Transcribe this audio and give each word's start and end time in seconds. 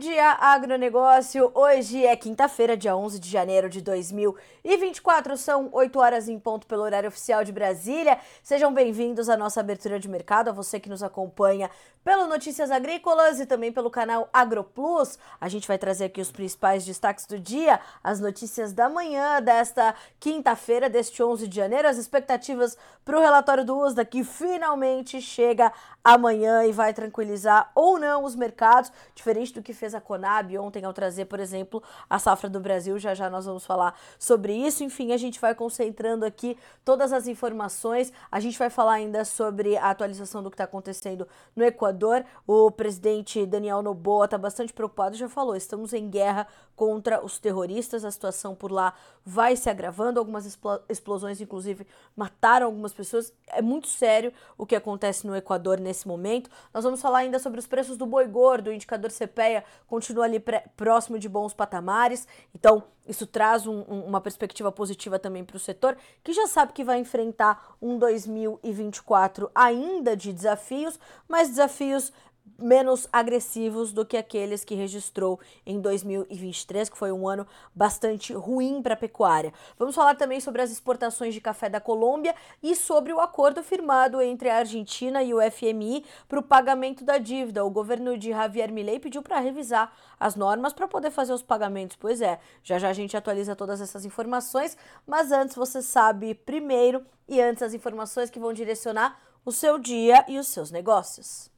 Dia, 0.00 0.30
agronegócio. 0.40 1.52
Hoje 1.54 2.06
é 2.06 2.16
quinta-feira, 2.16 2.74
dia 2.74 2.96
11 2.96 3.18
de 3.18 3.28
janeiro 3.28 3.68
de 3.68 3.82
2024. 3.82 5.36
São 5.36 5.68
8 5.72 5.98
horas 5.98 6.26
em 6.26 6.38
ponto 6.38 6.66
pelo 6.66 6.84
horário 6.84 7.08
oficial 7.08 7.44
de 7.44 7.52
Brasília. 7.52 8.18
Sejam 8.42 8.72
bem-vindos 8.72 9.28
à 9.28 9.36
nossa 9.36 9.60
abertura 9.60 10.00
de 10.00 10.08
mercado, 10.08 10.48
a 10.48 10.52
você 10.54 10.80
que 10.80 10.88
nos 10.88 11.02
acompanha 11.02 11.70
pelo 12.02 12.26
Notícias 12.26 12.70
Agrícolas 12.70 13.40
e 13.40 13.46
também 13.46 13.70
pelo 13.70 13.90
canal 13.90 14.30
AgroPlus. 14.32 15.18
A 15.38 15.50
gente 15.50 15.68
vai 15.68 15.76
trazer 15.76 16.06
aqui 16.06 16.22
os 16.22 16.32
principais 16.32 16.86
destaques 16.86 17.26
do 17.26 17.38
dia, 17.38 17.78
as 18.02 18.20
notícias 18.20 18.72
da 18.72 18.88
manhã 18.88 19.42
desta 19.42 19.94
quinta-feira, 20.18 20.88
deste 20.88 21.22
11 21.22 21.46
de 21.46 21.56
janeiro, 21.56 21.86
as 21.86 21.98
expectativas 21.98 22.74
para 23.04 23.18
o 23.18 23.20
relatório 23.20 23.66
do 23.66 23.78
USDA 23.78 24.06
que 24.06 24.24
finalmente 24.24 25.20
chega 25.20 25.70
amanhã 26.02 26.64
e 26.64 26.72
vai 26.72 26.94
tranquilizar 26.94 27.70
ou 27.74 27.98
não 27.98 28.24
os 28.24 28.34
mercados, 28.34 28.90
diferente 29.14 29.52
do 29.52 29.62
que 29.62 29.74
fez 29.74 29.89
a 29.94 30.00
Conab 30.00 30.56
ontem 30.58 30.84
ao 30.84 30.92
trazer, 30.92 31.26
por 31.26 31.40
exemplo, 31.40 31.82
a 32.08 32.18
safra 32.18 32.48
do 32.48 32.60
Brasil. 32.60 32.98
Já 32.98 33.14
já 33.14 33.30
nós 33.30 33.46
vamos 33.46 33.64
falar 33.64 33.98
sobre 34.18 34.52
isso. 34.54 34.84
Enfim, 34.84 35.12
a 35.12 35.16
gente 35.16 35.40
vai 35.40 35.54
concentrando 35.54 36.24
aqui 36.24 36.56
todas 36.84 37.12
as 37.12 37.26
informações. 37.26 38.12
A 38.30 38.40
gente 38.40 38.58
vai 38.58 38.70
falar 38.70 38.94
ainda 38.94 39.24
sobre 39.24 39.76
a 39.76 39.90
atualização 39.90 40.42
do 40.42 40.50
que 40.50 40.54
está 40.54 40.64
acontecendo 40.64 41.26
no 41.54 41.64
Equador. 41.64 42.24
O 42.46 42.70
presidente 42.70 43.44
Daniel 43.46 43.82
Noboa 43.82 44.24
está 44.24 44.38
bastante 44.38 44.72
preocupado, 44.72 45.16
já 45.16 45.28
falou, 45.28 45.56
estamos 45.56 45.92
em 45.92 46.08
guerra 46.08 46.46
contra 46.80 47.22
os 47.22 47.38
terroristas. 47.38 48.06
A 48.06 48.10
situação 48.10 48.54
por 48.54 48.72
lá 48.72 48.94
vai 49.22 49.54
se 49.54 49.68
agravando. 49.68 50.18
Algumas 50.18 50.46
explosões, 50.88 51.38
inclusive, 51.38 51.86
mataram 52.16 52.64
algumas 52.64 52.94
pessoas. 52.94 53.34
É 53.48 53.60
muito 53.60 53.86
sério 53.86 54.32
o 54.56 54.64
que 54.64 54.74
acontece 54.74 55.26
no 55.26 55.36
Equador 55.36 55.78
nesse 55.78 56.08
momento. 56.08 56.48
Nós 56.72 56.82
vamos 56.82 57.02
falar 57.02 57.18
ainda 57.18 57.38
sobre 57.38 57.60
os 57.60 57.66
preços 57.66 57.98
do 57.98 58.06
boi 58.06 58.26
gordo, 58.26 58.70
o 58.70 58.72
indicador 58.72 59.10
europeia 59.10 59.62
continua 59.86 60.24
ali 60.24 60.42
próximo 60.74 61.18
de 61.18 61.28
bons 61.28 61.52
patamares, 61.52 62.26
então 62.54 62.82
isso 63.06 63.26
traz 63.26 63.66
um, 63.66 63.84
um, 63.88 64.04
uma 64.06 64.20
perspectiva 64.20 64.70
positiva 64.72 65.18
também 65.18 65.44
para 65.44 65.56
o 65.56 65.60
setor, 65.60 65.96
que 66.22 66.32
já 66.32 66.46
sabe 66.46 66.72
que 66.72 66.84
vai 66.84 66.98
enfrentar 66.98 67.76
um 67.82 67.98
2024 67.98 69.50
ainda 69.54 70.16
de 70.16 70.32
desafios, 70.32 70.98
mas 71.28 71.48
desafios 71.48 72.12
menos 72.58 73.08
agressivos 73.12 73.92
do 73.92 74.04
que 74.04 74.16
aqueles 74.16 74.64
que 74.64 74.74
registrou 74.74 75.40
em 75.64 75.80
2023, 75.80 76.88
que 76.88 76.96
foi 76.96 77.12
um 77.12 77.28
ano 77.28 77.46
bastante 77.74 78.32
ruim 78.32 78.82
para 78.82 78.94
a 78.94 78.96
pecuária. 78.96 79.52
Vamos 79.78 79.94
falar 79.94 80.14
também 80.14 80.40
sobre 80.40 80.62
as 80.62 80.70
exportações 80.70 81.34
de 81.34 81.40
café 81.40 81.68
da 81.68 81.80
Colômbia 81.80 82.34
e 82.62 82.74
sobre 82.74 83.12
o 83.12 83.20
acordo 83.20 83.62
firmado 83.62 84.20
entre 84.20 84.48
a 84.48 84.58
Argentina 84.58 85.22
e 85.22 85.32
o 85.32 85.38
FMI 85.50 86.04
para 86.28 86.38
o 86.38 86.42
pagamento 86.42 87.04
da 87.04 87.18
dívida. 87.18 87.64
O 87.64 87.70
governo 87.70 88.16
de 88.18 88.30
Javier 88.30 88.72
Milei 88.72 88.98
pediu 88.98 89.22
para 89.22 89.40
revisar 89.40 89.92
as 90.18 90.36
normas 90.36 90.72
para 90.72 90.88
poder 90.88 91.10
fazer 91.10 91.32
os 91.32 91.42
pagamentos. 91.42 91.96
Pois 91.96 92.20
é, 92.20 92.38
já 92.62 92.78
já 92.78 92.88
a 92.88 92.92
gente 92.92 93.16
atualiza 93.16 93.56
todas 93.56 93.80
essas 93.80 94.04
informações, 94.04 94.76
mas 95.06 95.32
antes 95.32 95.56
você 95.56 95.82
sabe 95.82 96.34
primeiro 96.34 97.04
e 97.28 97.40
antes 97.40 97.62
as 97.62 97.74
informações 97.74 98.30
que 98.30 98.40
vão 98.40 98.52
direcionar 98.52 99.18
o 99.44 99.52
seu 99.52 99.78
dia 99.78 100.24
e 100.28 100.38
os 100.38 100.48
seus 100.48 100.70
negócios. 100.70 101.50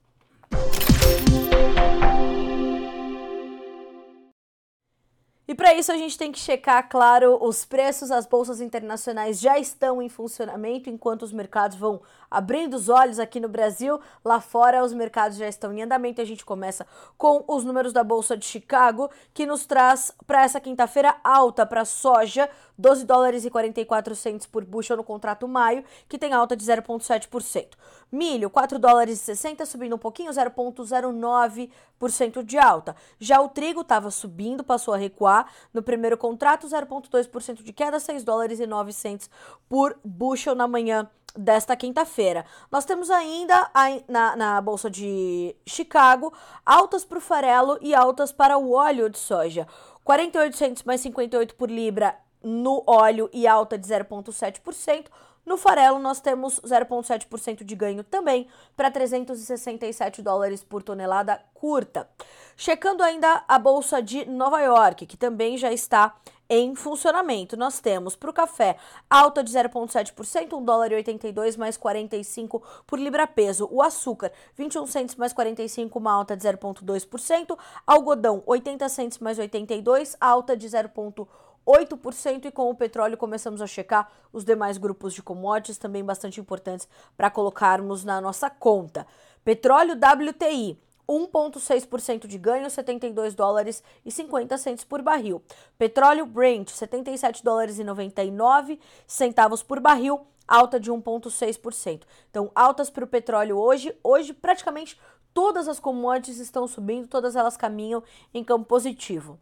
E 5.53 5.55
para 5.55 5.75
isso 5.75 5.93
a 5.93 5.99
gente 5.99 6.17
tem 6.17 6.33
que 6.33 6.39
checar, 6.39 6.89
claro, 6.89 7.37
os 7.45 7.63
preços. 7.63 8.11
As 8.11 8.25
bolsas 8.25 8.59
internacionais 8.59 9.39
já 9.39 9.59
estão 9.59 10.01
em 10.01 10.09
funcionamento 10.09 10.89
enquanto 10.89 11.25
os 11.25 11.31
mercados 11.31 11.77
vão 11.77 12.01
abrindo 12.31 12.73
os 12.73 12.89
olhos 12.89 13.19
aqui 13.19 13.39
no 13.39 13.51
Brasil. 13.51 14.01
Lá 14.25 14.41
fora 14.41 14.83
os 14.83 14.95
mercados 14.95 15.37
já 15.37 15.47
estão 15.47 15.71
em 15.71 15.83
andamento. 15.83 16.23
A 16.23 16.25
gente 16.25 16.43
começa 16.43 16.87
com 17.19 17.45
os 17.47 17.65
números 17.65 17.93
da 17.93 18.03
bolsa 18.03 18.35
de 18.35 18.47
Chicago, 18.47 19.11
que 19.35 19.45
nos 19.45 19.67
traz 19.67 20.11
para 20.27 20.43
essa 20.43 20.59
quinta-feira 20.59 21.17
alta 21.23 21.67
para 21.67 21.85
soja, 21.85 22.49
12 22.79 23.05
dólares 23.05 23.45
e 23.45 23.51
44 23.51 24.17
centos 24.17 24.47
por 24.47 24.65
bushel 24.65 24.97
no 24.97 25.05
contrato 25.05 25.47
maio, 25.47 25.85
que 26.09 26.17
tem 26.17 26.33
alta 26.33 26.57
de 26.57 26.65
0,7%. 26.65 27.73
Milho, 28.13 28.51
4 28.51 28.79
dólares 28.79 29.23
e 29.23 29.25
60, 29.25 29.65
subindo 29.65 29.97
um 29.97 29.99
pouquinho, 29.99 30.31
0,09% 30.31 32.45
de 32.45 32.59
alta. 32.59 32.95
Já 33.19 33.41
o 33.41 33.49
trigo 33.49 33.81
estava 33.81 34.11
subindo, 34.11 34.63
passou 34.63 34.93
a 34.93 34.99
recuar. 34.99 35.51
No 35.73 35.83
primeiro 35.83 36.19
contrato, 36.19 36.69
0,2% 36.69 37.63
de 37.63 37.73
queda, 37.73 37.99
6 37.99 38.23
dólares 38.23 38.61
e 38.61 38.67
9 38.67 38.93
centos 38.93 39.31
por 39.67 39.99
bushel 40.05 40.55
na 40.55 40.69
manhã 40.69 41.09
desta 41.35 41.75
quinta-feira. 41.75 42.45
Nós 42.71 42.85
temos 42.85 43.11
ainda 43.11 43.71
na, 44.07 44.37
na 44.37 44.61
Bolsa 44.61 44.91
de 44.91 45.57
Chicago 45.67 46.35
altas 46.67 47.07
para 47.07 47.17
o 47.17 47.21
farelo 47.21 47.79
e 47.81 47.95
altas 47.95 48.31
para 48.31 48.59
o 48.59 48.73
óleo 48.73 49.09
de 49.09 49.19
soja. 49.19 49.67
48 50.05 50.55
centos 50.55 50.83
mais 50.83 51.01
58 51.01 51.55
por 51.55 51.71
libra 51.71 52.15
no 52.43 52.83
óleo 52.87 53.31
e 53.33 53.47
alta 53.47 53.79
de 53.79 53.87
0,7%. 53.87 55.07
No 55.45 55.57
farelo, 55.57 55.99
nós 55.99 56.21
temos 56.21 56.61
0,7% 56.61 57.65
de 57.65 57.75
ganho 57.75 58.05
também 58.05 58.47
para 58.77 58.91
367 58.91 60.23
dólares 60.23 60.63
por 60.63 60.83
tonelada 60.83 61.43
curta. 61.53 62.09
Checando 62.57 63.03
ainda 63.03 63.45
a 63.49 63.59
Bolsa 63.59 64.01
de 64.01 64.25
Nova 64.25 64.61
York, 64.61 65.05
que 65.05 65.17
também 65.17 65.57
já 65.57 65.73
está 65.73 66.15
em 66.49 66.75
funcionamento. 66.77 67.57
Nós 67.57 67.81
temos 67.81 68.15
para 68.15 68.31
o 68.31 68.33
café 68.33 68.77
alta 69.09 69.43
de 69.43 69.51
0,7%, 69.51 70.53
1 70.53 70.65
dólar 70.65 70.93
e 70.93 70.97
82 70.97 71.57
mais 71.57 71.77
45 71.77 72.63
por 72.87 72.99
libra 72.99 73.27
peso. 73.27 73.67
O 73.73 73.83
açúcar, 73.83 74.31
21 74.55 74.87
centos 74.87 75.17
mais 75.17 75.33
45, 75.33 75.99
uma 75.99 76.13
alta 76.13 76.37
de 76.37 76.47
0,2%. 76.47 77.59
Algodão, 77.87 78.43
80 78.47 78.89
centos 78.91 79.19
mais 79.19 79.39
82, 79.39 80.17
alta 80.21 80.57
de 80.57 80.69
0,1%. 80.69 81.27
8% 81.67 82.47
e 82.47 82.51
com 82.51 82.71
o 82.71 82.75
petróleo 82.75 83.17
começamos 83.17 83.63
a 83.63 83.67
checar 83.67 84.11
os 84.33 84.45
demais 84.45 84.79
grupos 84.79 85.15
de 85.15 85.23
commodities 85.23 85.79
também 85.79 86.05
bastante 86.05 86.41
importantes 86.41 86.89
para 87.17 87.31
colocarmos 87.31 88.05
na 88.05 88.21
nossa 88.21 88.51
conta. 88.51 89.07
Petróleo 89.45 89.95
WTI 89.95 90.79
1,6% 91.09 92.27
de 92.27 92.39
ganho, 92.39 92.71
72 92.71 93.35
dólares 93.35 93.83
e 94.05 94.11
50 94.11 94.57
centos 94.57 94.85
por 94.85 95.03
barril. 95.03 95.43
Petróleo 95.77 96.25
Brent, 96.25 96.71
77 96.71 97.45
dólares 97.45 97.79
e 97.79 97.85
99 97.85 98.79
centavos 99.07 99.63
por 99.63 99.81
barril, 99.81 100.27
alta 100.47 100.79
de 100.79 100.91
1,6%. 100.91 102.03
Então, 102.31 102.51
altas 102.55 102.89
para 102.89 103.05
o 103.05 103.09
petróleo 103.09 103.59
hoje. 103.59 103.95
Hoje, 104.03 104.33
praticamente 104.33 104.99
todas 105.35 105.69
as 105.69 105.81
commodities 105.81 106.39
estão 106.39 106.67
subindo, 106.67 107.09
todas 107.09 107.37
elas 107.37 107.57
caminham 107.57 108.03
em 108.33 108.45
campo 108.45 108.67
positivo. 108.67 109.39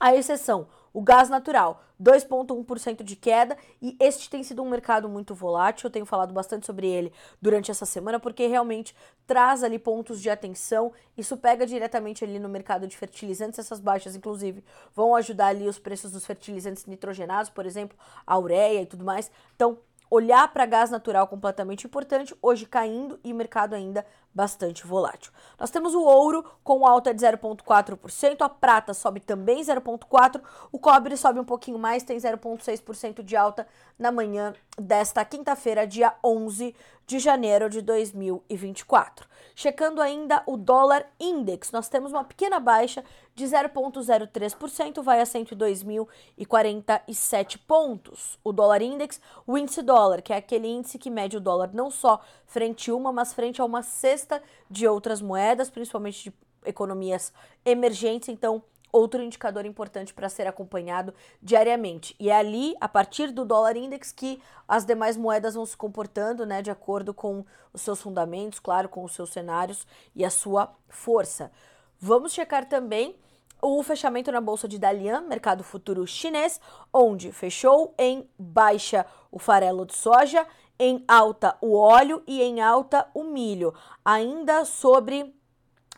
A 0.00 0.14
exceção, 0.14 0.66
o 0.94 1.02
gás 1.02 1.28
natural, 1.28 1.82
2,1% 2.00 3.02
de 3.02 3.16
queda, 3.16 3.58
e 3.82 3.96
este 3.98 4.30
tem 4.30 4.44
sido 4.44 4.62
um 4.62 4.70
mercado 4.70 5.08
muito 5.08 5.34
volátil. 5.34 5.88
Eu 5.88 5.90
tenho 5.90 6.06
falado 6.06 6.32
bastante 6.32 6.64
sobre 6.64 6.86
ele 6.86 7.12
durante 7.42 7.68
essa 7.68 7.84
semana, 7.84 8.20
porque 8.20 8.46
realmente 8.46 8.94
traz 9.26 9.64
ali 9.64 9.76
pontos 9.76 10.22
de 10.22 10.30
atenção. 10.30 10.92
Isso 11.18 11.36
pega 11.36 11.66
diretamente 11.66 12.22
ali 12.22 12.38
no 12.38 12.48
mercado 12.48 12.86
de 12.86 12.96
fertilizantes. 12.96 13.58
Essas 13.58 13.80
baixas, 13.80 14.14
inclusive, 14.14 14.62
vão 14.94 15.16
ajudar 15.16 15.48
ali 15.48 15.68
os 15.68 15.80
preços 15.80 16.12
dos 16.12 16.24
fertilizantes 16.24 16.86
nitrogenados, 16.86 17.50
por 17.50 17.66
exemplo, 17.66 17.98
a 18.24 18.38
ureia 18.38 18.82
e 18.82 18.86
tudo 18.86 19.04
mais. 19.04 19.32
Então, 19.56 19.78
olhar 20.08 20.46
para 20.52 20.64
gás 20.64 20.90
natural 20.90 21.26
completamente 21.26 21.88
importante, 21.88 22.36
hoje 22.40 22.66
caindo 22.66 23.18
e 23.24 23.32
mercado 23.32 23.74
ainda 23.74 24.06
bastante 24.34 24.86
volátil. 24.86 25.32
Nós 25.58 25.70
temos 25.70 25.94
o 25.94 26.02
ouro 26.02 26.44
com 26.64 26.86
alta 26.86 27.14
de 27.14 27.24
0,4%, 27.24 28.40
a 28.40 28.48
prata 28.48 28.92
sobe 28.92 29.20
também 29.20 29.62
0,4%, 29.62 30.40
o 30.72 30.78
cobre 30.78 31.16
sobe 31.16 31.38
um 31.38 31.44
pouquinho 31.44 31.78
mais, 31.78 32.02
tem 32.02 32.16
0,6% 32.16 33.22
de 33.22 33.36
alta 33.36 33.66
na 33.98 34.10
manhã 34.10 34.52
desta 34.76 35.24
quinta-feira, 35.24 35.86
dia 35.86 36.12
11 36.22 36.74
de 37.06 37.18
janeiro 37.18 37.68
de 37.68 37.82
2024. 37.82 39.28
Checando 39.54 40.00
ainda 40.02 40.42
o 40.46 40.56
dólar 40.56 41.06
index, 41.20 41.70
nós 41.70 41.86
temos 41.88 42.12
uma 42.12 42.24
pequena 42.24 42.58
baixa 42.58 43.04
de 43.34 43.44
0,03%, 43.44 45.02
vai 45.02 45.20
a 45.20 45.24
102.047 45.24 47.60
pontos. 47.66 48.38
O 48.42 48.50
dólar 48.52 48.80
index, 48.80 49.20
o 49.46 49.58
índice 49.58 49.82
dólar, 49.82 50.22
que 50.22 50.32
é 50.32 50.36
aquele 50.36 50.66
índice 50.66 50.98
que 50.98 51.10
mede 51.10 51.36
o 51.36 51.40
dólar 51.40 51.68
não 51.72 51.90
só 51.90 52.20
frente 52.46 52.90
a 52.90 52.94
uma, 52.94 53.12
mas 53.12 53.34
frente 53.34 53.60
a 53.60 53.64
uma 53.64 53.82
cesta 53.82 54.23
cesta 54.24 54.42
de 54.70 54.88
outras 54.88 55.20
moedas, 55.20 55.70
principalmente 55.70 56.30
de 56.30 56.36
economias 56.64 57.32
emergentes, 57.64 58.28
então 58.30 58.62
outro 58.90 59.20
indicador 59.20 59.66
importante 59.66 60.14
para 60.14 60.28
ser 60.28 60.46
acompanhado 60.46 61.12
diariamente. 61.42 62.14
E 62.18 62.30
é 62.30 62.36
ali, 62.36 62.74
a 62.80 62.88
partir 62.88 63.32
do 63.32 63.44
dólar 63.44 63.76
index, 63.76 64.12
que 64.12 64.40
as 64.68 64.84
demais 64.84 65.16
moedas 65.16 65.54
vão 65.54 65.66
se 65.66 65.76
comportando, 65.76 66.46
né, 66.46 66.62
de 66.62 66.70
acordo 66.70 67.12
com 67.12 67.44
os 67.72 67.82
seus 67.82 68.00
fundamentos, 68.00 68.60
claro, 68.60 68.88
com 68.88 69.04
os 69.04 69.12
seus 69.12 69.30
cenários 69.30 69.86
e 70.14 70.24
a 70.24 70.30
sua 70.30 70.72
força. 70.88 71.50
Vamos 71.98 72.32
checar 72.32 72.66
também 72.68 73.16
o 73.60 73.82
fechamento 73.82 74.30
na 74.30 74.40
bolsa 74.40 74.68
de 74.68 74.78
Dalian, 74.78 75.22
mercado 75.22 75.64
futuro 75.64 76.06
chinês, 76.06 76.60
onde 76.92 77.32
fechou 77.32 77.94
em 77.98 78.28
baixa 78.38 79.06
o 79.32 79.38
farelo 79.38 79.84
de 79.84 79.96
soja 79.96 80.46
em 80.78 81.04
alta 81.06 81.56
o 81.60 81.76
óleo 81.76 82.22
e 82.26 82.42
em 82.42 82.60
alta 82.60 83.08
o 83.14 83.24
milho. 83.24 83.74
Ainda 84.04 84.64
sobre 84.64 85.34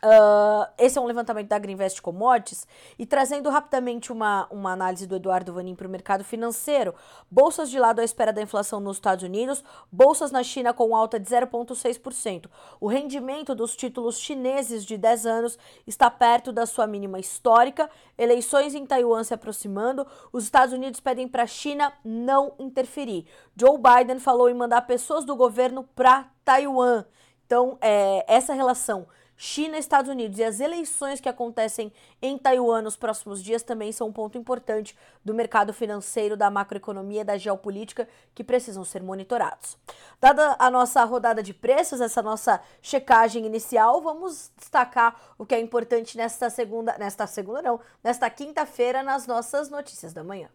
Uh, 0.06 0.70
esse 0.78 0.96
é 0.96 1.00
um 1.00 1.04
levantamento 1.04 1.48
da 1.48 1.58
Greenvest 1.58 2.00
Commodities 2.00 2.64
e 2.96 3.04
trazendo 3.04 3.50
rapidamente 3.50 4.12
uma, 4.12 4.46
uma 4.52 4.70
análise 4.70 5.04
do 5.04 5.16
Eduardo 5.16 5.52
Vanin 5.52 5.74
para 5.74 5.88
o 5.88 5.90
mercado 5.90 6.22
financeiro. 6.22 6.94
Bolsas 7.28 7.68
de 7.70 7.80
lado 7.80 7.98
à 7.98 8.04
espera 8.04 8.32
da 8.32 8.40
inflação 8.40 8.78
nos 8.78 8.98
Estados 8.98 9.24
Unidos, 9.24 9.64
bolsas 9.90 10.30
na 10.30 10.44
China 10.44 10.72
com 10.72 10.94
alta 10.94 11.18
de 11.18 11.28
0,6%. 11.28 12.46
O 12.80 12.86
rendimento 12.86 13.52
dos 13.52 13.74
títulos 13.74 14.20
chineses 14.20 14.84
de 14.84 14.96
10 14.96 15.26
anos 15.26 15.58
está 15.84 16.08
perto 16.08 16.52
da 16.52 16.66
sua 16.66 16.86
mínima 16.86 17.18
histórica. 17.18 17.90
Eleições 18.16 18.76
em 18.76 18.86
Taiwan 18.86 19.24
se 19.24 19.34
aproximando, 19.34 20.06
os 20.32 20.44
Estados 20.44 20.72
Unidos 20.72 21.00
pedem 21.00 21.26
para 21.26 21.42
a 21.42 21.48
China 21.48 21.92
não 22.04 22.54
interferir. 22.60 23.26
Joe 23.56 23.76
Biden 23.76 24.20
falou 24.20 24.48
em 24.48 24.54
mandar 24.54 24.82
pessoas 24.82 25.24
do 25.24 25.34
governo 25.34 25.82
para 25.96 26.30
Taiwan. 26.44 27.04
Então, 27.44 27.76
é, 27.80 28.24
essa 28.28 28.54
relação 28.54 29.08
China, 29.36 29.76
Estados 29.76 30.10
Unidos 30.10 30.38
e 30.38 30.44
as 30.44 30.60
eleições 30.60 31.20
que 31.20 31.28
acontecem 31.28 31.92
em 32.22 32.38
Taiwan 32.38 32.82
nos 32.82 32.96
próximos 32.96 33.42
dias 33.42 33.62
também 33.62 33.92
são 33.92 34.08
um 34.08 34.12
ponto 34.12 34.38
importante 34.38 34.96
do 35.24 35.34
mercado 35.34 35.72
financeiro, 35.72 36.36
da 36.36 36.50
macroeconomia, 36.50 37.24
da 37.24 37.36
geopolítica 37.36 38.08
que 38.34 38.42
precisam 38.42 38.84
ser 38.84 39.02
monitorados. 39.02 39.76
Dada 40.20 40.56
a 40.58 40.70
nossa 40.70 41.04
rodada 41.04 41.42
de 41.42 41.52
preços, 41.52 42.00
essa 42.00 42.22
nossa 42.22 42.60
checagem 42.80 43.44
inicial, 43.44 44.00
vamos 44.00 44.50
destacar 44.56 45.20
o 45.36 45.44
que 45.44 45.54
é 45.54 45.60
importante 45.60 46.16
nesta 46.16 46.48
segunda, 46.48 46.96
nesta 46.98 47.26
segunda 47.26 47.60
não, 47.60 47.80
nesta 48.02 48.30
quinta-feira 48.30 49.02
nas 49.02 49.26
nossas 49.26 49.68
notícias 49.68 50.12
da 50.12 50.24
manhã. 50.24 50.48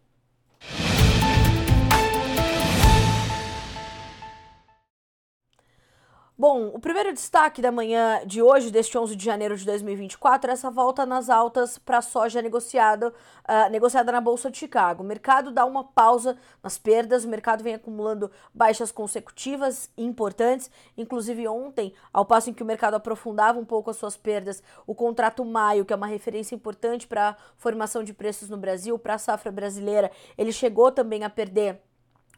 Bom, 6.36 6.68
o 6.72 6.78
primeiro 6.78 7.12
destaque 7.12 7.60
da 7.60 7.70
manhã 7.70 8.22
de 8.26 8.40
hoje, 8.40 8.70
deste 8.70 8.96
11 8.96 9.14
de 9.14 9.22
janeiro 9.22 9.54
de 9.54 9.66
2024, 9.66 10.50
é 10.50 10.54
essa 10.54 10.70
volta 10.70 11.04
nas 11.04 11.28
altas 11.28 11.76
para 11.76 11.98
a 11.98 12.02
soja 12.02 12.40
negociada, 12.40 13.08
uh, 13.08 13.70
negociada 13.70 14.10
na 14.10 14.20
Bolsa 14.20 14.50
de 14.50 14.56
Chicago. 14.56 15.02
O 15.02 15.06
mercado 15.06 15.50
dá 15.50 15.66
uma 15.66 15.84
pausa 15.84 16.38
nas 16.62 16.78
perdas, 16.78 17.24
o 17.24 17.28
mercado 17.28 17.62
vem 17.62 17.74
acumulando 17.74 18.30
baixas 18.52 18.90
consecutivas 18.90 19.90
importantes, 19.96 20.70
inclusive 20.96 21.46
ontem, 21.46 21.92
ao 22.10 22.24
passo 22.24 22.48
em 22.48 22.54
que 22.54 22.62
o 22.62 22.66
mercado 22.66 22.94
aprofundava 22.94 23.60
um 23.60 23.64
pouco 23.64 23.90
as 23.90 23.98
suas 23.98 24.16
perdas, 24.16 24.62
o 24.86 24.94
contrato 24.94 25.44
maio, 25.44 25.84
que 25.84 25.92
é 25.92 25.96
uma 25.96 26.06
referência 26.06 26.54
importante 26.54 27.06
para 27.06 27.28
a 27.28 27.36
formação 27.58 28.02
de 28.02 28.14
preços 28.14 28.48
no 28.48 28.56
Brasil, 28.56 28.98
para 28.98 29.14
a 29.14 29.18
safra 29.18 29.52
brasileira, 29.52 30.10
ele 30.38 30.50
chegou 30.50 30.90
também 30.90 31.24
a 31.24 31.30
perder 31.30 31.78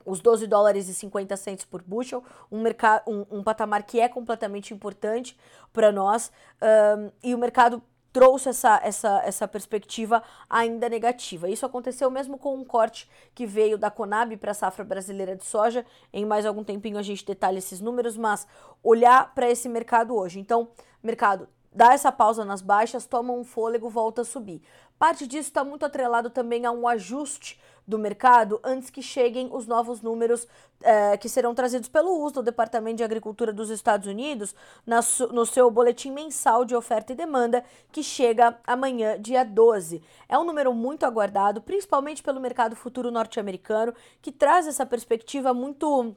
os 0.04 0.20
12 0.20 0.46
dólares 0.46 0.88
e 0.88 0.94
50 0.94 1.36
centos 1.36 1.64
por 1.64 1.82
bushel, 1.82 2.22
um, 2.50 2.62
um, 3.06 3.38
um 3.38 3.42
patamar 3.42 3.82
que 3.82 4.00
é 4.00 4.08
completamente 4.08 4.72
importante 4.72 5.36
para 5.72 5.90
nós, 5.90 6.30
um, 6.62 7.10
e 7.22 7.34
o 7.34 7.38
mercado 7.38 7.82
trouxe 8.14 8.48
essa, 8.48 8.80
essa, 8.84 9.22
essa 9.24 9.48
perspectiva 9.48 10.22
ainda 10.48 10.88
negativa. 10.88 11.50
Isso 11.50 11.66
aconteceu 11.66 12.08
mesmo 12.08 12.38
com 12.38 12.54
um 12.54 12.64
corte 12.64 13.10
que 13.34 13.44
veio 13.44 13.76
da 13.76 13.90
Conab 13.90 14.36
para 14.36 14.52
a 14.52 14.54
safra 14.54 14.84
brasileira 14.84 15.34
de 15.34 15.44
soja. 15.44 15.84
Em 16.12 16.24
mais 16.24 16.46
algum 16.46 16.62
tempinho 16.62 16.96
a 16.96 17.02
gente 17.02 17.26
detalha 17.26 17.58
esses 17.58 17.80
números, 17.80 18.16
mas 18.16 18.46
olhar 18.84 19.34
para 19.34 19.50
esse 19.50 19.68
mercado 19.68 20.14
hoje. 20.14 20.38
Então, 20.38 20.68
mercado 21.02 21.48
dá 21.74 21.92
essa 21.92 22.12
pausa 22.12 22.44
nas 22.44 22.62
baixas, 22.62 23.06
toma 23.06 23.32
um 23.32 23.44
fôlego, 23.44 23.88
volta 23.90 24.22
a 24.22 24.24
subir. 24.24 24.62
Parte 24.98 25.26
disso 25.26 25.48
está 25.48 25.64
muito 25.64 25.84
atrelado 25.84 26.30
também 26.30 26.64
a 26.64 26.70
um 26.70 26.86
ajuste 26.86 27.60
do 27.86 27.98
mercado 27.98 28.60
antes 28.64 28.88
que 28.88 29.02
cheguem 29.02 29.50
os 29.52 29.66
novos 29.66 30.00
números 30.00 30.48
é, 30.82 31.16
que 31.16 31.28
serão 31.28 31.54
trazidos 31.54 31.88
pelo 31.88 32.18
uso 32.18 32.36
do 32.36 32.42
Departamento 32.42 32.96
de 32.96 33.04
Agricultura 33.04 33.52
dos 33.52 33.68
Estados 33.70 34.06
Unidos 34.06 34.54
na, 34.86 35.00
no 35.32 35.44
seu 35.44 35.70
boletim 35.70 36.10
mensal 36.10 36.64
de 36.64 36.74
oferta 36.74 37.12
e 37.12 37.16
demanda, 37.16 37.64
que 37.92 38.02
chega 38.02 38.58
amanhã, 38.66 39.20
dia 39.20 39.44
12. 39.44 40.02
É 40.28 40.38
um 40.38 40.44
número 40.44 40.72
muito 40.72 41.04
aguardado, 41.04 41.60
principalmente 41.60 42.22
pelo 42.22 42.40
mercado 42.40 42.74
futuro 42.74 43.10
norte-americano, 43.10 43.92
que 44.22 44.32
traz 44.32 44.66
essa 44.66 44.86
perspectiva 44.86 45.52
muito 45.52 46.16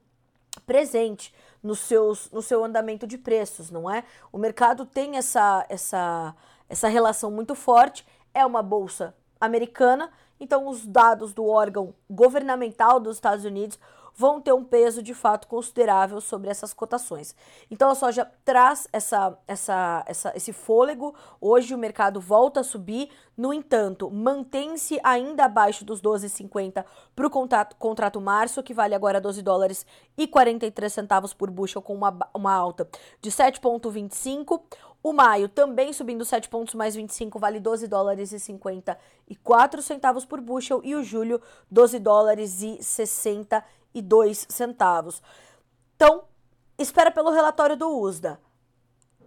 presente 0.65 1.33
no, 1.61 1.75
seus, 1.75 2.29
no 2.31 2.41
seu 2.41 2.63
andamento 2.63 3.07
de 3.07 3.17
preços, 3.17 3.69
não 3.69 3.89
é? 3.89 4.03
O 4.31 4.37
mercado 4.37 4.85
tem 4.85 5.17
essa, 5.17 5.65
essa, 5.69 6.35
essa 6.69 6.87
relação 6.87 7.31
muito 7.31 7.55
forte, 7.55 8.05
é 8.33 8.45
uma 8.45 8.61
bolsa 8.61 9.15
americana, 9.39 10.11
então 10.39 10.67
os 10.67 10.85
dados 10.85 11.33
do 11.33 11.45
órgão 11.45 11.93
governamental 12.09 12.99
dos 12.99 13.17
Estados 13.17 13.45
Unidos 13.45 13.79
vão 14.17 14.41
ter 14.41 14.51
um 14.51 14.63
peso 14.63 15.03
de 15.03 15.13
fato 15.13 15.47
considerável 15.47 16.19
sobre 16.19 16.49
essas 16.49 16.73
cotações. 16.73 17.35
Então 17.69 17.91
a 17.91 17.95
soja 17.95 18.25
traz 18.43 18.87
essa, 18.91 19.37
essa, 19.47 20.03
essa, 20.07 20.33
esse 20.35 20.51
fôlego. 20.51 21.13
Hoje 21.39 21.75
o 21.75 21.77
mercado 21.77 22.19
volta 22.19 22.61
a 22.61 22.63
subir, 22.63 23.11
no 23.37 23.53
entanto, 23.53 24.09
mantém-se 24.09 24.99
ainda 25.03 25.45
abaixo 25.45 25.85
dos 25.85 26.01
12,50 26.01 26.83
para 27.15 27.27
o 27.27 27.29
contrato, 27.77 28.19
março, 28.19 28.63
que 28.63 28.73
vale 28.73 28.95
agora 28.95 29.21
12 29.21 29.43
dólares 29.43 29.85
e 30.17 30.27
43 30.27 30.91
centavos 30.91 31.31
por 31.31 31.51
bushel, 31.51 31.83
com 31.83 31.93
uma, 31.93 32.17
uma 32.33 32.51
alta 32.51 32.89
de 33.21 33.29
7,25. 33.29 34.59
O 35.03 35.13
maio 35.13 35.47
também 35.47 35.93
subindo 35.93 36.25
7 36.25 36.49
pontos 36.49 36.73
mais 36.73 36.95
25, 36.95 37.37
vale 37.37 37.59
12 37.59 37.87
dólares 37.87 38.31
e 38.31 38.39
54 38.39 39.81
centavos 39.83 40.25
por 40.25 40.41
bushel. 40.41 40.81
E 40.83 40.95
o 40.95 41.03
julho, 41.03 41.39
12 41.69 41.99
dólares 41.99 42.63
e 42.63 42.83
62 42.83 43.76
centavos. 44.49 45.21
Então, 45.95 46.25
espera 46.77 47.11
pelo 47.11 47.31
relatório 47.31 47.75
do 47.75 47.89
USDA. 47.99 48.39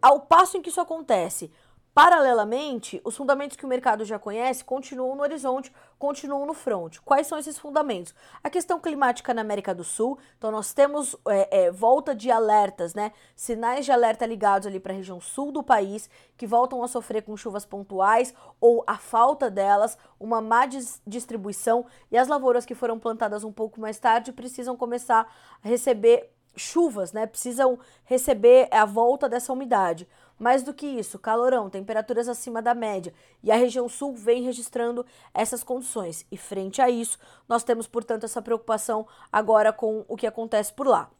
Ao 0.00 0.20
passo 0.20 0.56
em 0.56 0.62
que 0.62 0.70
isso 0.70 0.80
acontece, 0.80 1.50
Paralelamente, 1.92 3.00
os 3.04 3.16
fundamentos 3.16 3.56
que 3.56 3.64
o 3.64 3.68
mercado 3.68 4.04
já 4.04 4.16
conhece 4.16 4.64
continuam 4.64 5.16
no 5.16 5.22
horizonte, 5.22 5.72
continuam 5.98 6.46
no 6.46 6.54
front. 6.54 6.98
Quais 7.04 7.26
são 7.26 7.36
esses 7.36 7.58
fundamentos? 7.58 8.14
A 8.44 8.48
questão 8.48 8.78
climática 8.78 9.34
na 9.34 9.40
América 9.40 9.74
do 9.74 9.82
Sul. 9.82 10.16
Então, 10.38 10.52
nós 10.52 10.72
temos 10.72 11.16
é, 11.26 11.64
é, 11.64 11.70
volta 11.70 12.14
de 12.14 12.30
alertas, 12.30 12.94
né? 12.94 13.12
Sinais 13.34 13.84
de 13.84 13.90
alerta 13.90 14.24
ligados 14.24 14.68
ali 14.68 14.78
para 14.78 14.92
a 14.92 14.96
região 14.96 15.20
sul 15.20 15.50
do 15.50 15.64
país, 15.64 16.08
que 16.36 16.46
voltam 16.46 16.82
a 16.84 16.88
sofrer 16.88 17.22
com 17.22 17.36
chuvas 17.36 17.66
pontuais 17.66 18.32
ou 18.60 18.84
a 18.86 18.96
falta 18.96 19.50
delas, 19.50 19.98
uma 20.18 20.40
má 20.40 20.66
distribuição, 21.06 21.84
e 22.10 22.16
as 22.16 22.28
lavouras 22.28 22.64
que 22.64 22.74
foram 22.74 23.00
plantadas 23.00 23.42
um 23.42 23.52
pouco 23.52 23.80
mais 23.80 23.98
tarde 23.98 24.32
precisam 24.32 24.76
começar 24.76 25.26
a 25.62 25.68
receber 25.68 26.30
chuvas, 26.54 27.12
né? 27.12 27.26
Precisam 27.26 27.78
receber 28.04 28.68
a 28.70 28.84
volta 28.84 29.28
dessa 29.28 29.52
umidade. 29.52 30.06
Mais 30.40 30.62
do 30.62 30.72
que 30.72 30.86
isso, 30.86 31.18
calorão, 31.18 31.68
temperaturas 31.68 32.26
acima 32.26 32.62
da 32.62 32.74
média 32.74 33.12
e 33.42 33.52
a 33.52 33.56
região 33.56 33.90
sul 33.90 34.14
vem 34.14 34.42
registrando 34.42 35.04
essas 35.34 35.62
condições. 35.62 36.24
E 36.32 36.38
frente 36.38 36.80
a 36.80 36.88
isso, 36.88 37.18
nós 37.46 37.62
temos, 37.62 37.86
portanto, 37.86 38.24
essa 38.24 38.40
preocupação 38.40 39.06
agora 39.30 39.70
com 39.70 40.02
o 40.08 40.16
que 40.16 40.26
acontece 40.26 40.72
por 40.72 40.86
lá. 40.86 41.10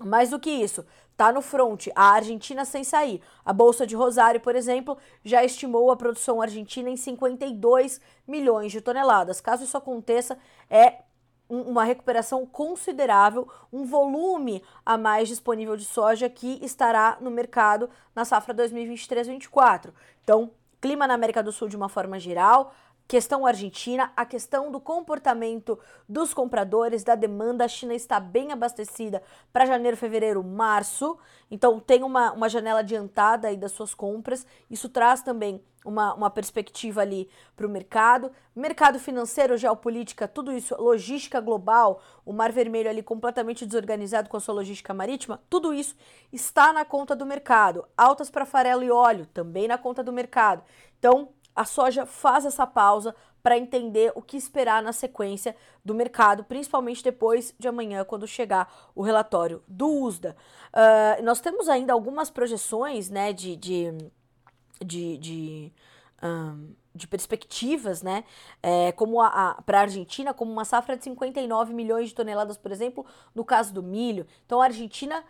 Mais 0.00 0.30
do 0.30 0.40
que 0.40 0.48
isso, 0.48 0.82
tá 1.14 1.30
no 1.30 1.42
front 1.42 1.88
a 1.94 2.12
Argentina 2.12 2.64
sem 2.64 2.82
sair. 2.82 3.20
A 3.44 3.52
Bolsa 3.52 3.86
de 3.86 3.94
Rosário, 3.94 4.40
por 4.40 4.56
exemplo, 4.56 4.96
já 5.22 5.44
estimou 5.44 5.90
a 5.90 5.96
produção 5.96 6.40
argentina 6.40 6.88
em 6.88 6.96
52 6.96 8.00
milhões 8.26 8.72
de 8.72 8.80
toneladas. 8.80 9.42
Caso 9.42 9.64
isso 9.64 9.76
aconteça, 9.76 10.38
é 10.70 11.02
uma 11.48 11.84
recuperação 11.84 12.46
considerável, 12.46 13.48
um 13.72 13.84
volume 13.84 14.62
a 14.84 14.96
mais 14.96 15.28
disponível 15.28 15.76
de 15.76 15.84
soja 15.84 16.28
que 16.28 16.58
estará 16.64 17.18
no 17.20 17.30
mercado 17.30 17.90
na 18.14 18.24
safra 18.24 18.54
2023-24. 18.54 19.90
Então, 20.22 20.50
clima 20.80 21.06
na 21.06 21.14
América 21.14 21.42
do 21.42 21.52
Sul 21.52 21.68
de 21.68 21.76
uma 21.76 21.88
forma 21.88 22.18
geral, 22.18 22.74
questão 23.06 23.46
argentina, 23.46 24.12
a 24.16 24.24
questão 24.24 24.70
do 24.70 24.80
comportamento 24.80 25.78
dos 26.08 26.32
compradores, 26.32 27.04
da 27.04 27.14
demanda. 27.14 27.64
A 27.64 27.68
China 27.68 27.94
está 27.94 28.18
bem 28.18 28.52
abastecida 28.52 29.22
para 29.52 29.66
janeiro, 29.66 29.96
fevereiro, 29.96 30.42
março. 30.42 31.18
Então, 31.50 31.78
tem 31.78 32.02
uma, 32.02 32.32
uma 32.32 32.48
janela 32.48 32.80
adiantada 32.80 33.48
aí 33.48 33.56
das 33.56 33.72
suas 33.72 33.94
compras. 33.94 34.46
Isso 34.70 34.88
traz 34.88 35.22
também 35.22 35.62
uma, 35.84 36.14
uma 36.14 36.30
perspectiva 36.30 37.02
ali 37.02 37.28
para 37.54 37.66
o 37.66 37.70
mercado. 37.70 38.32
Mercado 38.56 38.98
financeiro, 38.98 39.56
geopolítica, 39.56 40.26
tudo 40.26 40.50
isso, 40.50 40.74
logística 40.80 41.40
global, 41.40 42.00
o 42.24 42.32
Mar 42.32 42.50
Vermelho 42.50 42.88
ali 42.88 43.02
completamente 43.02 43.66
desorganizado 43.66 44.28
com 44.28 44.36
a 44.36 44.40
sua 44.40 44.54
logística 44.54 44.94
marítima, 44.94 45.40
tudo 45.50 45.74
isso 45.74 45.94
está 46.32 46.72
na 46.72 46.84
conta 46.84 47.14
do 47.14 47.26
mercado. 47.26 47.84
Altas 47.96 48.30
para 48.30 48.46
farelo 48.46 48.82
e 48.82 48.90
óleo, 48.90 49.26
também 49.26 49.68
na 49.68 49.76
conta 49.76 50.02
do 50.02 50.12
mercado. 50.12 50.62
Então, 50.98 51.28
a 51.54 51.64
soja 51.64 52.06
faz 52.06 52.44
essa 52.44 52.66
pausa 52.66 53.14
para 53.42 53.58
entender 53.58 54.10
o 54.14 54.22
que 54.22 54.36
esperar 54.36 54.82
na 54.82 54.92
sequência 54.92 55.54
do 55.84 55.94
mercado, 55.94 56.44
principalmente 56.44 57.04
depois 57.04 57.54
de 57.58 57.68
amanhã, 57.68 58.04
quando 58.04 58.26
chegar 58.26 58.72
o 58.94 59.02
relatório 59.02 59.62
do 59.68 59.86
USDA. 59.86 60.34
Uh, 60.72 61.22
nós 61.22 61.40
temos 61.40 61.68
ainda 61.68 61.92
algumas 61.92 62.30
projeções 62.30 63.10
né, 63.10 63.34
de, 63.34 63.54
de, 63.54 63.92
de, 64.80 65.18
de 65.18 65.72
um, 66.22 66.74
de 66.94 67.06
perspectivas, 67.06 68.02
né? 68.02 68.24
É, 68.62 68.92
como 68.92 69.18
para 69.66 69.78
a 69.78 69.82
Argentina, 69.82 70.32
como 70.32 70.50
uma 70.50 70.64
safra 70.64 70.96
de 70.96 71.04
59 71.04 71.74
milhões 71.74 72.08
de 72.08 72.14
toneladas, 72.14 72.56
por 72.56 72.72
exemplo, 72.72 73.04
no 73.34 73.44
caso 73.44 73.74
do 73.74 73.82
milho. 73.82 74.26
Então 74.46 74.62
a 74.62 74.66
Argentina 74.66 75.22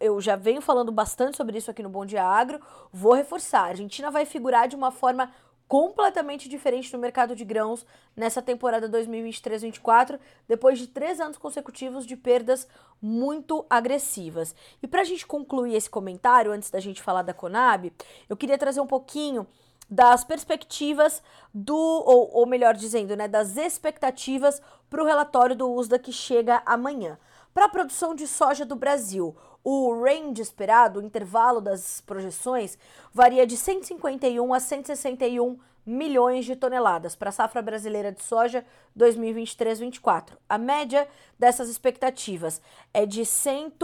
eu 0.00 0.20
já 0.20 0.36
venho 0.36 0.60
falando 0.60 0.90
bastante 0.90 1.36
sobre 1.36 1.58
isso 1.58 1.70
aqui 1.70 1.82
no 1.82 1.88
Bom 1.88 2.04
Dia 2.04 2.24
Agro, 2.24 2.60
vou 2.92 3.12
reforçar. 3.12 3.60
A 3.60 3.68
Argentina 3.68 4.10
vai 4.10 4.24
figurar 4.24 4.68
de 4.68 4.76
uma 4.76 4.90
forma 4.90 5.32
completamente 5.68 6.48
diferente 6.48 6.92
no 6.92 6.98
mercado 6.98 7.36
de 7.36 7.44
grãos 7.44 7.84
nessa 8.16 8.40
temporada 8.40 8.88
2023-24, 8.88 10.18
depois 10.48 10.78
de 10.78 10.86
três 10.86 11.20
anos 11.20 11.36
consecutivos 11.36 12.06
de 12.06 12.16
perdas 12.16 12.66
muito 13.00 13.64
agressivas. 13.68 14.56
E 14.82 14.88
para 14.88 15.02
a 15.02 15.04
gente 15.04 15.26
concluir 15.26 15.74
esse 15.74 15.90
comentário, 15.90 16.50
antes 16.50 16.70
da 16.70 16.80
gente 16.80 17.02
falar 17.02 17.22
da 17.22 17.34
Conab, 17.34 17.92
eu 18.28 18.36
queria 18.36 18.56
trazer 18.56 18.80
um 18.80 18.86
pouquinho 18.86 19.46
das 19.90 20.24
perspectivas 20.24 21.22
do, 21.52 21.76
ou, 21.76 22.30
ou 22.32 22.46
melhor 22.46 22.74
dizendo, 22.74 23.14
né, 23.14 23.28
das 23.28 23.56
expectativas 23.56 24.60
para 24.88 25.02
o 25.02 25.06
relatório 25.06 25.54
do 25.54 25.70
USDA 25.70 25.98
que 25.98 26.12
chega 26.12 26.62
amanhã. 26.64 27.18
Para 27.52 27.66
a 27.66 27.68
produção 27.68 28.14
de 28.14 28.26
soja 28.26 28.64
do 28.64 28.76
Brasil, 28.76 29.34
o 29.70 30.02
range 30.02 30.40
esperado, 30.40 30.98
o 30.98 31.02
intervalo 31.02 31.60
das 31.60 32.00
projeções, 32.00 32.78
varia 33.12 33.46
de 33.46 33.54
151 33.54 34.54
a 34.54 34.60
161 34.60 35.58
milhões 35.84 36.46
de 36.46 36.56
toneladas 36.56 37.14
para 37.14 37.28
a 37.28 37.32
safra 37.32 37.60
brasileira 37.60 38.10
de 38.10 38.22
soja 38.22 38.64
2023-24. 38.98 40.38
A 40.48 40.56
média 40.56 41.06
dessas 41.38 41.68
expectativas 41.68 42.62
é 42.94 43.04
de 43.04 43.26
100 43.26 43.74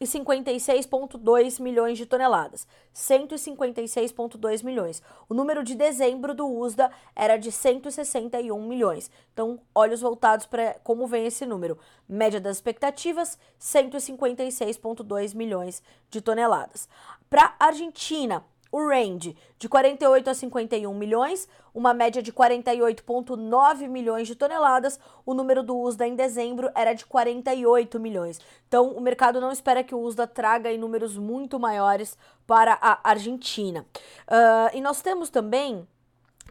e 0.00 0.04
56,2 0.06 1.60
milhões 1.60 1.98
de 1.98 2.06
toneladas. 2.06 2.66
156,2 2.94 4.64
milhões. 4.64 5.02
O 5.28 5.34
número 5.34 5.62
de 5.62 5.74
dezembro 5.74 6.34
do 6.34 6.48
USDA 6.48 6.90
era 7.14 7.36
de 7.36 7.52
161 7.52 8.66
milhões. 8.66 9.10
Então, 9.32 9.60
olhos 9.74 10.00
voltados 10.00 10.46
para 10.46 10.74
como 10.82 11.06
vem 11.06 11.26
esse 11.26 11.44
número. 11.44 11.78
Média 12.08 12.40
das 12.40 12.56
expectativas: 12.56 13.38
156,2 13.60 15.34
milhões 15.36 15.82
de 16.08 16.22
toneladas. 16.22 16.88
Para 17.28 17.54
a 17.58 17.66
Argentina, 17.66 18.42
o 18.72 18.88
range 18.88 19.36
de 19.58 19.68
48 19.68 20.30
a 20.30 20.34
51 20.34 20.94
milhões, 20.94 21.48
uma 21.74 21.92
média 21.92 22.22
de 22.22 22.32
48,9 22.32 23.88
milhões 23.88 24.26
de 24.26 24.34
toneladas. 24.34 24.98
O 25.24 25.34
número 25.34 25.62
do 25.62 25.76
USDA 25.76 26.06
em 26.06 26.14
dezembro 26.14 26.70
era 26.74 26.92
de 26.92 27.04
48 27.06 27.98
milhões. 27.98 28.40
Então, 28.68 28.90
o 28.92 29.00
mercado 29.00 29.40
não 29.40 29.52
espera 29.52 29.82
que 29.82 29.94
o 29.94 30.00
USDA 30.00 30.26
traga 30.26 30.76
números 30.76 31.16
muito 31.16 31.58
maiores 31.58 32.16
para 32.46 32.78
a 32.80 33.00
Argentina. 33.08 33.86
Uh, 34.26 34.76
e 34.76 34.80
nós 34.80 35.02
temos 35.02 35.30
também 35.30 35.86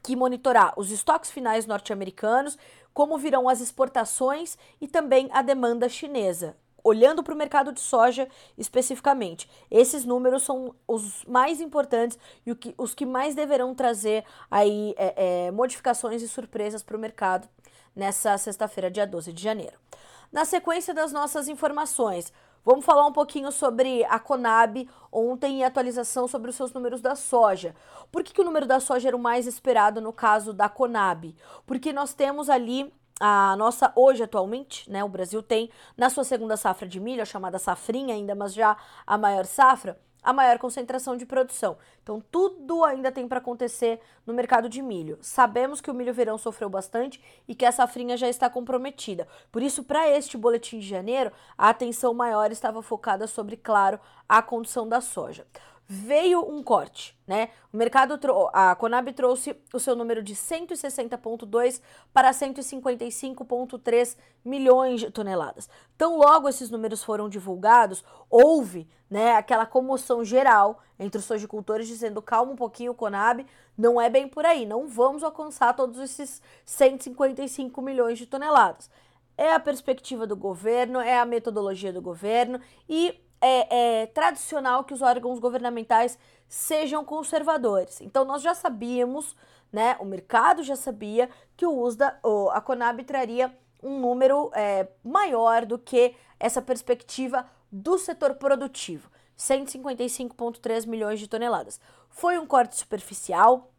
que 0.04 0.16
monitorar 0.16 0.74
os 0.78 0.92
estoques 0.92 1.32
finais 1.32 1.66
norte-americanos, 1.66 2.58
como 2.94 3.18
virão 3.18 3.50
as 3.50 3.62
exportações 3.62 4.58
e 4.80 4.88
também 4.88 5.30
a 5.32 5.42
demanda 5.42 5.90
chinesa 5.90 6.56
olhando 6.84 7.24
para 7.24 7.34
o 7.34 7.38
mercado 7.38 7.72
de 7.72 7.80
soja 7.80 8.28
especificamente. 8.58 9.50
Esses 9.70 10.06
números 10.06 10.44
são 10.44 10.74
os 10.88 11.24
mais 11.26 11.62
importantes 11.62 12.18
e 12.46 12.54
que, 12.56 12.74
os 12.78 12.94
que 12.94 13.06
mais 13.06 13.36
deverão 13.36 13.74
trazer 13.76 14.24
aí 14.50 14.94
é, 14.98 15.48
é, 15.48 15.52
modificações 15.52 16.22
e 16.22 16.28
surpresas 16.28 16.84
para 16.84 16.98
o 16.98 17.00
mercado 17.00 17.48
nessa 17.96 18.38
sexta-feira, 18.38 18.90
dia 18.90 19.06
12 19.06 19.34
de 19.34 19.42
janeiro. 19.42 19.78
Na 20.32 20.46
sequência 20.46 20.94
das 20.94 21.12
nossas 21.12 21.48
informações, 21.48 22.32
vamos 22.64 22.86
falar 22.86 23.06
um 23.06 23.12
pouquinho 23.12 23.52
sobre 23.52 24.04
a 24.06 24.20
Conab 24.20 24.88
ontem 25.12 25.60
e 25.60 25.64
atualização 25.64 26.28
sobre 26.28 26.52
os 26.52 26.56
seus 26.56 26.72
números 26.72 27.02
da 27.02 27.16
soja. 27.16 27.76
Por 28.12 28.24
que, 28.24 28.34
que 28.34 28.42
o 28.42 28.46
número 28.46 28.68
da 28.68 28.80
soja 28.80 29.08
era 29.08 29.18
o 29.18 29.20
mais 29.20 29.48
esperado 29.48 30.00
no 30.00 30.14
caso 30.14 30.54
da 30.54 30.70
Conab? 30.70 31.36
Porque 31.66 31.92
nós 31.92 32.14
temos 32.14 32.48
ali 32.48 32.94
a 33.20 33.56
nossa 33.58 33.92
hoje 33.96 34.24
atualmente, 34.24 34.90
né, 34.90 35.04
o 35.04 35.10
Brasil 35.10 35.44
tem 35.44 35.70
na 35.98 36.10
sua 36.10 36.24
segunda 36.24 36.56
safra 36.56 36.88
de 36.88 37.00
milho, 37.00 37.22
a 37.22 37.26
chamada 37.26 37.60
safrinha 37.60 38.16
ainda, 38.16 38.34
mas 38.34 38.54
já 38.54 38.78
a 39.06 39.18
maior 39.18 39.46
safra, 39.46 40.00
a 40.24 40.34
maior 40.34 40.58
concentração 40.58 41.18
de 41.18 41.26
produção. 41.26 41.78
Então 42.02 42.22
tudo 42.32 42.84
ainda 42.84 43.12
tem 43.12 43.28
para 43.28 43.40
acontecer 43.40 44.00
no 44.26 44.34
mercado 44.34 44.70
de 44.70 44.82
milho. 44.82 45.18
Sabemos 45.22 45.82
que 45.82 45.92
o 45.92 45.94
milho 45.94 46.14
verão 46.14 46.38
sofreu 46.38 46.70
bastante 46.70 47.22
e 47.48 47.56
que 47.56 47.66
a 47.66 47.72
safrinha 47.72 48.16
já 48.16 48.30
está 48.30 48.50
comprometida. 48.50 49.28
Por 49.52 49.62
isso, 49.62 49.84
para 49.84 50.10
este 50.10 50.38
boletim 50.38 50.80
de 50.80 50.88
janeiro, 50.88 51.32
a 51.58 51.70
atenção 51.70 52.14
maior 52.14 52.52
estava 52.52 52.82
focada 52.82 53.28
sobre, 53.28 53.58
claro, 53.58 54.00
a 54.28 54.42
condição 54.42 54.88
da 54.88 55.02
soja 55.02 55.46
veio 55.92 56.48
um 56.48 56.62
corte, 56.62 57.18
né? 57.26 57.50
O 57.74 57.78
mercado, 57.78 58.20
a 58.54 58.76
Conab 58.76 59.12
trouxe 59.12 59.60
o 59.74 59.80
seu 59.80 59.96
número 59.96 60.22
de 60.22 60.36
160,2 60.36 61.82
para 62.14 62.30
155,3 62.30 64.16
milhões 64.46 65.00
de 65.00 65.10
toneladas. 65.10 65.68
Então, 65.96 66.16
logo 66.16 66.48
esses 66.48 66.70
números 66.70 67.04
foram 67.04 67.28
divulgados, 67.28 68.06
houve, 68.30 68.88
né, 69.10 69.32
aquela 69.32 69.66
comoção 69.66 70.24
geral 70.24 70.80
entre 71.00 71.18
os 71.18 71.26
sojicultores 71.26 71.88
dizendo: 71.88 72.22
calma 72.22 72.52
um 72.52 72.56
pouquinho, 72.56 72.94
Conab, 72.94 73.44
não 73.76 74.00
é 74.00 74.12
bem 74.12 74.28
por 74.28 74.46
aí, 74.46 74.68
não 74.68 74.88
vamos 74.88 75.24
alcançar 75.24 75.76
todos 75.76 76.00
esses 76.00 76.40
155 76.68 77.82
milhões 77.82 78.20
de 78.20 78.28
toneladas. 78.28 78.92
É 79.36 79.54
a 79.56 79.60
perspectiva 79.60 80.28
do 80.28 80.36
governo, 80.36 81.00
é 81.00 81.18
a 81.18 81.26
metodologia 81.26 81.92
do 81.92 82.02
governo 82.02 82.60
e 82.88 83.20
é, 83.42 84.02
é, 84.02 84.06
tradicional 84.08 84.84
que 84.84 84.94
os 84.94 85.02
órgãos 85.02 85.40
governamentais 85.40 86.18
sejam 86.48 87.06
conservadores. 87.06 88.02
Então 88.02 88.26
nós 88.26 88.42
já 88.42 88.54
sabíamos, 88.54 89.36
né? 89.72 89.96
O 90.00 90.06
mercado 90.06 90.64
já 90.64 90.76
sabia 90.76 91.30
que 91.56 91.66
o 91.66 91.78
USDA, 91.78 92.18
ou 92.24 92.50
a 92.50 92.60
Conab 92.60 93.04
traria 93.04 93.56
um 93.82 94.00
número 94.00 94.52
é, 94.54 94.88
maior 95.04 95.66
do 95.66 95.78
que 95.78 96.16
essa 96.40 96.62
perspectiva 96.62 97.46
do 97.72 97.98
setor 97.98 98.36
produtivo, 98.36 99.10
155,3 99.38 100.88
milhões 100.88 101.20
de 101.20 101.28
toneladas. 101.28 101.80
Foi 102.10 102.38
um 102.40 102.46
corte 102.46 102.76
superficial, 102.76 103.72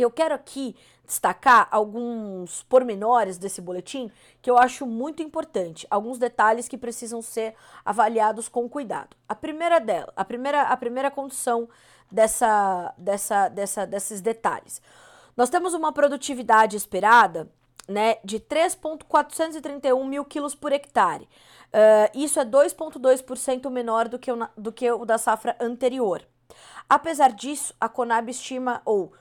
eu 0.00 0.10
quero 0.10 0.34
aqui 0.34 0.74
destacar 1.04 1.68
alguns 1.70 2.62
pormenores 2.62 3.36
desse 3.36 3.60
boletim 3.60 4.10
que 4.40 4.50
eu 4.50 4.56
acho 4.56 4.86
muito 4.86 5.22
importante, 5.22 5.86
alguns 5.90 6.18
detalhes 6.18 6.68
que 6.68 6.78
precisam 6.78 7.20
ser 7.20 7.54
avaliados 7.84 8.48
com 8.48 8.68
cuidado. 8.68 9.16
A 9.28 9.34
primeira 9.34 9.78
dela, 9.78 10.12
a 10.16 10.24
primeira, 10.24 10.62
a 10.62 10.76
primeira 10.76 11.10
condição 11.10 11.68
dessa, 12.10 12.94
dessa, 12.96 13.48
dessa, 13.48 13.86
desses 13.86 14.20
detalhes. 14.20 14.80
Nós 15.36 15.50
temos 15.50 15.74
uma 15.74 15.92
produtividade 15.92 16.76
esperada 16.76 17.50
né, 17.88 18.16
de 18.24 18.38
3,431 18.38 20.04
mil 20.06 20.24
quilos 20.24 20.54
por 20.54 20.72
hectare. 20.72 21.28
Uh, 21.72 22.18
isso 22.18 22.38
é 22.38 22.44
2,2% 22.44 23.68
menor 23.70 24.08
do 24.08 24.18
que, 24.18 24.30
o, 24.30 24.48
do 24.56 24.72
que 24.72 24.90
o 24.90 25.04
da 25.04 25.18
safra 25.18 25.56
anterior. 25.60 26.22
Apesar 26.88 27.32
disso, 27.32 27.74
a 27.80 27.88
Conab 27.88 28.30
estima, 28.30 28.82
ou 28.84 29.12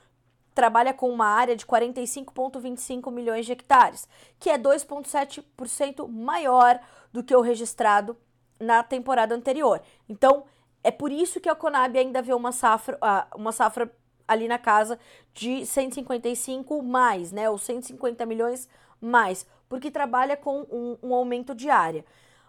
trabalha 0.54 0.94
com 0.94 1.10
uma 1.10 1.26
área 1.26 1.56
de 1.56 1.66
45,25 1.66 3.12
milhões 3.12 3.46
de 3.46 3.52
hectares, 3.52 4.08
que 4.40 4.50
é 4.50 4.58
2,7% 4.58 6.08
maior 6.08 6.80
do 7.12 7.24
que 7.24 7.36
o 7.36 7.42
registrado 7.42 8.18
na 8.60 8.84
temporada 8.84 9.34
anterior. 9.34 9.82
Então, 10.08 10.46
é 10.84 10.92
por 10.92 11.12
isso 11.12 11.40
que 11.40 11.50
a 11.50 11.56
Conab 11.56 11.98
ainda 11.98 12.22
vê 12.22 12.34
uma 12.34 12.52
safra, 12.52 12.98
uma 13.36 13.52
safra 13.52 13.92
ali 14.28 14.48
na 14.48 14.58
casa 14.58 14.98
de 15.34 15.66
155 15.66 16.82
mais, 16.82 17.32
né, 17.32 17.50
ou 17.50 17.58
150 17.58 18.26
milhões 18.26 18.68
mais, 19.00 19.46
porque 19.68 19.92
trabalha 19.92 20.38
com 20.38 20.62
um, 20.72 20.98
um 21.04 21.14
aumento 21.14 21.54
de 21.54 21.70
área. 21.70 22.06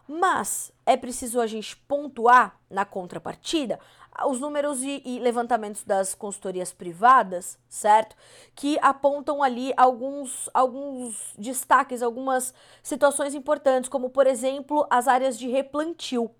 Mas 0.06 0.72
é 0.84 0.96
preciso 0.96 1.40
a 1.40 1.46
gente 1.46 1.76
pontuar 1.76 2.58
na 2.68 2.84
contrapartida 2.84 3.78
os 4.26 4.38
números 4.38 4.82
e, 4.82 5.02
e, 5.04 5.18
levantamentos 5.18 5.84
das 5.84 6.14
consultorias 6.14 6.72
privadas, 6.72 7.58
certo? 7.68 8.14
Que 8.54 8.78
apontam 8.80 9.42
ali 9.42 9.72
alguns, 9.76 10.50
alguns 10.52 11.34
destaques, 11.38 12.02
algumas 12.02 12.52
situações 12.82 13.34
importantes, 13.34 13.88
como 13.88 14.10
por 14.10 14.26
exemplo 14.26 14.86
as 14.90 15.08
áreas 15.08 15.38
de 15.38 15.48
replantio. 15.48 16.30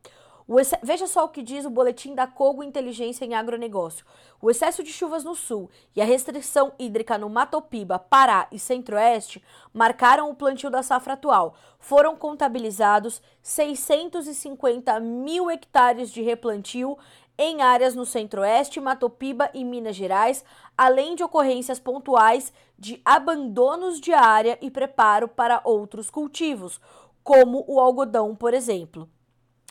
Veja 0.83 1.07
só 1.07 1.25
o 1.25 1.29
que 1.29 1.43
diz 1.43 1.65
o 1.65 1.71
boletim 1.71 2.15
da 2.15 2.27
Cogo 2.27 2.63
Inteligência 2.63 3.25
em 3.25 3.35
Agronegócio. 3.35 4.05
O 4.41 4.51
excesso 4.51 4.83
de 4.83 4.93
chuvas 4.93 5.23
no 5.23 5.35
sul 5.35 5.71
e 5.95 6.03
a 6.03 6.05
restrição 6.05 6.73
hídrica 6.79 7.17
no 7.17 7.31
Matopiba, 7.31 7.99
Pará 7.99 8.49
e 8.51 8.59
Centro-Oeste 8.59 9.43
marcaram 9.73 10.29
o 10.29 10.35
plantio 10.35 10.69
da 10.69 10.83
safra 10.83 11.15
atual. 11.15 11.55
Foram 11.79 12.17
contabilizados 12.17 13.23
650 13.41 14.99
mil 15.01 15.49
hectares 15.49 16.11
de 16.11 16.23
replantio 16.23 16.99
em 17.39 17.63
áreas 17.63 17.95
no 17.95 18.05
Centro-Oeste, 18.05 18.81
Matopiba 18.81 19.51
e 19.55 19.65
Minas 19.65 19.97
Gerais, 19.97 20.45
além 20.77 21.15
de 21.15 21.25
ocorrências 21.25 21.79
pontuais 21.79 22.53
de 22.79 23.01
abandonos 23.05 24.01
de 24.01 24.13
área 24.13 24.59
e 24.61 24.71
preparo 24.71 25.29
para 25.29 25.61
outros 25.65 26.11
cultivos, 26.11 26.81
como 27.23 27.65
o 27.67 27.81
algodão, 27.81 28.35
por 28.35 28.55
exemplo. 28.55 29.09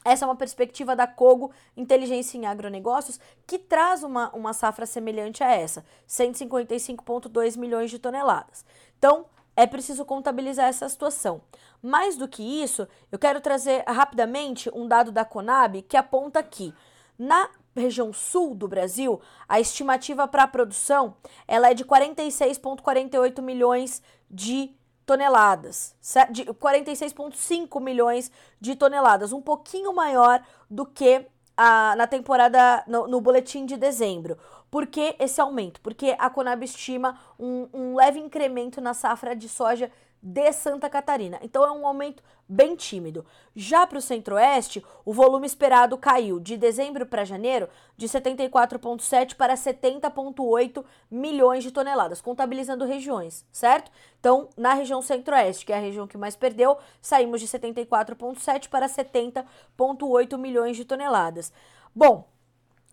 Essa 0.03 0.25
é 0.25 0.27
uma 0.27 0.36
perspectiva 0.36 0.96
da 0.96 1.06
Cogo 1.06 1.51
Inteligência 1.77 2.38
em 2.38 2.48
Agronegócios, 2.48 3.20
que 3.46 3.60
traz 3.60 4.01
uma, 4.01 4.30
uma 4.36 4.51
safra 4.51 4.86
semelhante 4.86 5.44
a 5.44 5.51
essa, 5.51 5.86
155,2 6.08 7.58
milhões 7.58 7.91
de 7.91 8.00
toneladas. 8.00 8.65
Então, 8.98 9.27
é 9.56 9.68
preciso 9.68 10.03
contabilizar 10.03 10.68
essa 10.68 10.89
situação. 10.89 11.41
Mais 11.84 12.18
do 12.18 12.27
que 12.27 12.41
isso, 12.41 12.88
eu 13.12 13.20
quero 13.20 13.41
trazer 13.41 13.84
rapidamente 13.88 14.72
um 14.74 14.88
dado 14.88 15.12
da 15.12 15.24
Conab 15.24 15.82
que 15.84 15.98
aponta 15.98 16.39
aqui. 16.39 16.74
Na 17.21 17.51
região 17.75 18.11
sul 18.11 18.55
do 18.55 18.67
Brasil, 18.67 19.21
a 19.47 19.59
estimativa 19.59 20.27
para 20.27 20.41
a 20.41 20.47
produção 20.47 21.13
ela 21.47 21.69
é 21.69 21.73
de 21.75 21.85
46,48 21.85 23.39
milhões 23.43 24.01
de 24.27 24.75
toneladas, 25.05 25.95
de 26.31 26.45
46,5 26.45 27.79
milhões 27.79 28.31
de 28.59 28.75
toneladas, 28.75 29.31
um 29.33 29.39
pouquinho 29.39 29.93
maior 29.93 30.43
do 30.67 30.83
que 30.83 31.27
a, 31.55 31.95
na 31.95 32.07
temporada, 32.07 32.83
no, 32.87 33.07
no, 33.07 33.21
boletim 33.21 33.67
de 33.67 33.77
dezembro. 33.77 34.35
Por 34.71 34.87
que 34.87 35.15
esse 35.19 35.39
aumento? 35.39 35.79
Porque 35.81 36.15
a 36.17 36.27
Conab 36.27 36.65
estima 36.65 37.19
um, 37.37 37.69
um 37.71 37.95
leve 37.95 38.19
incremento 38.19 38.81
na 38.81 38.95
safra 38.95 39.35
de 39.35 39.47
soja 39.47 39.91
de 40.21 40.51
Santa 40.51 40.89
Catarina. 40.89 41.39
Então 41.41 41.65
é 41.65 41.71
um 41.71 41.85
aumento 41.85 42.21
bem 42.47 42.75
tímido. 42.75 43.25
Já 43.55 43.87
para 43.87 43.97
o 43.97 44.01
Centro-Oeste, 44.01 44.83
o 45.05 45.13
volume 45.13 45.47
esperado 45.47 45.97
caiu 45.97 46.39
de 46.39 46.57
dezembro 46.57 47.05
para 47.05 47.23
janeiro 47.23 47.69
de 47.95 48.07
74,7 48.07 49.35
para 49.35 49.55
70,8 49.55 50.83
milhões 51.09 51.63
de 51.63 51.71
toneladas, 51.71 52.21
contabilizando 52.21 52.85
regiões, 52.85 53.45
certo? 53.51 53.89
Então, 54.19 54.49
na 54.57 54.73
região 54.73 55.01
Centro-Oeste, 55.01 55.65
que 55.65 55.73
é 55.73 55.77
a 55.77 55.81
região 55.81 56.05
que 56.05 56.17
mais 56.17 56.35
perdeu, 56.35 56.77
saímos 57.01 57.39
de 57.39 57.47
74,7 57.47 58.67
para 58.67 58.87
70,8 58.87 60.37
milhões 60.37 60.75
de 60.75 60.83
toneladas. 60.83 61.53
Bom, 61.95 62.27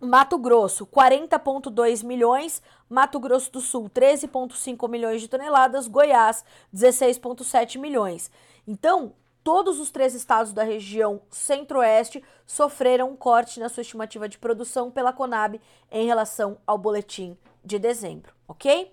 Mato 0.01 0.39
Grosso, 0.39 0.87
40,2 0.87 2.05
milhões. 2.05 2.63
Mato 2.89 3.19
Grosso 3.19 3.51
do 3.53 3.61
Sul, 3.61 3.91
13,5 3.91 4.89
milhões 4.89 5.21
de 5.21 5.29
toneladas. 5.29 5.89
Goiás, 5.89 6.45
16,7 6.75 7.79
milhões. 7.79 8.31
Então, 8.67 9.13
todos 9.43 9.81
os 9.81 9.91
três 9.91 10.15
estados 10.15 10.53
da 10.53 10.63
região 10.63 11.21
centro-oeste 11.31 12.23
sofreram 12.47 13.11
um 13.11 13.17
corte 13.17 13.59
na 13.59 13.69
sua 13.69 13.81
estimativa 13.81 14.29
de 14.29 14.39
produção 14.39 14.91
pela 14.91 15.13
Conab 15.13 15.61
em 15.91 16.07
relação 16.07 16.59
ao 16.67 16.79
boletim 16.79 17.37
de 17.65 17.79
dezembro, 17.79 18.33
ok? 18.47 18.93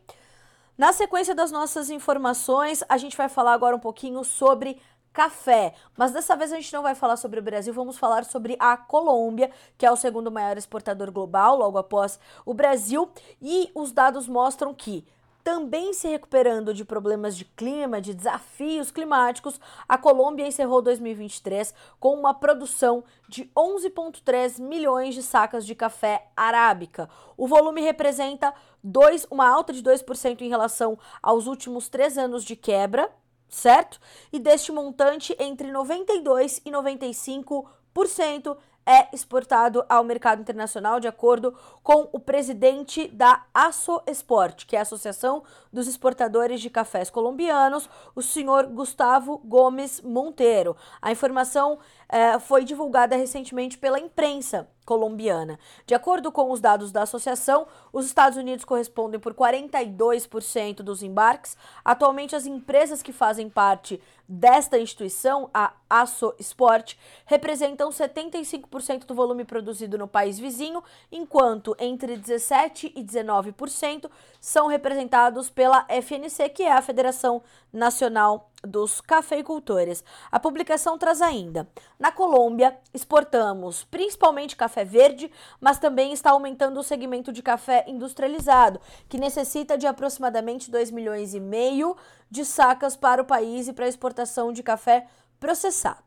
Na 0.78 0.92
sequência 0.92 1.34
das 1.34 1.52
nossas 1.52 1.90
informações, 1.90 2.84
a 2.90 2.98
gente 2.98 3.16
vai 3.16 3.30
falar 3.30 3.54
agora 3.54 3.76
um 3.76 3.80
pouquinho 3.80 4.24
sobre 4.26 4.82
café. 5.16 5.74
Mas 5.98 6.12
dessa 6.12 6.36
vez 6.36 6.52
a 6.52 6.58
gente 6.58 6.74
não 6.74 6.84
vai 6.84 6.94
falar 6.94 7.16
sobre 7.16 7.40
o 7.40 7.44
Brasil, 7.44 7.74
vamos 7.74 7.98
falar 7.98 8.26
sobre 8.26 8.58
a 8.60 8.76
Colômbia, 8.76 9.50
que 9.78 9.86
é 9.86 9.92
o 9.92 9.96
segundo 9.96 10.30
maior 10.30 10.58
exportador 10.58 11.10
global, 11.10 11.56
logo 11.56 11.78
após 11.78 12.20
o 12.46 12.54
Brasil. 12.54 13.10
E 13.42 13.72
os 13.74 13.94
dados 13.94 14.28
mostram 14.28 14.74
que 14.74 15.08
também 15.42 15.94
se 15.94 16.08
recuperando 16.08 16.74
de 16.74 16.84
problemas 16.84 17.38
de 17.38 17.46
clima, 17.46 18.02
de 18.02 18.16
desafios 18.16 18.90
climáticos, 18.90 19.60
a 19.88 19.96
Colômbia 19.96 20.48
encerrou 20.48 20.82
2023 20.82 21.72
com 22.00 22.16
uma 22.16 22.34
produção 22.34 23.04
de 23.30 23.46
11,3 23.56 24.60
milhões 24.60 25.14
de 25.14 25.22
sacas 25.22 25.66
de 25.66 25.76
café 25.76 26.28
arábica. 26.36 27.08
O 27.38 27.48
volume 27.48 27.80
representa 27.82 28.54
dois, 28.84 29.28
uma 29.30 29.48
alta 29.48 29.72
de 29.72 29.84
2% 29.84 30.42
em 30.42 30.50
relação 30.50 30.98
aos 31.22 31.46
últimos 31.46 31.88
três 31.88 32.18
anos 32.18 32.44
de 32.44 32.56
quebra, 32.56 33.12
certo? 33.50 34.00
E 34.32 34.40
deste 34.40 34.72
montante, 34.72 35.36
entre 35.40 35.72
92% 35.72 36.62
e 36.66 36.72
95% 36.72 38.58
é 38.86 39.08
exportado 39.12 39.84
ao 39.90 40.04
mercado 40.04 40.42
internacional, 40.42 41.00
de 41.00 41.08
acordo 41.08 41.56
com 41.82 42.08
o 42.14 42.20
presidente 42.20 43.08
da 43.08 43.44
ASOExport, 43.54 44.66
que 44.66 44.76
é 44.76 44.80
a 44.80 44.84
Associação 44.84 45.44
dos 45.74 45.88
Exportadores 45.88 46.62
de 46.62 46.70
Cafés 46.70 47.10
Colombianos, 47.10 47.90
o 48.16 48.22
senhor 48.22 48.68
Gustavo 48.68 49.40
Gomes 49.40 50.02
Monteiro. 50.02 50.78
A 51.02 51.12
informação 51.12 51.80
eh, 52.08 52.38
foi 52.40 52.64
divulgada 52.64 53.16
recentemente 53.16 53.78
pela 53.78 54.00
imprensa 54.00 54.70
colombiana. 54.86 55.60
De 55.86 55.96
acordo 55.96 56.32
com 56.32 56.52
os 56.52 56.62
dados 56.62 56.92
da 56.92 57.02
associação, 57.02 57.68
os 57.92 58.06
Estados 58.06 58.38
Unidos 58.38 58.64
correspondem 58.64 59.20
por 59.20 59.34
42% 59.34 60.78
dos 60.78 61.02
embarques. 61.02 61.58
Atualmente, 61.84 62.36
as 62.36 62.46
empresas 62.46 63.02
que 63.02 63.12
fazem 63.12 63.50
parte 63.50 64.02
desta 64.28 64.80
instituição, 64.80 65.50
a 65.54 65.74
ASO 65.90 66.34
Sport, 66.40 66.96
representam 67.26 67.90
75% 67.90 69.06
do 69.06 69.14
volume 69.14 69.46
produzido 69.46 69.98
no 69.98 70.08
país 70.08 70.40
vizinho, 70.40 70.84
enquanto 71.12 71.76
entre 71.80 72.18
17% 72.18 72.92
e 72.96 73.04
19% 73.04 74.10
são 74.40 74.68
representados 74.68 75.50
pela 75.50 75.86
FNC, 75.90 76.50
que 76.50 76.64
é 76.64 76.72
a 76.72 76.82
Federação 76.82 77.42
Nacional 77.72 78.50
dos 78.64 79.02
cafeicultores. 79.02 80.04
A 80.32 80.40
publicação 80.40 80.98
traz 80.98 81.22
ainda: 81.22 81.68
na 82.00 82.12
Colômbia, 82.12 82.78
exportamos 82.94 83.84
principalmente 83.86 84.56
café 84.56 84.84
verde, 84.84 85.32
mas 85.60 85.80
também 85.80 86.14
está 86.14 86.32
aumentando 86.32 86.80
o 86.80 86.84
segmento 86.84 87.32
de 87.32 87.44
café 87.44 87.86
industrializado, 87.88 88.80
que 89.08 89.18
necessita 89.18 89.78
de 89.78 89.88
aproximadamente 89.88 90.72
2 90.72 90.92
milhões 90.92 91.34
e 91.34 91.40
meio 91.40 91.96
de 92.30 92.44
sacas 92.44 92.96
para 92.96 93.22
o 93.22 93.26
país 93.26 93.68
e 93.68 93.74
para 93.74 93.88
exportação 93.88 94.52
de 94.52 94.64
café 94.64 95.08
processado. 95.40 96.04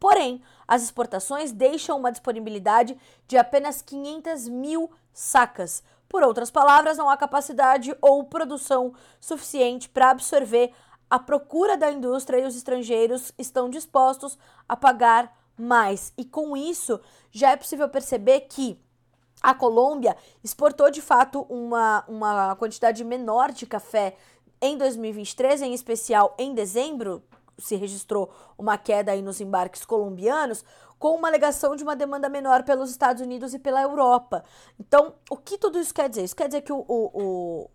Porém, 0.00 0.40
as 0.66 0.82
exportações 0.82 1.50
deixam 1.50 1.98
uma 1.98 2.12
disponibilidade 2.12 2.96
de 3.26 3.36
apenas 3.36 3.82
500 3.82 4.48
mil 4.48 4.90
sacas. 5.12 5.82
Por 6.08 6.22
outras 6.22 6.50
palavras, 6.50 6.96
não 6.96 7.10
há 7.10 7.16
capacidade 7.16 7.94
ou 8.00 8.24
produção 8.24 8.94
suficiente 9.20 9.88
para 9.88 10.10
absorver 10.10 10.72
a 11.10 11.18
procura 11.18 11.76
da 11.76 11.90
indústria 11.90 12.38
e 12.38 12.46
os 12.46 12.56
estrangeiros 12.56 13.32
estão 13.38 13.70
dispostos 13.70 14.38
a 14.68 14.76
pagar 14.76 15.36
mais. 15.56 16.12
E 16.16 16.24
com 16.24 16.56
isso, 16.56 17.00
já 17.30 17.50
é 17.50 17.56
possível 17.56 17.88
perceber 17.88 18.40
que 18.40 18.78
a 19.42 19.54
Colômbia 19.54 20.16
exportou 20.42 20.90
de 20.90 21.00
fato 21.00 21.42
uma, 21.48 22.04
uma 22.08 22.56
quantidade 22.56 23.04
menor 23.04 23.52
de 23.52 23.66
café 23.66 24.16
em 24.60 24.76
2023, 24.76 25.62
em 25.62 25.72
especial 25.72 26.34
em 26.38 26.52
dezembro, 26.52 27.22
se 27.58 27.76
registrou 27.76 28.30
uma 28.56 28.76
queda 28.76 29.12
aí 29.12 29.22
nos 29.22 29.40
embarques 29.40 29.84
colombianos, 29.84 30.64
com 30.98 31.14
uma 31.14 31.28
alegação 31.28 31.76
de 31.76 31.82
uma 31.84 31.94
demanda 31.94 32.28
menor 32.28 32.64
pelos 32.64 32.90
Estados 32.90 33.22
Unidos 33.22 33.54
e 33.54 33.58
pela 33.58 33.82
Europa. 33.82 34.44
Então, 34.78 35.14
o 35.30 35.36
que 35.36 35.56
tudo 35.56 35.78
isso 35.78 35.94
quer 35.94 36.08
dizer? 36.08 36.24
Isso 36.24 36.36
quer 36.36 36.48
dizer 36.48 36.62
que 36.62 36.72
o, 36.72 36.84
o, 36.88 37.10
o 37.14 37.70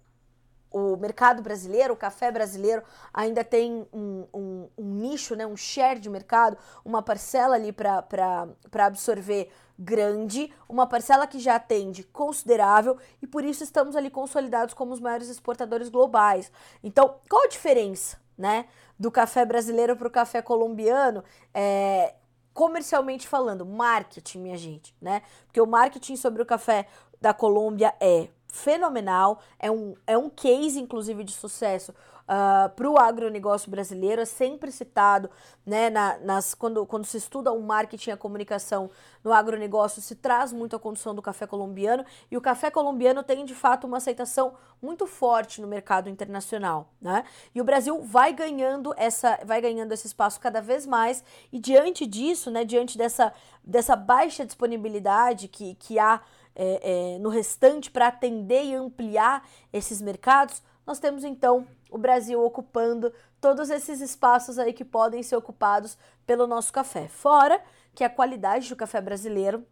mercado 0.98 1.42
brasileiro, 1.42 1.94
o 1.94 1.98
café 1.98 2.32
brasileiro, 2.32 2.82
ainda 3.14 3.44
tem 3.44 3.86
um, 3.94 4.26
um, 4.34 4.70
um 4.78 4.94
nicho, 4.96 5.36
né, 5.36 5.46
um 5.46 5.56
share 5.56 6.00
de 6.00 6.10
mercado, 6.10 6.58
uma 6.84 7.02
parcela 7.02 7.56
ali 7.56 7.72
para 7.72 8.48
absorver 8.80 9.52
grande, 9.78 10.52
uma 10.68 10.88
parcela 10.88 11.28
que 11.28 11.40
já 11.40 11.56
atende 11.56 12.04
considerável 12.04 12.98
e 13.22 13.28
por 13.28 13.44
isso 13.44 13.64
estamos 13.64 13.96
ali 13.96 14.10
consolidados 14.10 14.74
como 14.74 14.94
os 14.94 15.00
maiores 15.00 15.30
exportadores 15.30 15.90
globais. 15.90 16.52
Então, 16.84 17.16
qual 17.30 17.44
a 17.44 17.48
diferença 17.48 18.18
né, 18.38 18.66
do 18.98 19.12
café 19.12 19.46
brasileiro 19.46 19.96
para 19.96 20.08
o 20.08 20.12
café 20.12 20.42
colombiano? 20.42 21.24
É, 21.54 22.16
comercialmente 22.54 23.28
falando, 23.28 23.66
marketing, 23.66 24.40
minha 24.40 24.58
gente, 24.58 24.96
né? 25.02 25.24
Porque 25.46 25.60
o 25.60 25.66
marketing 25.66 26.16
sobre 26.16 26.42
o 26.42 26.46
café 26.46 26.88
da 27.20 27.34
Colômbia 27.34 27.94
é 28.00 28.28
fenomenal, 28.54 29.40
é 29.58 29.72
um, 29.72 29.96
é 30.06 30.16
um 30.16 30.30
case, 30.30 30.80
inclusive, 30.80 31.24
de 31.24 31.32
sucesso 31.32 31.92
uh, 31.92 31.96
ah, 32.28 32.72
para 32.76 32.88
o 32.88 33.00
agronegócio 33.00 33.70
brasileiro, 33.70 34.22
é 34.22 34.26
sempre 34.26 34.72
citado, 34.72 35.28
né, 35.66 35.90
na, 35.90 36.20
nas, 36.20 36.54
quando, 36.54 36.86
quando 36.86 37.04
se 37.04 37.18
estuda 37.18 37.52
o 37.52 37.60
marketing 37.64 38.12
e 38.12 38.14
a 38.14 38.18
comunicação 38.18 38.92
no 39.24 39.34
agronegócio, 39.34 40.04
se 40.04 40.16
traz 40.16 40.54
muito 40.54 40.76
a 40.76 40.80
condição 40.80 41.16
do 41.16 41.22
café 41.22 41.48
colombiano, 41.48 42.06
e 42.30 42.38
o 42.38 42.42
café 42.42 42.70
colombiano 42.70 43.24
tem, 43.24 43.44
de 43.44 43.56
fato, 43.56 43.88
uma 43.88 43.98
aceitação 43.98 44.54
muito 44.80 45.08
forte 45.08 45.60
no 45.60 45.68
mercado 45.68 46.08
internacional, 46.08 46.90
né, 47.02 47.24
e 47.56 47.60
o 47.60 47.64
Brasil 47.64 48.04
vai 48.04 48.34
ganhando 48.34 48.94
essa, 48.98 49.40
vai 49.44 49.60
ganhando 49.60 49.94
esse 49.94 50.06
espaço 50.06 50.40
cada 50.40 50.62
vez 50.62 50.86
mais, 50.86 51.24
e 51.52 51.58
diante 51.58 52.06
disso, 52.06 52.52
né, 52.52 52.64
diante 52.64 53.00
dessa, 53.00 53.34
dessa 53.64 53.96
baixa 53.96 54.46
disponibilidade 54.46 55.48
que, 55.48 55.74
que 55.74 55.98
há 55.98 56.22
é, 56.56 57.16
é, 57.16 57.20
no 57.20 57.30
restante 57.30 57.90
para 57.90 58.08
atender 58.08 58.64
e 58.64 58.76
ampliar 58.76 59.48
esses 59.72 60.02
mercados, 60.02 60.62
nós 60.86 61.00
temos 61.00 61.24
então 61.24 61.68
o 61.90 61.98
Brasil 61.98 62.44
ocupando 62.44 63.14
todos 63.40 63.70
esses 63.70 64.02
espaços 64.02 64.58
aí 64.58 64.74
que 64.74 64.86
podem 64.86 65.22
ser 65.22 65.36
ocupados 65.36 65.98
pelo 66.26 66.48
nosso 66.48 66.72
café. 66.72 67.08
Fora 67.08 67.62
que 67.94 68.04
a 68.04 68.10
qualidade 68.10 68.70
do 68.70 68.76
café 68.76 69.00
brasileiro, 69.00 69.66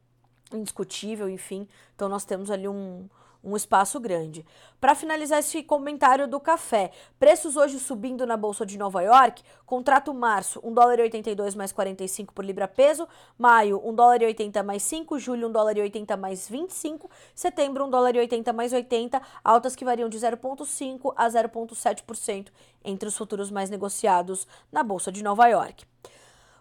indiscutível, 0.54 1.30
enfim, 1.30 1.68
então 1.96 2.08
nós 2.08 2.26
temos 2.26 2.52
ali 2.52 2.68
um, 2.68 3.10
um 3.44 3.56
espaço 3.56 4.00
grande. 4.00 4.46
Para 4.80 4.96
finalizar 4.96 5.40
esse 5.40 5.62
comentário 5.64 6.28
do 6.28 6.40
café, 6.40 6.92
preços 7.20 7.56
hoje 7.56 7.80
subindo 7.80 8.26
na 8.26 8.38
Bolsa 8.38 8.66
de 8.66 8.78
Nova 8.78 9.02
York, 9.02 9.44
contrato 9.66 10.14
março, 10.14 10.60
1 10.64 10.74
dólar 10.74 11.00
e 11.00 11.02
82 11.04 11.56
mais 11.56 11.72
45 11.72 12.34
por 12.34 12.46
libra 12.46 12.68
peso, 12.68 13.08
maio, 13.38 13.82
1 13.84 13.94
dólar 13.94 14.22
e 14.22 14.26
80 14.26 14.64
mais 14.64 14.84
5, 14.84 15.20
julho, 15.20 15.48
1 15.48 15.52
dólar 15.52 15.78
e 15.78 15.82
80 15.82 16.18
mais 16.18 16.48
25, 16.48 17.10
setembro, 17.34 17.86
1 17.86 17.90
dólar 17.90 18.16
e 18.16 18.20
80 18.20 18.54
mais 18.54 18.74
80, 18.74 19.22
altas 19.44 19.76
que 19.76 19.86
variam 19.86 20.10
de 20.10 20.18
0,5% 20.18 21.14
a 21.16 21.28
0,7% 21.28 22.48
entre 22.84 23.08
os 23.08 23.18
futuros 23.18 23.52
mais 23.52 23.70
negociados 23.70 24.48
na 24.72 24.84
Bolsa 24.84 25.12
de 25.12 25.24
Nova 25.24 25.48
York. 25.48 25.86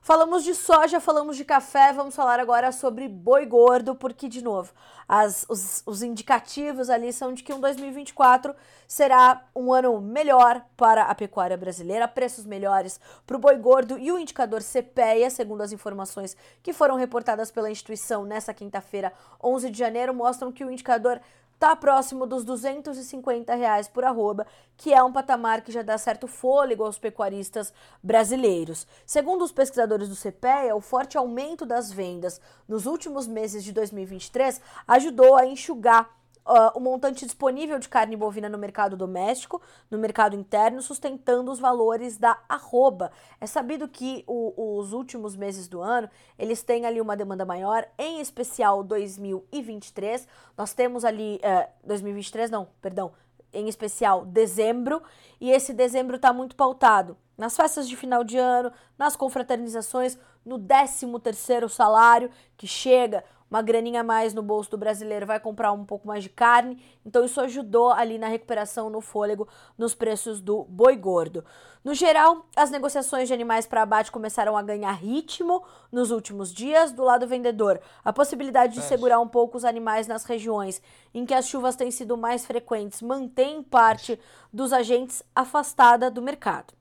Falamos 0.02 0.44
de 0.44 0.54
soja, 0.54 0.98
falamos 0.98 1.36
de 1.36 1.44
café, 1.44 1.92
vamos 1.92 2.16
falar 2.16 2.40
agora 2.40 2.72
sobre 2.72 3.06
boi 3.06 3.44
gordo, 3.44 3.94
porque, 3.94 4.30
de 4.30 4.42
novo, 4.42 4.72
as, 5.06 5.44
os, 5.46 5.82
os 5.84 6.02
indicativos 6.02 6.88
ali 6.88 7.12
são 7.12 7.34
de 7.34 7.42
que 7.42 7.52
um 7.52 7.60
2024 7.60 8.56
será 8.88 9.44
um 9.54 9.70
ano 9.70 10.00
melhor 10.00 10.64
para 10.74 11.02
a 11.02 11.14
pecuária 11.14 11.54
brasileira, 11.54 12.08
preços 12.08 12.46
melhores 12.46 12.98
para 13.26 13.36
o 13.36 13.38
boi 13.38 13.56
gordo 13.56 13.98
e 13.98 14.10
o 14.10 14.18
indicador 14.18 14.62
CPEA, 14.62 15.28
segundo 15.28 15.60
as 15.60 15.70
informações 15.70 16.34
que 16.62 16.72
foram 16.72 16.96
reportadas 16.96 17.50
pela 17.50 17.70
instituição 17.70 18.24
nessa 18.24 18.54
quinta-feira, 18.54 19.12
11 19.44 19.68
de 19.68 19.78
janeiro, 19.78 20.14
mostram 20.14 20.50
que 20.50 20.64
o 20.64 20.70
indicador 20.70 21.20
está 21.60 21.76
próximo 21.76 22.24
dos 22.24 22.42
250 22.42 23.54
reais 23.54 23.86
por 23.86 24.02
arroba, 24.02 24.46
que 24.78 24.94
é 24.94 25.02
um 25.02 25.12
patamar 25.12 25.60
que 25.60 25.70
já 25.70 25.82
dá 25.82 25.98
certo 25.98 26.26
fôlego 26.26 26.82
aos 26.82 26.98
pecuaristas 26.98 27.70
brasileiros. 28.02 28.86
Segundo 29.04 29.44
os 29.44 29.52
pesquisadores 29.52 30.08
do 30.08 30.16
CPEA, 30.16 30.74
o 30.74 30.80
forte 30.80 31.18
aumento 31.18 31.66
das 31.66 31.92
vendas 31.92 32.40
nos 32.66 32.86
últimos 32.86 33.26
meses 33.26 33.62
de 33.62 33.72
2023 33.72 34.58
ajudou 34.88 35.36
a 35.36 35.44
enxugar 35.44 36.08
uh, 36.50 36.76
o 36.76 36.80
montante 36.80 37.24
disponível 37.24 37.78
de 37.78 37.88
carne 37.88 38.16
bovina 38.16 38.48
no 38.48 38.58
mercado 38.58 38.96
doméstico, 38.96 39.62
no 39.90 39.98
mercado 39.98 40.34
interno, 40.34 40.82
sustentando 40.82 41.50
os 41.52 41.60
valores 41.60 42.16
da 42.16 42.38
arroba. 42.48 43.12
É 43.40 43.46
sabido 43.46 43.86
que 43.86 44.24
o, 44.26 44.78
os 44.78 44.92
últimos 44.92 45.36
meses 45.36 45.68
do 45.68 45.80
ano, 45.80 46.10
eles 46.38 46.62
têm 46.62 46.84
ali 46.84 47.00
uma 47.00 47.16
demanda 47.16 47.44
maior, 47.44 47.86
em 47.96 48.20
especial 48.20 48.82
2023. 48.82 50.26
Nós 50.56 50.74
temos 50.74 51.04
ali, 51.04 51.36
uh, 51.36 51.46
eh, 51.46 51.70
2023 51.84 52.50
não, 52.50 52.68
perdão, 52.82 53.12
em 53.52 53.68
especial 53.68 54.24
dezembro, 54.24 55.02
e 55.40 55.50
esse 55.50 55.72
dezembro 55.72 56.16
está 56.16 56.32
muito 56.32 56.54
pautado 56.56 57.16
nas 57.36 57.56
festas 57.56 57.88
de 57.88 57.96
final 57.96 58.22
de 58.22 58.36
ano, 58.36 58.70
nas 58.98 59.16
confraternizações, 59.16 60.18
no 60.44 60.58
13 60.58 61.06
terceiro 61.22 61.68
salário 61.68 62.30
que 62.56 62.66
chega, 62.66 63.24
uma 63.50 63.60
graninha 63.60 64.02
a 64.02 64.04
mais 64.04 64.32
no 64.32 64.42
bolso 64.42 64.70
do 64.70 64.78
brasileiro 64.78 65.26
vai 65.26 65.40
comprar 65.40 65.72
um 65.72 65.84
pouco 65.84 66.06
mais 66.06 66.22
de 66.22 66.28
carne. 66.28 66.80
Então 67.04 67.24
isso 67.24 67.40
ajudou 67.40 67.90
ali 67.90 68.16
na 68.16 68.28
recuperação 68.28 68.88
no 68.88 69.00
fôlego 69.00 69.48
nos 69.76 69.94
preços 69.94 70.40
do 70.40 70.64
boi 70.64 70.96
gordo. 70.96 71.44
No 71.82 71.94
geral, 71.94 72.46
as 72.54 72.70
negociações 72.70 73.26
de 73.26 73.34
animais 73.34 73.66
para 73.66 73.82
abate 73.82 74.12
começaram 74.12 74.56
a 74.56 74.62
ganhar 74.62 74.92
ritmo 74.92 75.64
nos 75.90 76.10
últimos 76.10 76.52
dias 76.52 76.92
do 76.92 77.02
lado 77.02 77.26
vendedor. 77.26 77.80
A 78.04 78.12
possibilidade 78.12 78.74
de 78.74 78.82
segurar 78.82 79.18
um 79.18 79.28
pouco 79.28 79.56
os 79.56 79.64
animais 79.64 80.06
nas 80.06 80.24
regiões 80.24 80.80
em 81.12 81.26
que 81.26 81.34
as 81.34 81.48
chuvas 81.48 81.74
têm 81.74 81.90
sido 81.90 82.16
mais 82.16 82.46
frequentes 82.46 83.02
mantém 83.02 83.62
parte 83.62 84.20
dos 84.52 84.72
agentes 84.72 85.22
afastada 85.34 86.10
do 86.10 86.22
mercado. 86.22 86.79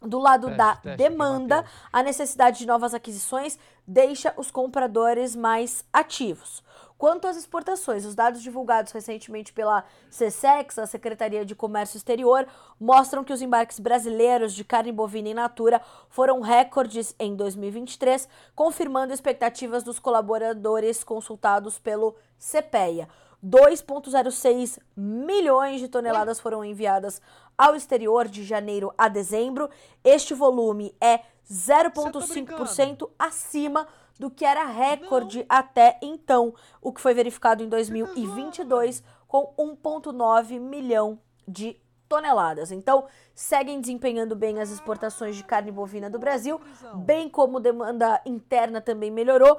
Do 0.00 0.18
lado 0.18 0.46
teste, 0.46 0.58
da 0.58 0.76
teste, 0.76 0.96
demanda, 0.96 1.64
a 1.92 2.02
necessidade 2.02 2.58
de 2.58 2.66
novas 2.66 2.94
aquisições 2.94 3.58
deixa 3.86 4.32
os 4.36 4.50
compradores 4.50 5.34
mais 5.34 5.84
ativos. 5.92 6.62
Quanto 6.96 7.28
às 7.28 7.36
exportações, 7.36 8.04
os 8.04 8.16
dados 8.16 8.42
divulgados 8.42 8.90
recentemente 8.90 9.52
pela 9.52 9.84
CSEX, 10.10 10.80
a 10.80 10.86
Secretaria 10.86 11.44
de 11.44 11.54
Comércio 11.54 11.96
Exterior, 11.96 12.44
mostram 12.78 13.22
que 13.22 13.32
os 13.32 13.40
embarques 13.40 13.78
brasileiros 13.78 14.52
de 14.52 14.64
carne 14.64 14.90
bovina 14.90 15.28
in 15.28 15.34
natura 15.34 15.80
foram 16.08 16.40
recordes 16.40 17.14
em 17.16 17.36
2023, 17.36 18.28
confirmando 18.54 19.12
expectativas 19.12 19.84
dos 19.84 20.00
colaboradores 20.00 21.04
consultados 21.04 21.78
pelo 21.78 22.16
CPEA. 22.36 23.08
2,06 23.44 24.78
milhões 24.96 25.80
de 25.80 25.88
toneladas 25.88 26.40
foram 26.40 26.64
enviadas 26.64 27.20
ao 27.56 27.74
exterior 27.74 28.28
de 28.28 28.44
janeiro 28.44 28.92
a 28.96 29.08
dezembro. 29.08 29.70
Este 30.02 30.34
volume 30.34 30.94
é 31.00 31.20
0,5% 31.50 32.98
tá 32.98 33.26
acima 33.26 33.86
do 34.18 34.30
que 34.30 34.44
era 34.44 34.64
recorde 34.64 35.38
Não. 35.38 35.46
até 35.48 35.98
então, 36.02 36.54
o 36.82 36.92
que 36.92 37.00
foi 37.00 37.14
verificado 37.14 37.62
em 37.62 37.68
2022 37.68 39.02
com 39.28 39.54
1,9 39.56 40.58
milhão 40.58 41.20
de 41.46 41.80
toneladas. 42.08 42.72
Então, 42.72 43.06
seguem 43.34 43.80
desempenhando 43.80 44.34
bem 44.34 44.60
as 44.60 44.70
exportações 44.70 45.36
de 45.36 45.44
carne 45.44 45.70
bovina 45.70 46.08
do 46.08 46.18
Brasil, 46.18 46.60
bem 46.96 47.28
como 47.28 47.60
demanda 47.60 48.20
interna 48.24 48.80
também 48.80 49.10
melhorou. 49.10 49.58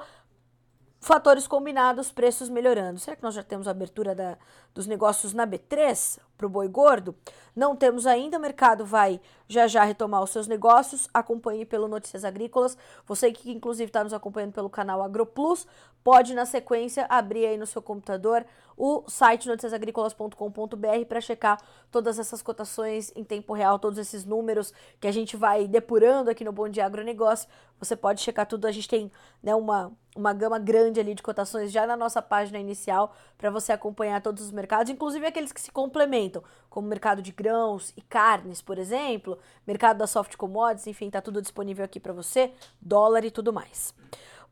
Fatores 1.00 1.46
combinados, 1.46 2.12
preços 2.12 2.50
melhorando. 2.50 3.00
Será 3.00 3.16
que 3.16 3.22
nós 3.22 3.34
já 3.34 3.42
temos 3.42 3.66
a 3.66 3.70
abertura 3.70 4.14
da, 4.14 4.36
dos 4.74 4.86
negócios 4.86 5.32
na 5.32 5.46
B3 5.46 6.18
para 6.40 6.46
o 6.46 6.50
boi 6.50 6.68
gordo? 6.68 7.14
Não 7.54 7.76
temos 7.76 8.06
ainda, 8.06 8.38
o 8.38 8.40
mercado 8.40 8.86
vai 8.86 9.20
já 9.46 9.66
já 9.66 9.84
retomar 9.84 10.22
os 10.22 10.30
seus 10.30 10.46
negócios. 10.46 11.06
Acompanhe 11.12 11.66
pelo 11.66 11.86
Notícias 11.86 12.24
Agrícolas. 12.24 12.78
Você 13.06 13.30
que 13.30 13.52
inclusive 13.52 13.90
está 13.90 14.02
nos 14.02 14.14
acompanhando 14.14 14.52
pelo 14.52 14.70
canal 14.70 15.02
AgroPlus, 15.02 15.66
pode 16.02 16.34
na 16.34 16.46
sequência 16.46 17.04
abrir 17.10 17.44
aí 17.44 17.58
no 17.58 17.66
seu 17.66 17.82
computador 17.82 18.46
o 18.76 19.04
site 19.08 19.46
noticiasagricolas.com.br 19.46 21.04
para 21.06 21.20
checar 21.20 21.60
todas 21.90 22.18
essas 22.18 22.40
cotações 22.40 23.12
em 23.14 23.22
tempo 23.22 23.52
real, 23.52 23.78
todos 23.78 23.98
esses 23.98 24.24
números 24.24 24.72
que 24.98 25.06
a 25.06 25.12
gente 25.12 25.36
vai 25.36 25.68
depurando 25.68 26.30
aqui 26.30 26.42
no 26.42 26.52
Bom 26.52 26.66
Dia 26.66 26.86
Agronegócio. 26.86 27.46
Você 27.78 27.94
pode 27.94 28.22
checar 28.22 28.46
tudo, 28.46 28.66
a 28.66 28.72
gente 28.72 28.88
tem 28.88 29.12
né, 29.42 29.54
uma, 29.54 29.92
uma 30.16 30.32
gama 30.32 30.58
grande 30.58 30.98
ali 30.98 31.14
de 31.14 31.22
cotações 31.22 31.70
já 31.70 31.86
na 31.86 31.96
nossa 31.96 32.22
página 32.22 32.58
inicial 32.58 33.14
para 33.36 33.50
você 33.50 33.72
acompanhar 33.72 34.22
todos 34.22 34.44
os 34.44 34.50
mercados, 34.50 34.90
inclusive 34.90 35.26
aqueles 35.26 35.52
que 35.52 35.60
se 35.60 35.70
complementam, 35.70 36.29
como 36.68 36.86
o 36.86 36.90
mercado 36.90 37.20
de 37.20 37.32
grãos 37.32 37.92
e 37.96 38.02
carnes, 38.02 38.62
por 38.62 38.78
exemplo, 38.78 39.38
mercado 39.66 39.98
da 39.98 40.06
soft 40.06 40.36
commodities, 40.36 40.86
enfim, 40.86 41.10
tá 41.10 41.20
tudo 41.20 41.42
disponível 41.42 41.84
aqui 41.84 41.98
para 41.98 42.12
você, 42.12 42.52
dólar 42.80 43.24
e 43.24 43.30
tudo 43.30 43.52
mais. 43.52 43.94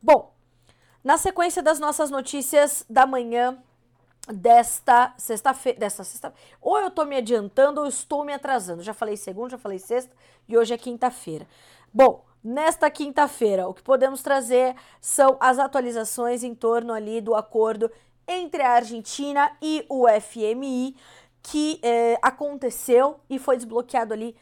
Bom, 0.01 0.33
na 1.03 1.17
sequência 1.17 1.63
das 1.63 1.79
nossas 1.79 2.11
notícias 2.11 2.85
da 2.89 3.05
manhã 3.05 3.57
desta 4.27 5.13
sexta-feira, 5.17 5.79
desta 5.79 6.03
sexta 6.03 6.33
ou 6.61 6.77
eu 6.77 6.91
tô 6.91 7.05
me 7.05 7.15
adiantando 7.15 7.81
ou 7.81 7.87
estou 7.87 8.23
me 8.23 8.33
atrasando. 8.33 8.83
Já 8.83 8.93
falei 8.93 9.17
segunda, 9.17 9.51
já 9.51 9.57
falei 9.57 9.79
sexta 9.79 10.13
e 10.47 10.57
hoje 10.57 10.73
é 10.73 10.77
quinta-feira. 10.77 11.47
Bom, 11.93 12.25
nesta 12.43 12.89
quinta-feira, 12.89 13.67
o 13.67 13.73
que 13.73 13.81
podemos 13.81 14.21
trazer 14.21 14.75
são 15.01 15.37
as 15.39 15.57
atualizações 15.57 16.43
em 16.43 16.53
torno 16.53 16.93
ali 16.93 17.21
do 17.21 17.35
acordo 17.35 17.89
entre 18.27 18.61
a 18.61 18.73
Argentina 18.73 19.51
e 19.61 19.85
o 19.89 20.05
FMI 20.07 20.95
que 21.41 21.79
eh, 21.81 22.17
aconteceu 22.21 23.19
e 23.29 23.39
foi 23.39 23.57
desbloqueado 23.57 24.13
ali 24.13 24.35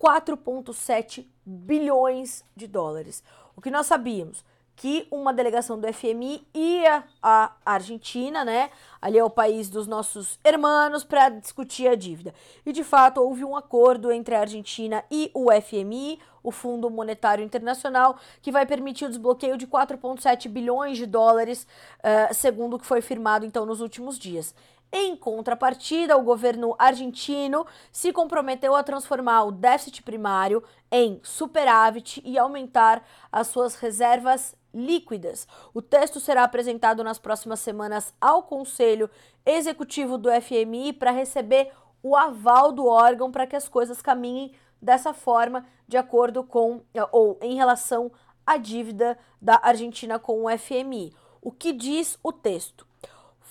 4,7 0.00 1.26
bilhões 1.44 2.44
de 2.54 2.66
dólares. 2.66 3.22
O 3.56 3.60
que 3.60 3.70
nós 3.70 3.86
sabíamos? 3.86 4.44
que 4.76 5.08
uma 5.10 5.32
delegação 5.32 5.80
do 5.80 5.90
FMI 5.90 6.46
ia 6.54 7.02
à 7.22 7.52
Argentina, 7.64 8.44
né? 8.44 8.70
Ali 9.00 9.18
é 9.18 9.24
o 9.24 9.30
país 9.30 9.70
dos 9.70 9.86
nossos 9.86 10.38
hermanos 10.44 11.02
para 11.02 11.30
discutir 11.30 11.88
a 11.88 11.94
dívida. 11.94 12.34
E 12.64 12.72
de 12.72 12.84
fato 12.84 13.22
houve 13.22 13.42
um 13.42 13.56
acordo 13.56 14.12
entre 14.12 14.34
a 14.34 14.40
Argentina 14.40 15.02
e 15.10 15.30
o 15.32 15.50
FMI, 15.50 16.20
o 16.42 16.50
Fundo 16.52 16.90
Monetário 16.90 17.42
Internacional, 17.42 18.18
que 18.42 18.52
vai 18.52 18.66
permitir 18.66 19.06
o 19.06 19.08
desbloqueio 19.08 19.56
de 19.56 19.66
4,7 19.66 20.46
bilhões 20.46 20.98
de 20.98 21.06
dólares, 21.06 21.66
uh, 22.00 22.34
segundo 22.34 22.76
o 22.76 22.78
que 22.78 22.86
foi 22.86 23.00
firmado 23.00 23.46
então 23.46 23.64
nos 23.64 23.80
últimos 23.80 24.18
dias. 24.18 24.54
Em 24.92 25.16
contrapartida, 25.16 26.16
o 26.16 26.22
governo 26.22 26.74
argentino 26.78 27.66
se 27.90 28.12
comprometeu 28.12 28.74
a 28.74 28.82
transformar 28.82 29.44
o 29.44 29.52
déficit 29.52 30.02
primário 30.02 30.62
em 30.90 31.20
superávit 31.22 32.22
e 32.24 32.38
aumentar 32.38 33.04
as 33.30 33.48
suas 33.48 33.74
reservas 33.76 34.56
líquidas. 34.72 35.46
O 35.74 35.82
texto 35.82 36.20
será 36.20 36.44
apresentado 36.44 37.02
nas 37.02 37.18
próximas 37.18 37.60
semanas 37.60 38.14
ao 38.20 38.42
Conselho 38.42 39.10
Executivo 39.44 40.18
do 40.18 40.30
FMI 40.30 40.92
para 40.92 41.10
receber 41.10 41.72
o 42.02 42.14
aval 42.14 42.72
do 42.72 42.86
órgão 42.86 43.32
para 43.32 43.46
que 43.46 43.56
as 43.56 43.68
coisas 43.68 44.00
caminhem 44.00 44.52
dessa 44.80 45.12
forma, 45.12 45.66
de 45.88 45.96
acordo 45.96 46.44
com 46.44 46.82
ou 47.10 47.38
em 47.42 47.56
relação 47.56 48.12
à 48.46 48.56
dívida 48.56 49.18
da 49.40 49.58
Argentina 49.62 50.18
com 50.18 50.44
o 50.44 50.58
FMI. 50.58 51.12
O 51.40 51.50
que 51.50 51.72
diz 51.72 52.18
o 52.22 52.32
texto? 52.32 52.85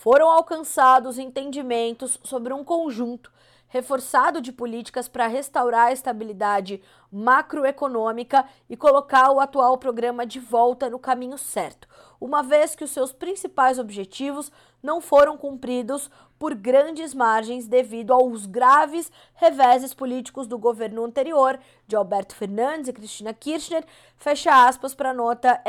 Foram 0.06 0.30
alcançados 0.30 1.18
entendimentos 1.18 2.20
sobre 2.24 2.54
um 2.54 2.64
conjunto 2.64 3.32
reforçado 3.68 4.40
de 4.40 4.52
políticas 4.52 5.08
para 5.08 5.26
restaurar 5.26 5.88
a 5.88 5.92
estabilidade 5.92 6.80
macroeconômica 7.12 8.48
e 8.70 8.78
colocar 8.78 9.32
o 9.32 9.40
atual 9.40 9.80
programa 9.80 10.24
de 10.24 10.40
volta 10.40 10.92
no 10.92 11.00
caminho 11.00 11.40
certo, 11.40 11.88
uma 12.22 12.44
vez 12.44 12.76
que 12.76 12.84
os 12.84 12.92
seus 12.92 13.12
principais 13.12 13.80
objetivos 13.80 14.52
não 14.84 15.02
foram 15.02 15.40
cumpridos 15.40 16.12
por 16.38 16.54
grandes 16.54 17.16
margens 17.16 17.68
devido 17.68 18.14
aos 18.14 18.46
graves 18.46 19.12
reveses 19.34 19.92
políticos 19.92 20.46
do 20.46 20.60
governo 20.60 21.04
anterior, 21.04 21.60
de 21.88 21.96
Alberto 21.96 22.36
Fernandes 22.36 22.90
e 22.90 22.94
Cristina 22.94 23.34
Kirchner, 23.34 23.84
fecha 24.18 24.68
aspas 24.68 24.94
para 24.94 25.10
a 25.10 25.16
nota 25.16 25.60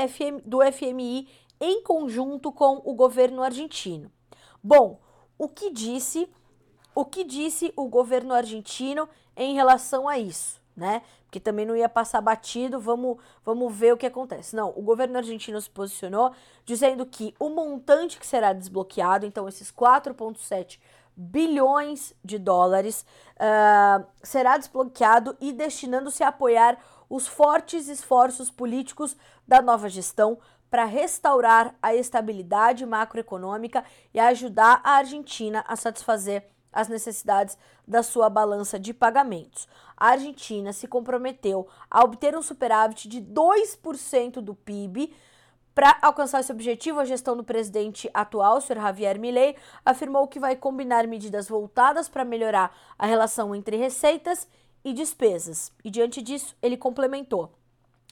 do 0.45 0.59
FMI 0.61 1.27
em 1.59 1.83
conjunto 1.83 2.53
com 2.53 2.83
o 2.85 2.93
governo 2.93 3.43
argentino. 3.43 4.15
Bom, 4.67 4.99
o 5.39 5.49
que 5.49 5.71
disse 5.71 6.29
o 6.93 7.05
que 7.05 7.23
disse 7.23 7.73
o 7.77 7.87
governo 7.87 8.35
argentino 8.35 9.09
em 9.37 9.55
relação 9.55 10.09
a 10.09 10.19
isso, 10.19 10.61
né? 10.75 11.03
Porque 11.25 11.39
também 11.39 11.65
não 11.65 11.77
ia 11.77 11.89
passar 11.89 12.21
batido, 12.21 12.81
vamos, 12.81 13.19
vamos 13.45 13.73
ver 13.73 13.93
o 13.93 13.97
que 13.97 14.07
acontece. 14.07 14.57
Não, 14.57 14.71
o 14.71 14.83
governo 14.83 15.19
argentino 15.19 15.61
se 15.61 15.71
posicionou 15.71 16.33
dizendo 16.65 17.07
que 17.07 17.33
o 17.39 17.49
montante 17.49 18.19
que 18.19 18.27
será 18.27 18.53
desbloqueado, 18.53 19.25
então 19.25 19.47
esses 19.47 19.71
4,7 19.71 20.81
bilhões 21.15 22.13
de 22.25 22.37
dólares, 22.37 23.07
uh, 23.37 24.05
será 24.21 24.59
desbloqueado 24.59 25.37
e 25.41 25.53
destinando-se 25.53 26.25
a 26.25 26.29
apoiar 26.29 26.77
os 27.09 27.29
fortes 27.29 27.87
esforços 27.87 28.51
políticos 28.51 29.17
da 29.47 29.63
nova 29.63 29.89
gestão 29.89 30.39
para 30.71 30.85
restaurar 30.85 31.75
a 31.81 31.95
estabilidade 31.95 32.85
macroeconômica 32.85 33.85
e 34.13 34.21
ajudar 34.21 34.81
a 34.83 34.93
Argentina 34.93 35.65
a 35.67 35.77
satisfazer 35.77 36.45
as 36.73 36.89
necessidades 36.89 37.57
da 37.89 38.03
sua 38.03 38.29
balança 38.29 38.79
de 38.79 38.93
pagamentos. 38.93 39.67
A 39.97 40.09
Argentina 40.09 40.73
se 40.73 40.87
comprometeu 40.87 41.67
a 41.91 42.05
obter 42.05 42.37
um 42.37 42.43
superávit 42.43 43.09
de 43.09 43.23
2% 43.23 44.43
do 44.43 44.55
PIB. 44.55 45.15
Para 45.75 45.97
alcançar 46.03 46.41
esse 46.41 46.53
objetivo, 46.53 47.01
a 47.01 47.05
gestão 47.05 47.37
do 47.37 47.45
presidente 47.45 48.11
atual, 48.13 48.61
Sr. 48.61 48.77
Javier 48.77 49.19
Milei, 49.19 49.57
afirmou 49.85 50.29
que 50.29 50.41
vai 50.41 50.55
combinar 50.55 51.07
medidas 51.07 51.49
voltadas 51.49 52.09
para 52.09 52.25
melhorar 52.25 52.77
a 52.99 53.07
relação 53.07 53.55
entre 53.55 53.77
receitas 53.77 54.47
e 54.85 54.93
despesas. 54.93 55.73
E 55.83 55.91
diante 55.91 56.21
disso, 56.21 56.55
ele 56.63 56.77
complementou: 56.77 57.56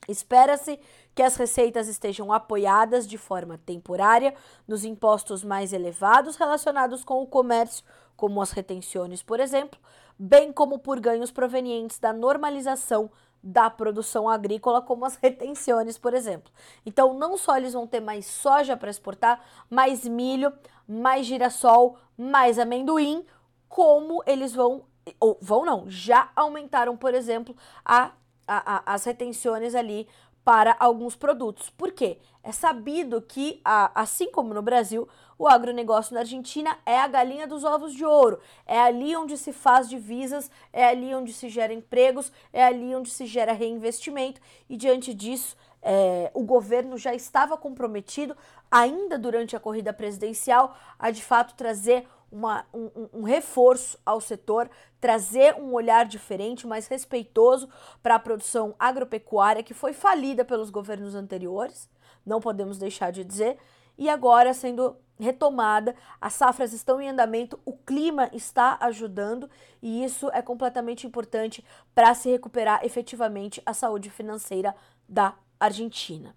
Espera-se 0.09 0.79
que 1.15 1.23
as 1.23 1.37
receitas 1.37 1.89
estejam 1.89 2.33
apoiadas 2.33 3.07
de 3.07 3.17
forma 3.17 3.59
temporária 3.59 4.35
nos 4.67 4.85
impostos 4.85 5.45
mais 5.45 5.73
elevados 5.73 6.37
relacionados 6.37 7.05
com 7.05 7.23
o 7.23 7.27
comércio, 7.27 7.85
como 8.17 8.41
as 8.43 8.51
retenções, 8.51 9.23
por 9.23 9.41
exemplo, 9.41 9.79
bem 10.19 10.53
como 10.53 10.79
por 10.79 11.01
ganhos 11.01 11.31
provenientes 11.31 11.99
da 11.99 12.13
normalização 12.13 13.11
da 13.43 13.69
produção 13.69 14.27
agrícola, 14.27 14.81
como 14.81 15.05
as 15.05 15.17
retenções, 15.17 15.99
por 15.99 16.15
exemplo. 16.15 16.51
Então, 16.87 17.13
não 17.13 17.37
só 17.37 17.59
eles 17.59 17.75
vão 17.75 17.87
ter 17.87 18.01
mais 18.01 18.25
soja 18.25 18.75
para 18.75 18.91
exportar, 18.91 19.45
mais 19.69 20.09
milho, 20.09 20.51
mais 20.89 21.27
girassol, 21.27 21.99
mais 22.17 22.59
amendoim, 22.59 23.25
como 23.69 24.23
eles 24.27 24.55
vão, 24.55 24.85
ou 25.21 25.37
vão 25.43 25.63
não, 25.63 25.85
já 25.91 26.31
aumentaram, 26.35 26.97
por 26.97 27.13
exemplo, 27.13 27.55
a 27.85 28.13
a, 28.47 28.77
a, 28.77 28.95
as 28.95 29.05
retenções 29.05 29.75
ali 29.75 30.07
para 30.45 30.77
alguns 30.79 31.17
produtos. 31.17 31.71
Por 31.71 31.93
quê? 31.93 32.19
É 32.43 32.53
sabido 32.53 33.23
que, 33.23 33.61
assim 33.95 34.31
como 34.31 34.53
no 34.53 34.61
Brasil, 34.61 35.09
o 35.39 35.49
agronegócio 35.49 36.13
na 36.13 36.21
Argentina 36.21 36.77
é 36.85 37.01
a 37.01 37.09
galinha 37.09 37.47
dos 37.47 37.65
ovos 37.65 37.95
de 37.95 38.05
ouro. 38.05 38.39
É 38.67 38.79
ali 38.79 39.17
onde 39.17 39.39
se 39.39 39.51
faz 39.51 39.89
divisas, 39.89 40.51
é 40.71 40.85
ali 40.85 41.15
onde 41.15 41.33
se 41.33 41.49
gera 41.49 41.73
empregos, 41.73 42.31
é 42.53 42.63
ali 42.63 42.95
onde 42.95 43.09
se 43.09 43.25
gera 43.25 43.55
reinvestimento. 43.55 44.43
E 44.69 44.77
diante 44.77 45.15
disso, 45.15 45.57
é, 45.81 46.31
o 46.35 46.43
governo 46.43 46.99
já 46.99 47.15
estava 47.15 47.57
comprometido, 47.57 48.37
ainda 48.71 49.19
durante 49.19 49.57
a 49.57 49.61
corrida 49.61 49.93
presidencial, 49.93 50.77
a 50.99 51.11
de 51.11 51.25
fato 51.25 51.55
trazer 51.55 52.07
uma, 52.31 52.67
um, 52.73 53.09
um, 53.13 53.23
reforço 53.23 53.99
ao 54.05 54.21
setor, 54.21 54.71
trazer 55.01 55.55
um 55.57 55.73
olhar 55.73 56.07
diferente, 56.07 56.67
mais 56.67 56.87
respeitoso 56.87 57.69
para 58.03 58.15
a 58.15 58.19
produção 58.19 58.75
agropecuária 58.79 59.63
que 59.63 59.75
foi 59.75 59.93
falida 59.93 60.45
pelos 60.45 60.71
governos 60.71 61.15
anteriores, 61.15 61.89
não 62.25 62.41
podemos 62.41 62.79
deixar 62.79 63.11
de 63.11 63.25
dizer, 63.25 63.59
e 63.97 64.09
agora 64.09 64.53
sendo 64.53 64.97
retomada, 65.19 65.95
as 66.21 66.33
safras 66.33 66.73
estão 66.73 67.01
em 67.01 67.09
andamento, 67.09 67.59
o 67.65 67.73
clima 67.73 68.29
está 68.33 68.77
ajudando 68.81 69.49
e 69.81 70.05
isso 70.05 70.29
é 70.33 70.43
completamente 70.43 71.07
importante 71.07 71.65
para 71.95 72.15
se 72.15 72.31
recuperar 72.31 72.85
efetivamente 72.85 73.63
a 73.65 73.73
saúde 73.73 74.11
financeira 74.11 74.75
da 75.09 75.35
Argentina. 75.59 76.35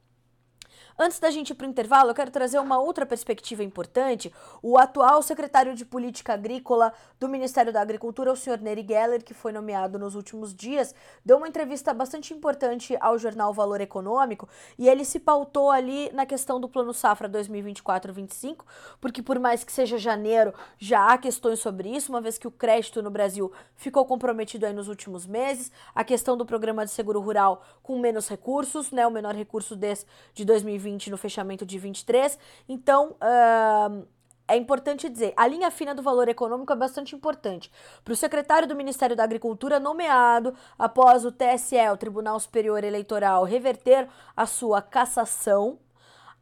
Antes 1.00 1.20
da 1.20 1.30
gente 1.30 1.52
ir 1.52 1.54
para 1.54 1.68
o 1.68 1.70
intervalo, 1.70 2.10
eu 2.10 2.16
quero 2.16 2.32
trazer 2.32 2.58
uma 2.58 2.80
outra 2.80 3.06
perspectiva 3.06 3.64
importante. 3.64 4.34
O 4.64 4.80
atual 4.80 5.22
secretário 5.22 5.76
de 5.76 5.86
Política 5.86 6.34
Agrícola 6.34 6.92
do 7.20 7.30
Ministério 7.30 7.72
da 7.72 7.80
Agricultura, 7.80 8.34
o 8.34 8.36
senhor 8.36 8.60
Neri 8.60 8.84
Geller, 8.84 9.24
que 9.24 9.32
foi 9.32 9.52
nomeado 9.52 10.00
nos 10.00 10.16
últimos 10.16 10.56
dias, 10.56 10.96
deu 11.24 11.38
uma 11.38 11.48
entrevista 11.48 11.94
bastante 11.94 12.34
importante 12.34 12.98
ao 13.00 13.20
jornal 13.20 13.54
Valor 13.54 13.80
Econômico 13.80 14.50
e 14.76 14.90
ele 14.90 15.06
se 15.06 15.20
pautou 15.20 15.70
ali 15.70 16.12
na 16.14 16.26
questão 16.26 16.60
do 16.60 16.68
Plano 16.68 16.92
Safra 16.96 17.30
2024-25, 17.30 18.66
porque 19.00 19.22
por 19.22 19.38
mais 19.38 19.64
que 19.64 19.72
seja 19.72 20.00
janeiro, 20.00 20.52
já 20.80 21.14
há 21.14 21.18
questões 21.20 21.60
sobre 21.60 21.96
isso, 21.96 22.12
uma 22.12 22.22
vez 22.22 22.40
que 22.40 22.48
o 22.48 22.52
crédito 22.52 23.04
no 23.04 23.12
Brasil 23.12 23.52
ficou 23.76 24.04
comprometido 24.04 24.66
aí 24.66 24.74
nos 24.74 24.88
últimos 24.88 25.28
meses, 25.28 25.72
a 25.94 26.04
questão 26.04 26.36
do 26.36 26.44
programa 26.44 26.84
de 26.84 26.90
seguro 26.90 27.20
rural 27.20 27.62
com 27.84 28.00
menos 28.00 28.28
recursos, 28.28 28.92
né, 28.92 29.06
o 29.06 29.12
menor 29.12 29.36
recurso 29.36 29.76
desse 29.76 30.04
de 30.34 30.44
2020 30.44 30.87
20 30.88 31.12
no 31.12 31.18
fechamento 31.18 31.66
de 31.66 31.78
23. 31.78 32.40
Então, 32.70 33.18
uh, 33.22 34.08
é 34.48 34.56
importante 34.56 35.10
dizer, 35.10 35.34
a 35.36 35.46
linha 35.46 35.70
fina 35.70 35.94
do 35.94 36.02
valor 36.02 36.30
econômico 36.30 36.72
é 36.72 36.76
bastante 36.76 37.14
importante. 37.14 37.70
Para 38.06 38.14
o 38.14 38.16
secretário 38.16 38.68
do 38.68 38.76
Ministério 38.76 39.16
da 39.16 39.24
Agricultura, 39.26 39.80
nomeado 39.80 40.54
após 40.80 41.26
o 41.26 41.32
TSE, 41.32 41.76
o 41.92 41.98
Tribunal 41.98 42.40
Superior 42.40 42.82
Eleitoral, 42.84 43.44
reverter 43.44 44.08
a 44.36 44.46
sua 44.46 44.82
cassação, 44.82 45.78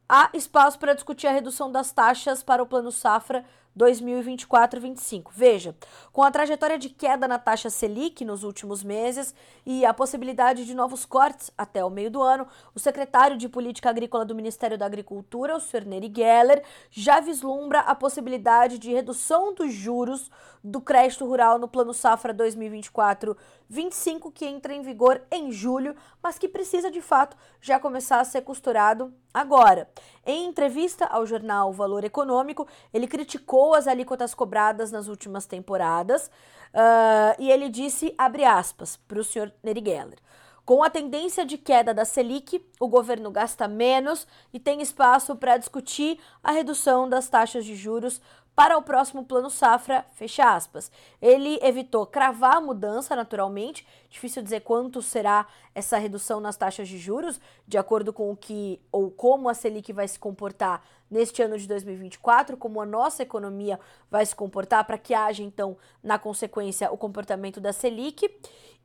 há 0.08 0.30
espaço 0.32 0.78
para 0.78 0.94
discutir 0.94 1.26
a 1.26 1.32
redução 1.32 1.72
das 1.72 1.90
taxas 1.90 2.44
para 2.44 2.62
o 2.62 2.66
Plano 2.66 2.92
Safra 2.92 3.44
2024-25. 3.76 5.30
Veja, 5.32 5.76
com 6.12 6.22
a 6.22 6.30
trajetória 6.30 6.78
de 6.78 6.88
queda 6.88 7.28
na 7.28 7.38
taxa 7.38 7.68
Selic 7.68 8.24
nos 8.24 8.42
últimos 8.42 8.82
meses 8.82 9.34
e 9.64 9.84
a 9.84 9.92
possibilidade 9.92 10.64
de 10.64 10.74
novos 10.74 11.04
cortes 11.04 11.50
até 11.56 11.84
o 11.84 11.90
meio 11.90 12.10
do 12.10 12.22
ano, 12.22 12.46
o 12.74 12.78
secretário 12.78 13.36
de 13.36 13.48
Política 13.48 13.90
Agrícola 13.90 14.24
do 14.24 14.34
Ministério 14.34 14.78
da 14.78 14.86
Agricultura, 14.86 15.56
o 15.56 15.60
Sr. 15.60 15.84
Neri 15.84 16.12
Geller, 16.14 16.62
já 16.90 17.20
vislumbra 17.20 17.80
a 17.80 17.94
possibilidade 17.94 18.78
de 18.78 18.92
redução 18.92 19.54
dos 19.54 19.72
juros 19.72 20.30
do 20.62 20.80
crédito 20.80 21.24
rural 21.24 21.58
no 21.58 21.68
Plano 21.68 21.94
Safra 21.94 22.34
2024-25, 22.34 24.32
que 24.32 24.46
entra 24.46 24.74
em 24.74 24.82
vigor 24.82 25.22
em 25.30 25.52
julho, 25.52 25.94
mas 26.22 26.38
que 26.38 26.48
precisa 26.48 26.90
de 26.90 27.00
fato 27.00 27.36
já 27.60 27.78
começar 27.78 28.20
a 28.20 28.24
ser 28.24 28.42
costurado 28.42 29.14
agora. 29.32 29.88
Em 30.28 30.46
entrevista 30.46 31.06
ao 31.06 31.24
jornal 31.24 31.72
Valor 31.72 32.02
Econômico, 32.02 32.66
ele 32.92 33.06
criticou 33.06 33.74
as 33.74 33.86
alíquotas 33.86 34.34
cobradas 34.34 34.90
nas 34.90 35.06
últimas 35.06 35.46
temporadas 35.46 36.26
uh, 36.74 37.38
e 37.38 37.48
ele 37.48 37.68
disse, 37.68 38.12
abre 38.18 38.44
aspas, 38.44 38.96
para 38.96 39.20
o 39.20 39.24
senhor 39.24 39.52
Neri 39.62 39.80
Geller, 39.84 40.18
com 40.64 40.82
a 40.82 40.90
tendência 40.90 41.46
de 41.46 41.56
queda 41.56 41.94
da 41.94 42.04
Selic, 42.04 42.60
o 42.80 42.88
governo 42.88 43.30
gasta 43.30 43.68
menos 43.68 44.26
e 44.52 44.58
tem 44.58 44.82
espaço 44.82 45.36
para 45.36 45.58
discutir 45.58 46.18
a 46.42 46.50
redução 46.50 47.08
das 47.08 47.28
taxas 47.28 47.64
de 47.64 47.76
juros 47.76 48.20
para 48.56 48.78
o 48.78 48.82
próximo 48.82 49.22
plano 49.22 49.50
safra, 49.50 50.06
fecha 50.14 50.54
aspas. 50.54 50.90
Ele 51.20 51.58
evitou 51.60 52.06
cravar 52.06 52.56
a 52.56 52.60
mudança 52.60 53.14
naturalmente, 53.14 53.86
difícil 54.08 54.42
dizer 54.42 54.60
quanto 54.60 55.02
será 55.02 55.46
essa 55.74 55.98
redução 55.98 56.40
nas 56.40 56.56
taxas 56.56 56.88
de 56.88 56.96
juros, 56.96 57.38
de 57.68 57.76
acordo 57.76 58.14
com 58.14 58.30
o 58.30 58.36
que 58.36 58.80
ou 58.90 59.10
como 59.10 59.50
a 59.50 59.54
Selic 59.54 59.92
vai 59.92 60.08
se 60.08 60.18
comportar 60.18 60.82
neste 61.10 61.42
ano 61.42 61.58
de 61.58 61.68
2024, 61.68 62.56
como 62.56 62.80
a 62.80 62.86
nossa 62.86 63.22
economia 63.22 63.78
vai 64.10 64.24
se 64.24 64.34
comportar 64.34 64.84
para 64.86 64.96
que 64.96 65.12
haja 65.12 65.42
então 65.42 65.76
na 66.02 66.18
consequência 66.18 66.90
o 66.90 66.96
comportamento 66.96 67.60
da 67.60 67.74
Selic. 67.74 68.26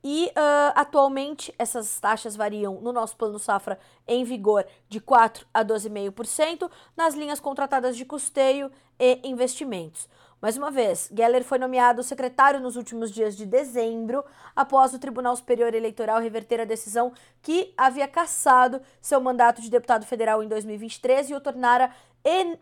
E 0.03 0.27
uh, 0.27 0.73
atualmente 0.75 1.53
essas 1.59 1.99
taxas 1.99 2.35
variam 2.35 2.81
no 2.81 2.91
nosso 2.91 3.15
plano 3.15 3.37
safra 3.37 3.79
em 4.07 4.23
vigor 4.23 4.65
de 4.89 4.99
4 4.99 5.45
a 5.53 5.63
12,5% 5.63 6.69
nas 6.97 7.13
linhas 7.13 7.39
contratadas 7.39 7.95
de 7.95 8.03
custeio 8.03 8.71
e 8.99 9.19
investimentos. 9.23 10.07
Mais 10.41 10.57
uma 10.57 10.71
vez, 10.71 11.07
Geller 11.15 11.43
foi 11.43 11.59
nomeado 11.59 12.01
secretário 12.01 12.59
nos 12.59 12.75
últimos 12.75 13.11
dias 13.11 13.37
de 13.37 13.45
dezembro, 13.45 14.25
após 14.55 14.91
o 14.91 14.97
Tribunal 14.97 15.35
Superior 15.35 15.71
Eleitoral 15.75 16.19
reverter 16.19 16.59
a 16.59 16.65
decisão 16.65 17.13
que 17.43 17.71
havia 17.77 18.07
cassado 18.07 18.81
seu 18.99 19.21
mandato 19.21 19.61
de 19.61 19.69
deputado 19.69 20.03
federal 20.03 20.41
em 20.41 20.47
2023 20.47 21.29
e 21.29 21.35
o 21.35 21.39
tornara 21.39 21.91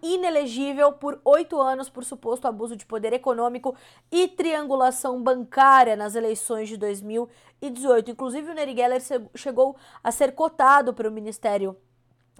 inelegível 0.01 0.93
por 0.93 1.19
oito 1.25 1.59
anos 1.59 1.89
por 1.89 2.05
suposto 2.05 2.47
abuso 2.47 2.75
de 2.75 2.85
poder 2.85 3.13
econômico 3.13 3.75
e 4.11 4.27
triangulação 4.27 5.21
bancária 5.21 5.95
nas 5.95 6.15
eleições 6.15 6.69
de 6.69 6.77
2018. 6.77 8.11
Inclusive, 8.11 8.51
o 8.51 8.53
Neri 8.53 8.75
Geller 8.75 9.01
chegou 9.35 9.75
a 10.03 10.11
ser 10.11 10.33
cotado 10.33 10.93
para 10.93 11.09
o 11.09 11.11
Ministério 11.11 11.75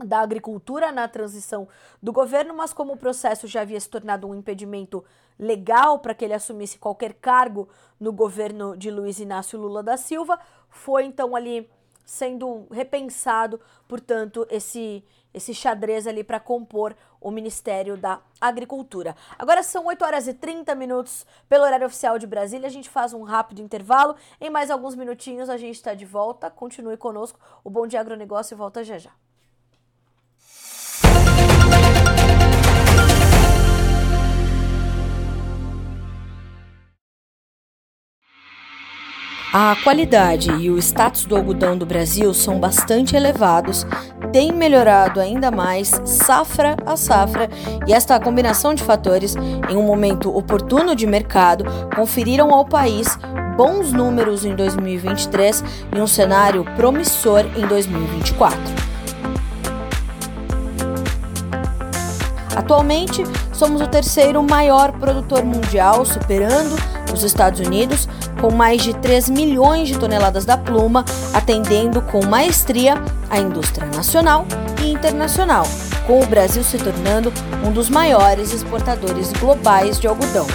da 0.06 0.20
Agricultura 0.20 0.92
na 0.92 1.08
transição 1.08 1.68
do 2.02 2.14
governo, 2.14 2.54
mas 2.54 2.72
como 2.72 2.94
o 2.94 2.98
processo 2.98 3.48
já 3.48 3.62
havia 3.62 3.80
se 3.80 3.90
tornado 3.90 4.28
um 4.28 4.36
impedimento 4.36 5.04
legal 5.38 6.00
para 6.00 6.14
que 6.14 6.26
ele 6.26 6.34
assumisse 6.34 6.78
qualquer 6.78 7.14
cargo 7.14 7.70
no 8.00 8.12
governo 8.12 8.78
de 8.78 8.90
Luiz 8.90 9.20
Inácio 9.20 9.60
Lula 9.60 9.84
da 9.84 9.98
Silva, 9.98 10.40
foi 10.70 11.06
então 11.06 11.36
ali 11.36 11.70
sendo 12.10 12.66
repensado, 12.72 13.62
portanto, 13.88 14.48
esse 14.50 15.04
esse 15.32 15.54
xadrez 15.54 16.08
ali 16.08 16.24
para 16.24 16.40
compor 16.40 16.96
o 17.22 17.30
Ministério 17.30 17.96
da 17.96 18.20
Agricultura. 18.42 19.16
Agora 19.38 19.62
são 19.62 19.86
8 19.86 20.04
horas 20.04 20.28
e 20.28 20.34
30 20.34 20.74
minutos 20.74 21.24
pelo 21.48 21.66
horário 21.66 21.86
oficial 21.86 22.18
de 22.18 22.26
Brasília. 22.26 22.66
A 22.66 22.72
gente 22.72 22.90
faz 22.90 23.14
um 23.14 23.22
rápido 23.22 23.62
intervalo. 23.62 24.16
Em 24.42 24.50
mais 24.50 24.72
alguns 24.72 24.96
minutinhos 24.96 25.48
a 25.48 25.56
gente 25.56 25.76
está 25.76 25.94
de 25.94 26.04
volta. 26.04 26.50
Continue 26.50 26.98
conosco. 26.98 27.40
O 27.64 27.70
Bom 27.70 27.86
Dia 27.86 28.02
Agronegócio 28.02 28.58
volta 28.58 28.84
já 28.84 28.98
já. 28.98 29.12
A 39.52 39.76
qualidade 39.84 40.52
e 40.52 40.70
o 40.70 40.78
status 40.78 41.26
do 41.26 41.36
algodão 41.36 41.76
do 41.76 41.84
Brasil 41.84 42.36
são 42.36 42.60
bastante 42.60 43.16
elevados, 43.16 43.84
tem 44.32 44.52
melhorado 44.52 45.20
ainda 45.20 45.50
mais 45.50 45.90
safra 46.06 46.78
a 46.86 46.96
safra, 46.96 47.50
e 47.88 47.92
esta 47.92 48.20
combinação 48.20 48.76
de 48.76 48.84
fatores, 48.84 49.36
em 49.68 49.76
um 49.76 49.82
momento 49.82 50.30
oportuno 50.30 50.96
de 50.96 51.08
mercado, 51.08 51.66
conferiram 51.96 52.54
ao 52.54 52.64
país 52.64 53.18
bons 53.58 53.92
números 53.92 54.46
em 54.46 54.56
2023 54.56 55.64
e 55.96 56.00
um 56.00 56.06
cenário 56.06 56.64
promissor 56.76 57.44
em 57.58 57.66
2024. 57.66 58.60
Atualmente, 62.56 63.24
somos 63.52 63.82
o 63.82 63.88
terceiro 63.88 64.44
maior 64.44 64.92
produtor 64.92 65.44
mundial, 65.44 66.06
superando 66.06 66.76
os 67.12 67.24
Estados 67.24 67.60
Unidos, 67.60 68.08
com 68.40 68.52
mais 68.52 68.82
de 68.82 68.94
3 68.94 69.30
milhões 69.30 69.88
de 69.88 69.98
toneladas 69.98 70.46
da 70.46 70.58
pluma, 70.58 71.06
atendendo 71.34 72.02
com 72.02 72.26
maestria 72.26 72.96
a 73.30 73.40
indústria 73.40 73.88
nacional 73.88 74.46
e 74.82 74.92
internacional, 74.92 75.66
com 76.08 76.22
o 76.22 76.26
Brasil 76.26 76.64
se 76.64 76.78
tornando 76.78 77.32
um 77.66 77.72
dos 77.72 77.90
maiores 77.90 78.54
exportadores 78.54 79.32
globais 79.34 80.00
de 80.00 80.08
algodão. 80.08 80.48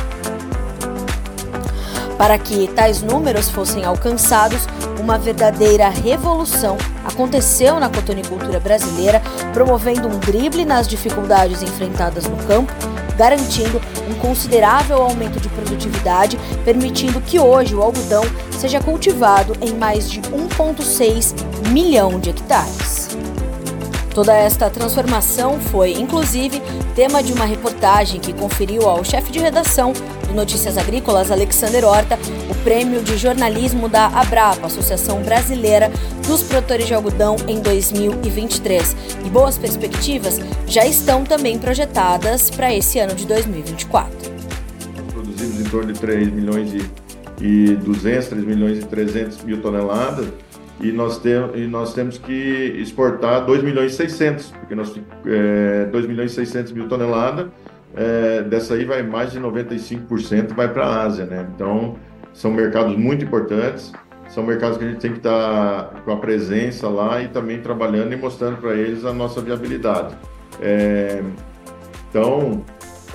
Para 2.17 2.39
que 2.39 2.69
tais 2.69 3.03
números 3.03 3.51
fossem 3.51 3.85
alcançados, 3.85 4.67
uma 5.01 5.19
verdadeira 5.19 5.89
revolução 5.89 6.79
aconteceu 7.05 7.79
na 7.79 7.91
cotonicultura 7.91 8.59
brasileira, 8.59 9.21
promovendo 9.53 10.09
um 10.09 10.19
drible 10.19 10.65
nas 10.65 10.89
dificuldades 10.89 11.63
enfrentadas 11.63 12.25
no 12.25 12.37
campo 12.47 12.73
garantindo 13.17 13.81
um 14.09 14.15
considerável 14.15 15.03
aumento 15.03 15.41
de 15.41 15.49
produtividade, 15.49 16.39
permitindo 16.65 17.21
que 17.21 17.39
hoje 17.39 17.75
o 17.75 17.83
algodão 17.83 18.25
seja 18.59 18.81
cultivado 18.81 19.55
em 19.61 19.73
mais 19.75 20.11
de 20.11 20.21
1,6 20.23 21.35
milhão 21.71 22.19
de 22.19 22.31
hectares. 22.31 23.09
Toda 24.15 24.33
esta 24.33 24.71
transformação 24.71 25.59
foi, 25.59 25.93
inclusive, 25.93 26.63
tema 26.95 27.21
de 27.21 27.33
uma 27.33 27.45
reportagem 27.45 28.21
que 28.21 28.33
conferiu 28.33 28.89
ao 28.89 29.03
chefe 29.03 29.33
de 29.33 29.41
redação 29.41 29.93
Notícias 30.35 30.77
Agrícolas, 30.77 31.31
Alexander 31.31 31.85
Horta, 31.85 32.19
o 32.51 32.55
prêmio 32.63 33.03
de 33.03 33.17
jornalismo 33.17 33.89
da 33.89 34.07
Abrapa, 34.07 34.67
Associação 34.67 35.23
Brasileira 35.23 35.91
dos 36.27 36.43
Produtores 36.43 36.87
de 36.87 36.95
Algodão, 36.95 37.37
em 37.49 37.61
2023. 37.61 38.97
E 39.25 39.31
boas 39.31 39.57
perspectivas 39.57 40.41
já 40.67 40.85
estão 40.85 41.25
também 41.25 41.59
projetadas 41.59 42.51
para 42.51 42.75
esse 42.75 42.99
ano 42.99 43.15
de 43.15 43.27
2024. 43.27 44.35
Produzimos 45.13 45.61
em 45.61 45.65
torno 45.65 45.93
de 45.93 45.99
3 46.01 46.33
milhões 46.33 46.73
e 47.41 47.75
200, 47.77 48.29
3 48.29 48.45
milhões 48.45 48.79
e 48.79 48.87
300 48.87 49.43
mil 49.43 49.61
toneladas 49.61 50.27
e 50.81 50.91
nós, 50.91 51.21
e 51.55 51.67
nós 51.67 51.95
temos 51.95 52.19
que 52.19 52.33
exportar 52.79 53.47
2 53.47 53.63
milhões 53.63 53.93
e 53.93 53.97
600, 53.97 54.51
porque 54.51 54.75
nós 54.75 54.93
é, 55.27 55.87
2 55.87 56.07
milhões 56.07 56.33
e 56.33 56.35
600 56.35 56.73
mil 56.73 56.89
toneladas, 56.89 57.47
é, 57.97 58.43
dessa 58.43 58.75
aí 58.75 58.85
vai 58.85 59.03
mais 59.03 59.33
de 59.33 59.41
95% 59.41 60.55
vai 60.55 60.69
para 60.73 60.87
a 60.87 61.03
Ásia, 61.03 61.25
né? 61.25 61.47
Então, 61.55 61.97
são 62.33 62.51
mercados 62.51 62.97
muito 62.97 63.25
importantes, 63.25 63.93
são 64.29 64.43
mercados 64.43 64.79
que 64.79 64.85
a 64.85 64.89
gente 64.89 65.01
tem 65.01 65.13
que 65.13 65.19
estar 65.19 65.85
tá 65.85 66.01
com 66.01 66.13
a 66.13 66.17
presença 66.17 66.89
lá 66.89 67.23
e 67.23 67.29
também 67.29 67.61
trabalhando 67.61 68.13
e 68.13 68.17
mostrando 68.17 68.57
para 68.57 68.75
eles 68.75 69.05
a 69.05 69.13
nossa 69.13 69.41
viabilidade. 69.41 70.17
É, 70.61 71.23
então, 72.11 72.65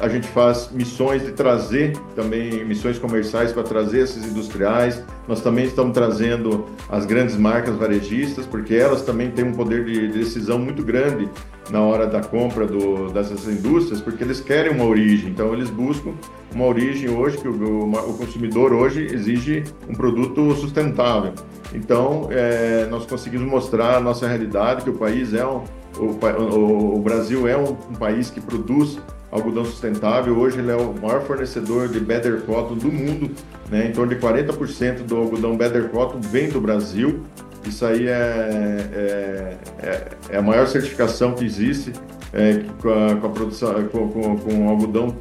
a 0.02 0.08
gente 0.08 0.28
faz 0.28 0.70
missões 0.72 1.24
de 1.24 1.32
trazer 1.32 1.98
também 2.16 2.64
missões 2.66 2.98
comerciais 2.98 3.52
para 3.52 3.64
trazer 3.64 4.00
esses 4.00 4.26
industriais. 4.26 5.04
Nós 5.28 5.42
também 5.42 5.66
estamos 5.66 5.94
trazendo 5.94 6.66
as 6.90 7.06
grandes 7.06 7.36
marcas 7.36 7.76
varejistas, 7.76 8.46
porque 8.46 8.76
elas 8.76 9.02
também 9.02 9.32
têm 9.32 9.46
um 9.46 9.54
poder 9.54 9.86
de 9.86 10.08
decisão 10.08 10.58
muito 10.58 10.84
grande 10.84 11.30
na 11.70 11.82
hora 11.82 12.08
da 12.08 12.22
compra 12.22 12.66
do, 12.66 13.12
dessas 13.12 13.48
indústrias, 13.48 14.02
porque 14.02 14.24
eles 14.24 14.40
querem 14.40 14.72
uma 14.72 14.86
origem. 14.86 15.30
Então 15.30 15.54
eles 15.54 15.70
buscam 15.70 16.14
uma 16.54 16.66
origem 16.66 17.10
hoje 17.10 17.38
que 17.38 17.48
o, 17.48 17.92
o 17.92 18.18
consumidor 18.18 18.74
hoje 18.74 19.06
exige 19.06 19.64
um 19.88 19.94
produto 19.94 20.56
sustentável. 20.56 21.34
Então 21.74 22.28
é, 22.32 22.88
nós 22.90 23.06
conseguimos 23.06 23.48
mostrar 23.48 23.98
a 23.98 24.00
nossa 24.00 24.28
realidade 24.28 24.84
que 24.84 24.90
o 24.90 24.94
país 24.94 25.34
é 25.34 25.46
um, 25.46 25.64
o, 25.98 26.06
o, 26.06 26.96
o 26.98 27.02
Brasil 27.02 27.48
é 27.48 27.58
um, 27.58 27.72
um 27.72 27.96
país 27.96 28.30
que 28.30 28.42
produz 28.42 28.98
algodão 29.32 29.66
sustentável. 29.66 30.38
Hoje 30.38 30.60
ele 30.60 30.72
é 30.72 30.76
o 30.76 30.94
maior 30.94 31.22
fornecedor 31.22 31.88
de 31.88 32.00
Better 32.00 32.42
Cotton 32.42 32.76
do 32.76 32.92
mundo, 32.92 33.32
né? 33.70 33.88
em 33.88 33.92
torno 33.92 34.14
de 34.14 34.22
40% 34.22 35.04
do 35.04 35.18
algodão 35.18 35.56
Better 35.56 35.90
Cotton 35.90 36.20
vem 36.22 36.50
do 36.50 36.60
Brasil. 36.60 37.24
Isso 37.66 37.86
aí 37.86 38.08
é, 38.08 38.12
é, 38.12 39.58
é, 39.80 40.08
é 40.30 40.38
a 40.38 40.42
maior 40.42 40.68
certificação 40.68 41.34
que 41.34 41.44
existe 41.44 41.92
é, 42.34 42.64
com, 42.82 42.90
a, 42.90 43.16
com, 43.16 43.28
a, 43.28 43.30
produção, 43.30 43.84
com, 43.90 44.10
com, 44.10 44.38
com 44.38 44.70
algodão 44.70 45.16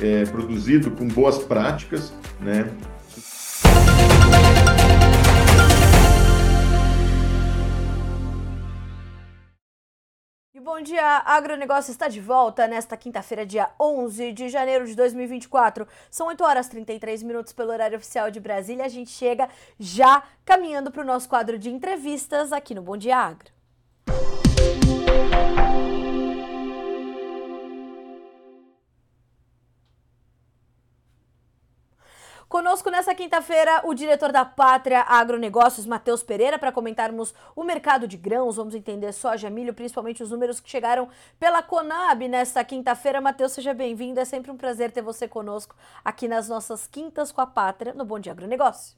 é, 0.00 0.24
produzido 0.24 0.90
com 0.90 1.06
boas 1.08 1.38
práticas, 1.38 2.12
né? 2.40 2.66
Bom 10.80 10.84
dia, 10.84 11.18
agronegócio 11.26 11.90
está 11.92 12.08
de 12.08 12.22
volta 12.22 12.66
nesta 12.66 12.96
quinta-feira, 12.96 13.44
dia 13.44 13.68
11 13.78 14.32
de 14.32 14.48
janeiro 14.48 14.86
de 14.86 14.94
2024. 14.94 15.86
São 16.10 16.28
8 16.28 16.42
horas 16.42 16.68
e 16.68 16.70
33 16.70 17.22
minutos 17.22 17.52
pelo 17.52 17.70
horário 17.70 17.98
oficial 17.98 18.30
de 18.30 18.40
Brasília. 18.40 18.86
A 18.86 18.88
gente 18.88 19.10
chega 19.10 19.46
já 19.78 20.22
caminhando 20.42 20.90
para 20.90 21.02
o 21.02 21.04
nosso 21.04 21.28
quadro 21.28 21.58
de 21.58 21.68
entrevistas 21.68 22.50
aqui 22.50 22.74
no 22.74 22.80
Bom 22.80 22.96
Dia 22.96 23.18
Agro. 23.18 23.50
Conosco 32.50 32.90
nessa 32.90 33.14
quinta-feira 33.14 33.80
o 33.84 33.94
diretor 33.94 34.32
da 34.32 34.44
Pátria 34.44 35.02
Agronegócios, 35.02 35.86
Matheus 35.86 36.20
Pereira, 36.20 36.58
para 36.58 36.72
comentarmos 36.72 37.32
o 37.54 37.62
mercado 37.62 38.08
de 38.08 38.16
grãos. 38.16 38.56
Vamos 38.56 38.74
entender 38.74 39.12
soja, 39.12 39.48
milho, 39.48 39.72
principalmente 39.72 40.20
os 40.20 40.32
números 40.32 40.58
que 40.58 40.68
chegaram 40.68 41.08
pela 41.38 41.62
Conab 41.62 42.26
nesta 42.26 42.64
quinta-feira. 42.64 43.20
Matheus, 43.20 43.52
seja 43.52 43.72
bem-vindo. 43.72 44.18
É 44.18 44.24
sempre 44.24 44.50
um 44.50 44.56
prazer 44.56 44.90
ter 44.90 45.00
você 45.00 45.28
conosco 45.28 45.76
aqui 46.04 46.26
nas 46.26 46.48
nossas 46.48 46.88
quintas 46.88 47.30
com 47.30 47.40
a 47.40 47.46
Pátria 47.46 47.94
no 47.94 48.04
Bom 48.04 48.18
Dia 48.18 48.32
Agronegócio. 48.32 48.96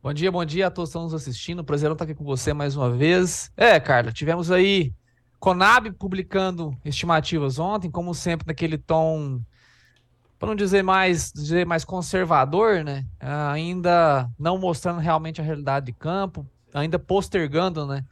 Bom 0.00 0.12
dia, 0.12 0.30
bom 0.30 0.44
dia 0.44 0.68
a 0.68 0.70
todos 0.70 0.90
que 0.90 0.96
estão 0.96 1.02
nos 1.02 1.14
assistindo. 1.14 1.64
Prazer 1.64 1.90
estar 1.90 2.04
aqui 2.04 2.14
com 2.14 2.22
você 2.22 2.52
mais 2.54 2.76
uma 2.76 2.88
vez. 2.88 3.50
É, 3.56 3.80
Carla, 3.80 4.12
tivemos 4.12 4.52
aí 4.52 4.94
Conab 5.40 5.90
publicando 5.94 6.78
estimativas 6.84 7.58
ontem, 7.58 7.90
como 7.90 8.14
sempre, 8.14 8.46
naquele 8.46 8.78
tom 8.78 9.40
para 10.38 10.48
não 10.48 10.54
dizer 10.54 10.82
mais, 10.82 11.32
dizer 11.32 11.66
mais 11.66 11.84
conservador, 11.84 12.84
né? 12.84 13.06
Ainda 13.20 14.28
não 14.38 14.58
mostrando 14.58 15.00
realmente 15.00 15.40
a 15.40 15.44
realidade 15.44 15.86
de 15.86 15.92
campo, 15.92 16.46
ainda 16.74 16.98
postergando, 16.98 17.86
né? 17.86 18.04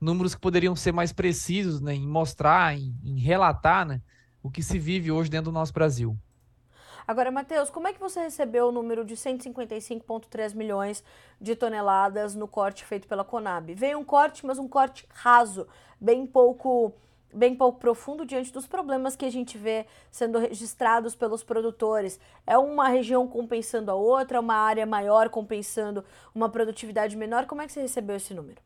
Números 0.00 0.34
que 0.34 0.40
poderiam 0.40 0.74
ser 0.76 0.92
mais 0.92 1.12
precisos, 1.12 1.80
né? 1.80 1.94
Em 1.94 2.06
mostrar, 2.06 2.76
em, 2.76 2.94
em 3.04 3.18
relatar, 3.18 3.86
né? 3.86 4.00
O 4.42 4.50
que 4.50 4.62
se 4.62 4.78
vive 4.78 5.10
hoje 5.10 5.30
dentro 5.30 5.50
do 5.50 5.54
nosso 5.54 5.72
Brasil. 5.72 6.16
Agora, 7.06 7.32
Matheus, 7.32 7.68
como 7.68 7.88
é 7.88 7.92
que 7.92 7.98
você 7.98 8.20
recebeu 8.20 8.68
o 8.68 8.72
número 8.72 9.04
de 9.04 9.16
155,3 9.16 10.54
milhões 10.54 11.02
de 11.40 11.56
toneladas 11.56 12.36
no 12.36 12.46
corte 12.46 12.84
feito 12.84 13.08
pela 13.08 13.24
Conab? 13.24 13.74
Veio 13.74 13.98
um 13.98 14.04
corte, 14.04 14.46
mas 14.46 14.58
um 14.58 14.68
corte 14.68 15.06
raso, 15.12 15.66
bem 16.00 16.24
pouco 16.26 16.94
bem 17.32 17.54
pouco 17.54 17.78
profundo 17.78 18.26
diante 18.26 18.52
dos 18.52 18.66
problemas 18.66 19.16
que 19.16 19.24
a 19.24 19.30
gente 19.30 19.56
vê 19.56 19.86
sendo 20.10 20.38
registrados 20.38 21.14
pelos 21.14 21.42
produtores. 21.42 22.20
É 22.46 22.58
uma 22.58 22.88
região 22.88 23.26
compensando 23.26 23.90
a 23.90 23.94
outra, 23.94 24.40
uma 24.40 24.54
área 24.54 24.84
maior 24.86 25.28
compensando 25.28 26.04
uma 26.34 26.48
produtividade 26.48 27.16
menor. 27.16 27.46
Como 27.46 27.62
é 27.62 27.66
que 27.66 27.72
você 27.72 27.80
recebeu 27.80 28.16
esse 28.16 28.34
número? 28.34 28.60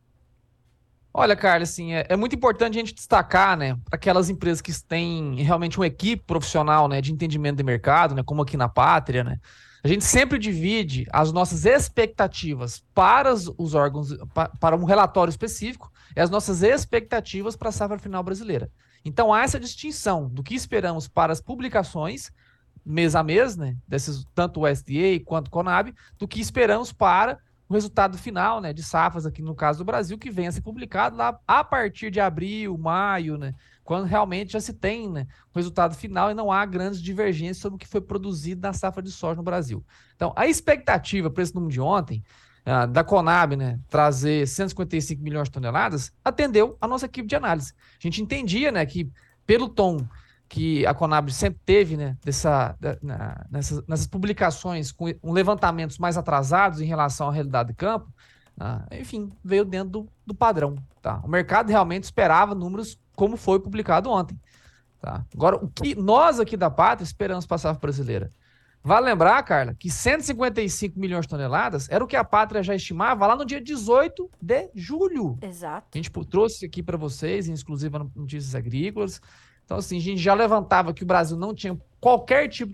Olha, 1.19 1.35
Carlos, 1.35 1.71
assim, 1.71 1.95
é, 1.95 2.05
é, 2.11 2.17
muito 2.17 2.37
importante 2.37 2.77
a 2.77 2.81
gente 2.81 2.95
destacar, 2.95 3.57
né, 3.57 3.75
para 3.87 3.97
aquelas 3.97 4.29
empresas 4.29 4.61
que 4.61 4.71
têm 4.85 5.37
realmente 5.37 5.79
uma 5.79 5.87
equipe 5.87 6.23
profissional, 6.23 6.89
né, 6.89 7.01
de 7.01 7.11
entendimento 7.11 7.57
de 7.57 7.65
mercado, 7.65 8.15
né, 8.15 8.23
como 8.23 8.43
aqui 8.43 8.55
na 8.55 8.69
Pátria, 8.69 9.25
né, 9.25 9.41
a 9.83 9.89
gente 9.89 10.05
sempre 10.05 10.39
divide 10.39 11.07
as 11.11 11.33
nossas 11.33 11.65
expectativas 11.65 12.83
para 12.93 13.33
os 13.33 13.75
órgãos, 13.75 14.15
para 14.61 14.77
um 14.77 14.85
relatório 14.85 15.31
específico, 15.31 15.91
e 16.15 16.21
as 16.21 16.31
nossas 16.31 16.63
expectativas 16.63 17.57
para 17.57 17.71
a 17.71 17.73
safra 17.73 17.99
final 17.99 18.23
brasileira. 18.23 18.71
Então 19.05 19.33
há 19.33 19.43
essa 19.43 19.61
distinção 19.61 20.29
do 20.29 20.43
que 20.43 20.55
esperamos 20.55 21.09
para 21.09 21.33
as 21.33 21.41
publicações 21.41 22.31
mês 22.85 23.17
a 23.17 23.23
mês, 23.23 23.57
né, 23.57 23.77
desses 23.89 24.25
tanto 24.33 24.61
o 24.61 24.69
SDA 24.69 25.21
quanto 25.25 25.49
o 25.49 25.51
Conab, 25.51 25.93
do 26.17 26.29
que 26.29 26.41
esperamos 26.41 26.93
para 26.93 27.39
o 27.69 27.75
resultado 27.75 28.17
final, 28.17 28.61
né, 28.61 28.73
de 28.73 28.83
safras 28.83 29.27
aqui 29.27 29.43
no 29.43 29.57
caso 29.57 29.81
do 29.81 29.85
Brasil, 29.85 30.17
que 30.17 30.31
venha 30.31 30.51
a 30.51 30.53
ser 30.53 30.61
publicado 30.61 31.17
lá 31.17 31.37
a 31.49 31.65
partir 31.65 32.13
de 32.13 32.21
abril, 32.21 32.79
maio, 32.79 33.37
né, 33.37 33.55
quando 33.83 34.05
realmente 34.05 34.53
já 34.53 34.61
se 34.61 34.73
tem 34.73 35.11
né, 35.11 35.27
o 35.53 35.59
resultado 35.59 35.97
final 35.97 36.31
e 36.31 36.35
não 36.35 36.53
há 36.53 36.65
grandes 36.65 37.03
divergências 37.03 37.59
sobre 37.59 37.75
o 37.75 37.79
que 37.79 37.89
foi 37.89 38.01
produzido 38.01 38.61
na 38.61 38.73
safra 38.73 39.03
de 39.03 39.11
soja 39.11 39.37
no 39.37 39.43
Brasil. 39.43 39.85
Então, 40.15 40.33
a 40.37 40.47
expectativa 40.47 41.29
para 41.29 41.43
esse 41.43 41.55
número 41.55 41.73
de 41.73 41.81
ontem, 41.81 42.23
uh, 42.67 42.87
da 42.87 43.05
Conab, 43.05 43.57
né, 43.57 43.79
trazer 43.89 44.47
155 44.47 45.23
milhões 45.23 45.49
de 45.49 45.53
toneladas, 45.53 46.13
atendeu 46.25 46.77
a 46.81 46.89
nossa 46.89 47.07
equipe 47.07 47.29
de 47.29 47.37
análise. 47.37 47.73
A 47.99 48.03
gente 48.03 48.21
entendia 48.21 48.73
né, 48.73 48.85
que, 48.85 49.11
pelo 49.47 49.69
tom 49.69 50.07
que 50.49 50.87
a 50.87 50.95
Conab 50.95 51.33
sempre 51.33 51.61
teve, 51.65 51.97
né, 51.97 52.17
dessa, 52.25 52.77
na, 53.03 53.45
nessas, 53.51 53.85
nessas, 53.87 54.07
publicações 54.07 54.93
com 54.93 55.13
um 55.23 55.33
levantamentos 55.33 55.99
mais 55.99 56.17
atrasados 56.17 56.81
em 56.81 56.87
relação 56.87 57.29
à 57.29 57.33
realidade 57.33 57.71
de 57.71 57.75
campo, 57.75 58.13
ah, 58.59 58.87
enfim, 58.93 59.31
veio 59.45 59.65
dentro 59.65 59.91
do, 59.91 60.09
do, 60.25 60.35
padrão. 60.35 60.77
Tá? 61.03 61.21
O 61.25 61.29
mercado 61.29 61.69
realmente 61.69 62.05
esperava 62.05 62.55
números 62.55 62.99
como 63.15 63.37
foi 63.37 63.61
publicado 63.61 64.11
ontem. 64.11 64.39
Tá? 65.01 65.25
Agora, 65.35 65.57
o 65.57 65.69
que 65.69 65.95
nós 65.95 66.41
aqui 66.41 66.57
da 66.57 66.71
Pátria 66.71 67.05
esperamos 67.05 67.45
para 67.47 67.71
a 67.71 67.73
brasileira? 67.75 68.31
Vale 68.87 69.07
lembrar, 69.07 69.43
Carla, 69.43 69.75
que 69.75 69.91
155 69.91 70.97
milhões 70.97 71.23
de 71.23 71.29
toneladas 71.29 71.89
era 71.91 72.05
o 72.05 72.07
que 72.07 72.15
a 72.15 72.23
Pátria 72.23 72.63
já 72.63 72.73
estimava 72.73 73.27
lá 73.27 73.35
no 73.35 73.45
dia 73.45 73.61
18 73.61 74.31
de 74.41 74.71
julho. 74.77 75.37
Exato. 75.43 75.89
A 75.93 75.99
gente 75.99 76.09
trouxe 76.31 76.67
aqui 76.67 76.85
para 76.85 76.97
vocês, 76.97 77.49
em 77.49 77.53
exclusiva 77.53 78.09
Notícias 78.15 78.55
Agrícolas, 78.55 79.21
então, 79.65 79.79
assim, 79.79 79.97
a 79.97 80.01
gente 80.01 80.23
já 80.23 80.35
levantava 80.35 80.95
que 80.95 81.03
o 81.03 81.07
Brasil 81.07 81.37
não 81.37 81.53
tinha 81.53 81.77
qualquer 82.01 82.49
tipo 82.49 82.73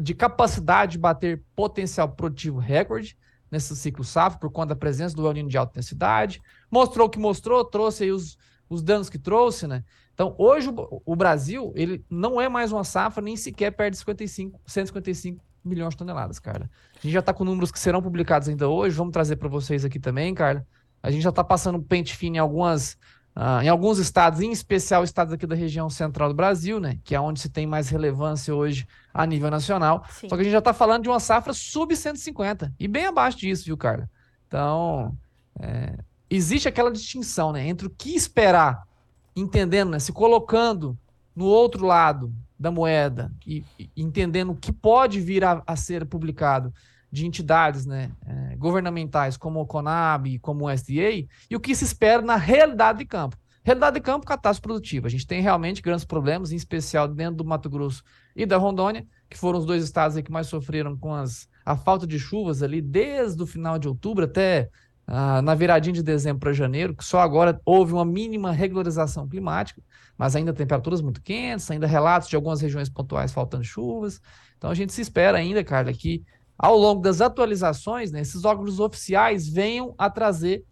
de 0.00 0.14
capacidade 0.14 0.92
de 0.92 0.98
bater 0.98 1.42
potencial 1.56 2.08
produtivo 2.08 2.60
recorde 2.60 3.18
nesse 3.50 3.74
ciclo 3.74 4.04
safra, 4.04 4.38
por 4.38 4.48
conta 4.48 4.68
da 4.68 4.76
presença 4.76 5.16
do 5.16 5.26
El 5.26 5.32
Niño 5.32 5.48
de 5.48 5.58
alta 5.58 5.72
intensidade. 5.72 6.40
Mostrou 6.70 7.08
o 7.08 7.10
que 7.10 7.18
mostrou, 7.18 7.64
trouxe 7.64 8.04
aí 8.04 8.12
os, 8.12 8.38
os 8.74 8.82
danos 8.82 9.08
que 9.08 9.18
trouxe, 9.18 9.66
né? 9.66 9.84
Então, 10.14 10.34
hoje 10.38 10.68
o, 10.68 11.02
o, 11.04 11.16
Brasil, 11.16 11.72
ele 11.74 12.04
não 12.08 12.40
é 12.40 12.48
mais 12.48 12.72
uma 12.72 12.84
safra, 12.84 13.22
nem 13.22 13.36
sequer 13.36 13.70
perde 13.72 13.96
55, 13.96 14.60
155 14.66 15.44
milhões 15.64 15.90
de 15.90 15.96
toneladas, 15.96 16.38
cara. 16.38 16.70
A 16.94 17.00
gente 17.00 17.12
já 17.12 17.20
está 17.20 17.32
com 17.32 17.44
números 17.44 17.70
que 17.70 17.78
serão 17.78 18.02
publicados 18.02 18.48
ainda 18.48 18.68
hoje, 18.68 18.96
vamos 18.96 19.12
trazer 19.12 19.36
para 19.36 19.48
vocês 19.48 19.84
aqui 19.84 19.98
também, 19.98 20.34
cara. 20.34 20.66
A 21.02 21.10
gente 21.10 21.22
já 21.22 21.30
está 21.30 21.42
passando 21.42 21.80
pente 21.80 22.16
fino 22.16 22.36
em 22.36 22.38
algumas 22.38 22.96
Uh, 23.34 23.62
em 23.62 23.68
alguns 23.70 23.98
estados, 23.98 24.42
em 24.42 24.52
especial 24.52 25.02
estados 25.02 25.32
aqui 25.32 25.46
da 25.46 25.54
região 25.54 25.88
central 25.88 26.28
do 26.28 26.34
Brasil, 26.34 26.78
né, 26.78 26.98
que 27.02 27.14
é 27.14 27.20
onde 27.20 27.40
se 27.40 27.48
tem 27.48 27.66
mais 27.66 27.88
relevância 27.88 28.54
hoje 28.54 28.86
a 29.12 29.24
nível 29.24 29.50
nacional. 29.50 30.04
Sim. 30.10 30.28
Só 30.28 30.36
que 30.36 30.42
a 30.42 30.44
gente 30.44 30.52
já 30.52 30.58
está 30.58 30.74
falando 30.74 31.04
de 31.04 31.08
uma 31.08 31.18
safra 31.18 31.54
sub 31.54 31.96
150 31.96 32.74
e 32.78 32.86
bem 32.86 33.06
abaixo 33.06 33.38
disso, 33.38 33.64
viu, 33.64 33.74
Carla? 33.74 34.06
Então, 34.46 35.16
é, 35.58 35.96
existe 36.36 36.68
aquela 36.68 36.90
distinção 36.90 37.52
né, 37.52 37.66
entre 37.66 37.86
o 37.86 37.90
que 37.90 38.14
esperar, 38.14 38.86
entendendo, 39.34 39.90
né, 39.90 39.98
se 39.98 40.12
colocando 40.12 40.96
no 41.34 41.44
outro 41.44 41.86
lado 41.86 42.32
da 42.58 42.70
moeda 42.70 43.32
e, 43.46 43.64
e 43.78 43.90
entendendo 43.96 44.52
o 44.52 44.56
que 44.56 44.72
pode 44.72 45.20
vir 45.20 45.44
a, 45.44 45.62
a 45.66 45.76
ser 45.76 46.06
publicado 46.06 46.72
de 47.10 47.26
entidades 47.26 47.84
né, 47.84 48.10
é, 48.26 48.56
governamentais 48.56 49.36
como 49.36 49.60
o 49.60 49.66
CONAB, 49.66 50.38
como 50.38 50.64
o 50.64 50.70
SDA, 50.70 51.26
e 51.50 51.56
o 51.56 51.60
que 51.60 51.74
se 51.74 51.84
espera 51.84 52.22
na 52.22 52.36
realidade 52.36 53.00
de 53.00 53.04
campo. 53.04 53.36
Realidade 53.64 53.94
de 53.94 54.00
campo, 54.00 54.26
catástrofe 54.26 54.62
produtiva. 54.62 55.06
A 55.06 55.10
gente 55.10 55.26
tem 55.26 55.40
realmente 55.40 55.82
grandes 55.82 56.04
problemas, 56.04 56.50
em 56.50 56.56
especial 56.56 57.06
dentro 57.06 57.36
do 57.36 57.44
Mato 57.44 57.68
Grosso 57.68 58.02
e 58.34 58.46
da 58.46 58.56
Rondônia, 58.56 59.06
que 59.28 59.38
foram 59.38 59.58
os 59.58 59.66
dois 59.66 59.84
estados 59.84 60.20
que 60.20 60.32
mais 60.32 60.46
sofreram 60.46 60.96
com 60.96 61.14
as, 61.14 61.46
a 61.64 61.76
falta 61.76 62.06
de 62.06 62.18
chuvas 62.18 62.62
ali 62.62 62.80
desde 62.80 63.40
o 63.42 63.46
final 63.46 63.78
de 63.78 63.86
outubro 63.86 64.24
até 64.24 64.68
ah, 65.06 65.42
na 65.42 65.54
viradinha 65.54 65.92
de 65.92 66.02
dezembro 66.02 66.40
para 66.40 66.52
janeiro, 66.52 66.94
que 66.94 67.04
só 67.04 67.20
agora 67.20 67.60
houve 67.64 67.92
uma 67.92 68.04
mínima 68.04 68.52
regularização 68.52 69.28
climática, 69.28 69.82
mas 70.16 70.36
ainda 70.36 70.52
temperaturas 70.52 71.00
muito 71.00 71.20
quentes, 71.20 71.70
ainda 71.70 71.86
relatos 71.86 72.28
de 72.28 72.36
algumas 72.36 72.60
regiões 72.60 72.88
pontuais 72.88 73.32
faltando 73.32 73.64
chuvas. 73.64 74.20
Então 74.56 74.70
a 74.70 74.74
gente 74.74 74.92
se 74.92 75.00
espera 75.00 75.38
ainda, 75.38 75.64
Carla, 75.64 75.92
que 75.92 76.24
ao 76.56 76.76
longo 76.76 77.02
das 77.02 77.20
atualizações, 77.20 78.12
né, 78.12 78.20
esses 78.20 78.44
órgãos 78.44 78.78
oficiais 78.78 79.48
venham 79.48 79.94
a 79.98 80.08
trazer 80.08 80.64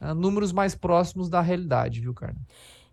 uh, 0.00 0.14
números 0.14 0.52
mais 0.52 0.74
próximos 0.74 1.30
da 1.30 1.40
realidade, 1.40 2.00
viu, 2.00 2.12
Carla? 2.12 2.36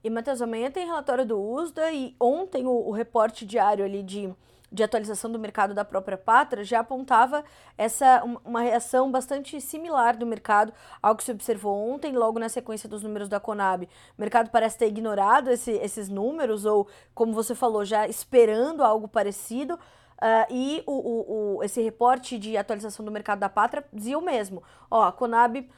E, 0.04 0.10
Matheus, 0.10 0.42
amanhã 0.42 0.72
tem 0.72 0.86
relatório 0.86 1.26
do 1.26 1.38
USDA 1.38 1.92
e 1.92 2.16
ontem 2.20 2.66
o, 2.66 2.72
o 2.72 2.92
reporte 2.92 3.46
diário 3.46 3.84
ali 3.84 4.02
de, 4.02 4.34
de 4.72 4.84
atualização 4.84 5.32
do 5.32 5.40
mercado 5.40 5.74
da 5.74 5.86
própria 5.86 6.18
pátria 6.18 6.64
já 6.64 6.80
apontava 6.80 7.44
essa 7.78 8.24
uma 8.44 8.62
reação 8.62 9.10
bastante 9.10 9.60
similar 9.62 10.18
do 10.18 10.26
mercado 10.26 10.74
ao 11.02 11.16
que 11.16 11.24
se 11.24 11.32
observou 11.32 11.76
ontem, 11.90 12.14
logo 12.14 12.40
na 12.40 12.50
sequência 12.50 12.90
dos 12.90 13.02
números 13.02 13.30
da 13.30 13.40
Conab. 13.40 13.86
O 13.86 13.90
mercado 14.22 14.50
parece 14.50 14.78
ter 14.78 14.88
ignorado 14.88 15.50
esse, 15.50 15.72
esses 15.72 16.10
números, 16.10 16.66
ou, 16.66 16.88
como 17.14 17.34
você 17.34 17.56
falou, 17.56 17.86
já 17.86 18.08
esperando 18.08 18.84
algo 18.84 19.08
parecido. 19.08 19.76
Uh, 20.18 20.52
e 20.52 20.84
o, 20.88 20.94
o, 20.94 21.58
o, 21.58 21.64
esse 21.64 21.80
reporte 21.80 22.40
de 22.40 22.58
atualização 22.58 23.06
do 23.06 23.12
mercado 23.12 23.38
da 23.38 23.50
pátria 23.50 23.86
dizia 23.94 24.18
o 24.18 24.22
mesmo. 24.22 24.64
Ó, 24.90 25.04
a 25.04 25.12
Conab 25.12 25.70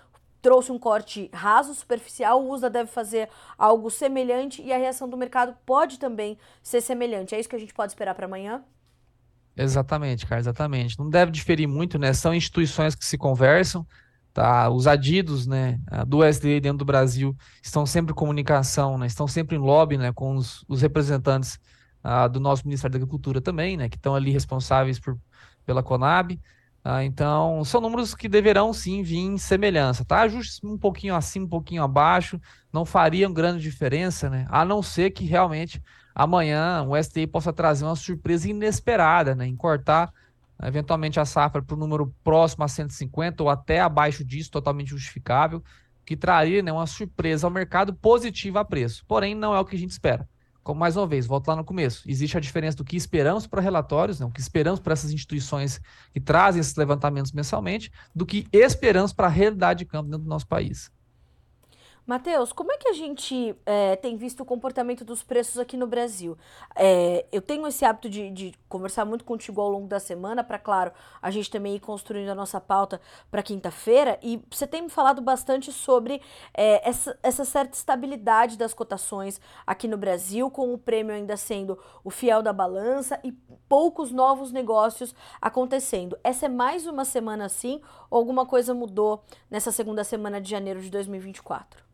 trouxe 0.42 0.72
um 0.72 0.80
corte 0.80 1.30
raso, 1.34 1.74
superficial, 1.74 2.42
o 2.42 2.50
USA 2.50 2.70
deve 2.70 2.90
fazer 2.90 3.30
algo 3.58 3.90
semelhante 3.90 4.62
e 4.62 4.72
a 4.72 4.78
reação 4.78 5.10
do 5.10 5.18
mercado 5.18 5.58
pode 5.66 6.00
também 6.00 6.38
ser 6.64 6.80
semelhante. 6.82 7.36
É 7.36 7.40
isso 7.40 7.50
que 7.50 7.56
a 7.56 7.60
gente 7.60 7.74
pode 7.74 7.92
esperar 7.92 8.16
para 8.16 8.26
amanhã? 8.26 8.64
Exatamente, 9.62 10.26
cara, 10.26 10.40
exatamente. 10.40 10.98
Não 10.98 11.10
deve 11.10 11.32
diferir 11.32 11.68
muito, 11.68 12.00
né? 12.00 12.14
São 12.14 12.34
instituições 12.34 12.96
que 12.96 13.04
se 13.04 13.18
conversam, 13.18 13.86
tá? 14.34 14.70
Os 14.70 14.88
adidos, 14.88 15.46
né, 15.46 15.78
do 16.08 16.24
SDA 16.24 16.62
dentro 16.62 16.78
do 16.78 16.86
Brasil 16.86 17.36
estão 17.62 17.86
sempre 17.86 18.14
em 18.14 18.16
comunicação, 18.16 18.98
né? 18.98 19.06
Estão 19.06 19.28
sempre 19.28 19.58
em 19.58 19.60
lobby, 19.60 19.98
né, 19.98 20.14
com 20.14 20.36
os, 20.36 20.64
os 20.68 20.82
representantes 20.82 21.60
ah, 22.02 22.28
do 22.30 22.40
nosso 22.40 22.66
Ministério 22.66 22.94
da 22.94 22.98
Agricultura 23.04 23.42
também, 23.42 23.76
né, 23.76 23.90
que 23.90 23.98
estão 23.98 24.16
ali 24.16 24.32
responsáveis 24.32 24.98
por, 24.98 25.20
pela 25.66 25.84
Conab. 25.84 26.40
Ah, 26.82 27.04
então, 27.04 27.62
são 27.66 27.82
números 27.82 28.16
que 28.16 28.30
deverão 28.30 28.72
sim 28.72 29.04
vir 29.04 29.18
em 29.18 29.38
semelhança, 29.38 30.06
tá? 30.06 30.22
Ajustes 30.22 30.64
um 30.64 30.78
pouquinho 30.78 31.14
acima, 31.16 31.46
um 31.46 31.50
pouquinho 31.50 31.84
abaixo, 31.84 32.40
não 32.72 32.86
fariam 32.86 33.34
grande 33.34 33.62
diferença, 33.62 34.30
né? 34.30 34.46
A 34.50 34.64
não 34.64 34.82
ser 34.82 35.12
que 35.12 35.26
realmente 35.26 35.82
amanhã 36.20 36.84
o 36.84 37.02
STI 37.02 37.26
possa 37.26 37.54
trazer 37.54 37.86
uma 37.86 37.96
surpresa 37.96 38.50
inesperada, 38.50 39.34
né? 39.34 39.48
Em 39.48 39.56
cortar 39.56 40.14
eventualmente 40.62 41.18
a 41.18 41.24
safra 41.24 41.62
para 41.62 41.74
o 41.74 41.80
número 41.80 42.14
próximo 42.22 42.66
a 42.66 42.68
150 42.68 43.42
ou 43.42 43.50
até 43.50 43.80
abaixo 43.80 44.26
disso, 44.26 44.52
totalmente 44.52 44.90
justificável, 44.90 45.64
que 46.06 46.18
traria 46.18 46.62
né, 46.62 46.74
uma 46.74 46.86
surpresa 46.86 47.48
ao 47.48 47.52
mercado 47.52 47.94
positiva 47.94 48.60
a 48.60 48.66
preço. 48.66 49.06
Porém, 49.08 49.34
não 49.34 49.56
é 49.56 49.60
o 49.62 49.64
que 49.64 49.78
a 49.78 49.80
gente 49.80 49.92
espera. 49.92 50.28
Como 50.62 50.78
mais 50.78 50.98
uma 50.98 51.08
vez, 51.08 51.26
volto 51.26 51.48
lá 51.48 51.56
no 51.56 51.64
começo, 51.64 52.04
existe 52.06 52.36
a 52.36 52.42
diferença 52.42 52.76
do 52.76 52.84
que 52.84 52.98
esperamos 52.98 53.48
para 53.48 53.62
relatórios, 53.62 54.20
né, 54.20 54.26
o 54.26 54.30
que 54.30 54.42
esperamos 54.42 54.82
para 54.82 54.92
essas 54.92 55.14
instituições 55.14 55.80
que 56.14 56.20
trazem 56.20 56.60
esses 56.60 56.76
levantamentos 56.76 57.32
mensalmente, 57.32 57.90
do 58.14 58.26
que 58.26 58.46
esperamos 58.52 59.14
para 59.14 59.28
a 59.28 59.32
realidade 59.32 59.80
de 59.80 59.86
campo 59.86 60.10
dentro 60.10 60.26
do 60.26 60.30
nosso 60.30 60.48
país. 60.48 60.92
Matheus, 62.10 62.52
como 62.52 62.72
é 62.72 62.78
que 62.80 62.88
a 62.88 62.94
gente 62.94 63.56
é, 63.68 63.96
tem 63.96 64.18
visto 64.18 64.40
o 64.40 64.46
comportamento 64.46 65.06
dos 65.06 65.22
preços 65.22 65.60
aqui 65.60 65.78
no 65.78 65.86
Brasil? 65.86 66.36
É, 66.76 67.24
eu 67.32 67.40
tenho 67.40 67.68
esse 67.68 67.86
hábito 67.86 68.10
de, 68.10 68.32
de, 68.32 68.52
conversar 68.68 69.06
muito 69.06 69.24
contigo 69.24 69.62
ao 69.62 69.70
longo 69.70 69.88
da 69.88 70.00
semana, 70.00 70.44
para, 70.44 70.58
claro, 70.58 70.92
a 71.22 71.30
gente 71.30 71.52
também 71.52 71.76
ir 71.76 71.80
construindo 71.80 72.30
a 72.30 72.34
nossa 72.34 72.60
pauta 72.60 73.00
para 73.30 73.44
quinta-feira, 73.44 74.18
e 74.24 74.42
você 74.50 74.66
tem 74.66 74.82
me 74.82 74.90
falado 74.90 75.22
bastante 75.22 75.72
sobre 75.72 76.20
é, 76.52 76.90
essa, 76.90 77.16
essa 77.22 77.46
certa 77.46 77.78
estabilidade 77.78 78.58
das 78.58 78.74
cotações 78.74 79.40
aqui 79.68 79.88
no 79.88 79.96
Brasil, 79.96 80.50
com 80.50 80.74
o 80.74 80.80
prêmio 80.80 81.14
ainda 81.14 81.38
sendo 81.38 81.78
o 82.04 82.10
fiel 82.10 82.42
da 82.42 82.52
balança 82.52 83.20
e 83.24 83.32
poucos 83.32 84.12
novos 84.12 84.52
negócios 84.52 85.14
acontecendo. 85.40 86.18
Essa 86.24 86.48
é 86.48 86.50
mais 86.50 86.88
uma 86.88 87.06
semana 87.06 87.46
assim, 87.46 87.80
ou 88.10 88.18
alguma 88.18 88.48
coisa 88.48 88.74
mudou 88.74 89.24
nessa 89.48 89.72
segunda 89.72 90.04
semana 90.04 90.42
de 90.42 90.50
janeiro 90.50 90.82
de 90.82 90.90
2024? 90.90 91.88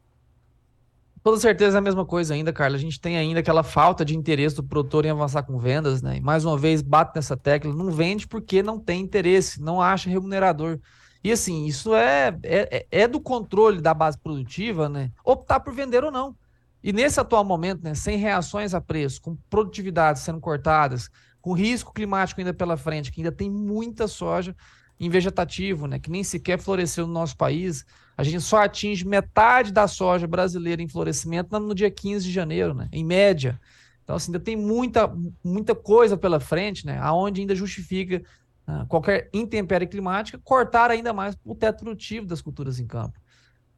Toda 1.25 1.39
certeza 1.39 1.77
é 1.77 1.79
a 1.79 1.81
mesma 1.81 2.05
coisa 2.05 2.35
ainda, 2.35 2.53
Carla. 2.53 2.77
A 2.77 2.79
gente 2.79 3.01
tem 3.01 3.17
ainda 3.17 3.39
aquela 3.39 3.63
falta 3.63 4.05
de 4.05 4.15
interesse 4.15 4.55
do 4.55 4.63
produtor 4.63 5.05
em 5.05 5.09
avançar 5.09 5.41
com 5.41 5.57
vendas, 5.57 5.99
né? 5.99 6.17
E 6.17 6.21
mais 6.21 6.45
uma 6.45 6.55
vez, 6.55 6.83
bate 6.83 7.13
nessa 7.15 7.35
tecla, 7.35 7.73
não 7.73 7.89
vende 7.89 8.27
porque 8.27 8.61
não 8.61 8.77
tem 8.79 9.01
interesse, 9.01 9.59
não 9.59 9.81
acha 9.81 10.07
remunerador. 10.07 10.79
E 11.23 11.31
assim, 11.31 11.65
isso 11.65 11.95
é, 11.95 12.37
é, 12.43 12.85
é 12.91 13.07
do 13.07 13.19
controle 13.19 13.81
da 13.81 13.91
base 13.91 14.19
produtiva, 14.19 14.87
né? 14.87 15.09
Optar 15.23 15.61
por 15.61 15.73
vender 15.73 16.03
ou 16.03 16.11
não. 16.11 16.35
E 16.83 16.93
nesse 16.93 17.19
atual 17.19 17.43
momento, 17.43 17.83
né, 17.83 17.95
sem 17.95 18.19
reações 18.19 18.75
a 18.75 18.79
preço, 18.79 19.19
com 19.19 19.35
produtividades 19.49 20.21
sendo 20.21 20.39
cortadas, 20.39 21.09
com 21.41 21.53
risco 21.53 21.91
climático 21.91 22.39
ainda 22.39 22.53
pela 22.53 22.77
frente, 22.77 23.11
que 23.11 23.21
ainda 23.21 23.31
tem 23.31 23.49
muita 23.49 24.07
soja 24.07 24.55
em 24.99 25.09
vegetativo, 25.09 25.87
né, 25.87 25.99
que 25.99 26.09
nem 26.09 26.23
sequer 26.23 26.59
floresceu 26.59 27.05
no 27.05 27.13
nosso 27.13 27.35
país, 27.35 27.85
a 28.17 28.23
gente 28.23 28.41
só 28.41 28.63
atinge 28.63 29.05
metade 29.05 29.71
da 29.71 29.87
soja 29.87 30.25
brasileira 30.25 30.81
em 30.81 30.87
florescimento 30.87 31.59
no 31.59 31.75
dia 31.75 31.91
15 31.91 32.25
de 32.25 32.31
janeiro, 32.31 32.73
né, 32.73 32.87
em 32.91 33.03
média. 33.03 33.59
Então, 34.03 34.15
assim, 34.15 34.31
ainda 34.31 34.39
tem 34.39 34.55
muita, 34.55 35.13
muita 35.43 35.75
coisa 35.75 36.15
pela 36.15 36.39
frente, 36.39 36.85
né, 36.85 36.97
aonde 36.99 37.41
ainda 37.41 37.55
justifica 37.55 38.23
uh, 38.67 38.85
qualquer 38.87 39.29
intempérie 39.33 39.87
climática 39.87 40.39
cortar 40.43 40.91
ainda 40.91 41.11
mais 41.11 41.37
o 41.43 41.53
teto 41.53 41.83
produtivo 41.83 42.25
das 42.25 42.41
culturas 42.41 42.79
em 42.79 42.87
campo. 42.87 43.19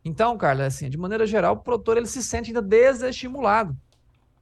Então, 0.05 0.37
Carla, 0.37 0.65
assim, 0.65 0.89
de 0.89 0.97
maneira 0.97 1.25
geral, 1.25 1.55
o 1.55 1.59
produtor 1.59 1.97
ele 1.97 2.05
se 2.05 2.21
sente 2.21 2.49
ainda 2.49 2.61
desestimulado. 2.61 3.75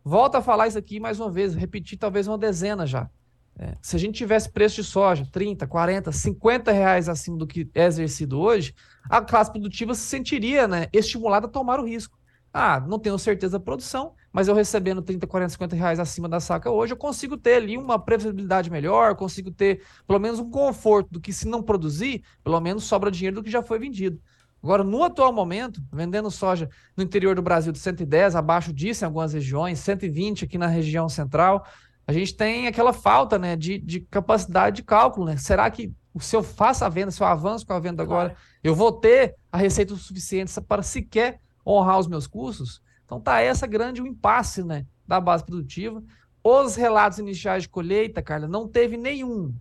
Volta 0.04 0.38
a 0.38 0.42
falar 0.42 0.68
isso 0.68 0.78
aqui 0.78 1.00
mais 1.00 1.20
uma 1.20 1.32
vez, 1.32 1.56
repetir 1.56 1.98
talvez 1.98 2.28
uma 2.28 2.38
dezena 2.38 2.86
já. 2.86 3.10
É, 3.58 3.76
se 3.82 3.96
a 3.96 4.00
gente 4.00 4.16
tivesse 4.16 4.50
preço 4.50 4.76
de 4.76 4.84
soja 4.84 5.26
30, 5.32 5.66
40, 5.66 6.12
50 6.12 6.72
reais 6.72 7.08
acima 7.08 7.38
do 7.38 7.48
que 7.48 7.70
é 7.74 7.86
exercido 7.86 8.40
hoje, 8.40 8.76
a 9.10 9.22
classe 9.22 9.52
produtiva 9.52 9.96
se 9.96 10.02
sentiria 10.02 10.68
né, 10.68 10.88
estimulada 10.92 11.48
a 11.48 11.50
tomar 11.50 11.80
o 11.80 11.86
risco. 11.86 12.18
Ah, 12.54 12.80
não 12.80 12.98
tenho 12.98 13.18
certeza 13.20 13.58
da 13.58 13.64
produção, 13.64 14.14
mas 14.32 14.48
eu 14.48 14.56
recebendo 14.56 15.02
30, 15.02 15.28
40, 15.28 15.50
50 15.52 15.76
reais 15.76 16.00
acima 16.00 16.28
da 16.28 16.40
saca 16.40 16.70
hoje, 16.70 16.94
eu 16.94 16.98
consigo 16.98 17.38
ter 17.38 17.56
ali 17.56 17.78
uma 17.78 18.00
previsibilidade 18.00 18.72
melhor, 18.72 19.16
consigo 19.16 19.52
ter 19.52 19.84
pelo 20.08 20.20
menos 20.20 20.40
um 20.40 20.50
conforto 20.50 21.10
do 21.12 21.20
que 21.20 21.34
se 21.34 21.48
não 21.48 21.62
produzir, 21.62 22.24
pelo 22.44 22.60
menos 22.62 22.86
sobra 22.86 23.12
dinheiro 23.12 23.36
do 23.36 23.44
que 23.44 23.52
já 23.52 23.62
foi 23.62 23.78
vendido. 23.78 24.22
Agora, 24.66 24.84
no 24.84 25.04
atual 25.04 25.32
momento, 25.32 25.80
vendendo 25.94 26.32
soja 26.32 26.68
no 26.98 27.04
interior 27.04 27.36
do 27.36 27.42
Brasil 27.42 27.72
de 27.72 27.78
110, 27.78 28.36
abaixo 28.36 28.74
disso 28.74 29.04
em 29.04 29.06
algumas 29.06 29.34
regiões, 29.34 29.78
120 29.78 30.46
aqui 30.46 30.58
na 30.58 30.66
região 30.66 31.08
central, 31.08 31.68
a 32.08 32.14
gente 32.14 32.36
tem 32.36 32.68
aquela 32.68 32.94
falta 32.94 33.38
né, 33.38 33.56
de, 33.56 33.78
de 33.78 34.00
capacidade 34.00 34.78
de 34.78 34.84
cálculo. 34.84 35.26
Né? 35.26 35.38
Será 35.38 35.70
que 35.70 35.94
se 36.20 36.36
eu 36.36 36.44
faço 36.44 36.86
a 36.86 36.90
venda, 36.90 37.12
se 37.12 37.22
eu 37.22 37.28
avanço 37.28 37.66
com 37.66 37.74
a 37.74 37.80
venda 37.80 38.04
agora, 38.04 38.30
claro. 38.30 38.44
eu 38.64 38.76
vou 38.76 38.92
ter 38.92 39.36
a 39.52 39.58
receita 39.58 39.96
suficiente 39.96 40.60
para 40.62 40.84
sequer 40.84 41.40
honrar 41.66 42.00
os 42.00 42.08
meus 42.08 42.28
custos? 42.28 42.82
Então 43.06 43.20
tá 43.20 43.42
essa 43.42 43.68
grande 43.68 44.02
o 44.02 44.08
impasse 44.08 44.64
né, 44.64 44.86
da 45.08 45.20
base 45.20 45.44
produtiva. 45.44 46.04
Os 46.44 46.76
relatos 46.76 47.20
iniciais 47.20 47.64
de 47.64 47.70
colheita, 47.70 48.22
Carla, 48.22 48.48
não 48.48 48.68
teve 48.68 48.98
nenhum 48.98 49.54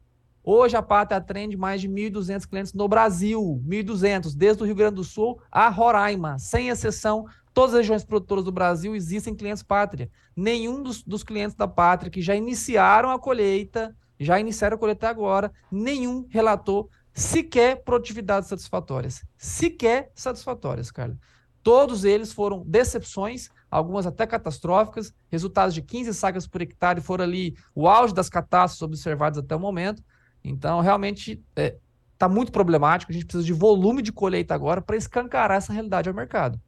Hoje 0.47 0.76
a 0.76 0.82
Pátria 0.82 1.16
atende 1.16 1.57
mais 1.57 1.80
de 1.80 1.88
1.200 1.88 2.47
clientes 2.47 2.74
no 2.74 2.86
Brasil, 2.86 3.62
1.200, 3.66 4.36
desde 4.36 4.62
o 4.62 4.66
Rio 4.66 4.74
Grande 4.74 4.97
do 4.97 5.05
Sul 5.05 5.40
a 5.51 5.70
Roraima, 5.70 6.38
sem 6.38 6.68
exceção. 6.68 7.24
Todas 7.55 7.74
as 7.74 7.80
regiões 7.82 8.05
produtoras 8.05 8.44
do 8.44 8.50
Brasil 8.50 8.96
existem 8.96 9.32
clientes 9.32 9.62
Pátria. 9.62 10.11
Nenhum 10.34 10.82
dos, 10.82 11.05
dos 11.05 11.22
clientes 11.22 11.57
da 11.57 11.68
Pátria 11.68 12.11
que 12.11 12.20
já 12.20 12.34
iniciaram 12.34 13.11
a 13.11 13.18
colheita, 13.18 13.96
já 14.18 14.40
iniciaram 14.40 14.74
a 14.74 14.78
colheita 14.78 15.09
agora, 15.09 15.52
nenhum 15.70 16.26
relatou 16.28 16.90
sequer 17.12 17.84
produtividades 17.84 18.48
satisfatórias. 18.48 19.24
Sequer 19.38 20.11
satisfatórias, 20.16 20.90
Carla. 20.90 21.16
Todos 21.62 22.05
eles 22.05 22.32
foram 22.32 22.64
decepções, 22.66 23.48
algumas 23.70 24.05
até 24.05 24.26
catastróficas, 24.26 25.14
resultados 25.30 25.72
de 25.74 25.80
15 25.80 26.12
sacas 26.12 26.46
por 26.48 26.61
hectare 26.61 27.00
foram 27.00 27.24
ali 27.24 27.57
o 27.72 27.88
auge 27.88 28.12
das 28.12 28.28
catástrofes 28.28 28.82
observadas 28.82 29.38
até 29.38 29.55
o 29.55 29.61
momento. 29.61 30.02
Então, 30.42 30.80
realmente, 30.80 31.40
está 31.50 31.62
é, 31.62 31.76
tá 32.18 32.28
muito 32.28 32.50
problemático. 32.50 33.12
A 33.12 33.14
gente 33.14 33.24
precisa 33.24 33.44
de 33.44 33.52
volume 33.52 34.02
de 34.02 34.12
colheita 34.12 34.55
agora 34.55 34.82
para 34.82 34.96
escancarar 34.96 35.57
essa 35.57 35.72
realidade 35.72 36.09
ao 36.09 36.14
mercado. 36.14 36.61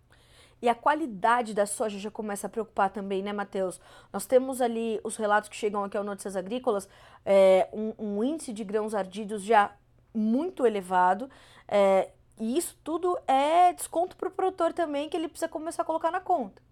E 0.61 0.69
a 0.69 0.75
qualidade 0.75 1.53
da 1.53 1.67
soja 1.67 1.99
já 1.99 2.11
começa 2.11 2.47
a 2.47 2.51
preocupar 2.51 2.91
também, 2.91 3.23
né, 3.23 3.33
Matheus? 3.33 3.81
Nós 4.13 4.25
temos 4.25 4.61
ali 4.61 4.99
os 5.05 5.17
relatos 5.17 5.49
que 5.49 5.57
chegam 5.57 5.85
aqui 5.85 5.97
ao 5.97 6.05
Notícias 6.05 6.35
Agrícolas, 6.35 6.89
é, 7.25 7.69
um, 7.73 7.93
um, 7.99 8.25
índice 8.25 8.53
de 8.53 8.65
grãos 8.65 8.95
ardidos 8.95 9.43
já 9.43 9.73
muito 10.15 10.67
elevado. 10.67 11.29
É, 11.69 12.11
e 12.39 12.57
isso 12.57 12.77
tudo 12.83 13.19
é 13.27 13.73
desconto 13.73 14.17
para 14.17 14.29
o 14.29 14.33
produtor 14.33 14.73
também, 14.73 15.09
que 15.09 15.17
ele 15.17 15.29
precisa 15.29 15.49
começar 15.49 15.83
a 15.83 15.85
colocar 15.85 16.11
na 16.11 16.21
conta. 16.21 16.63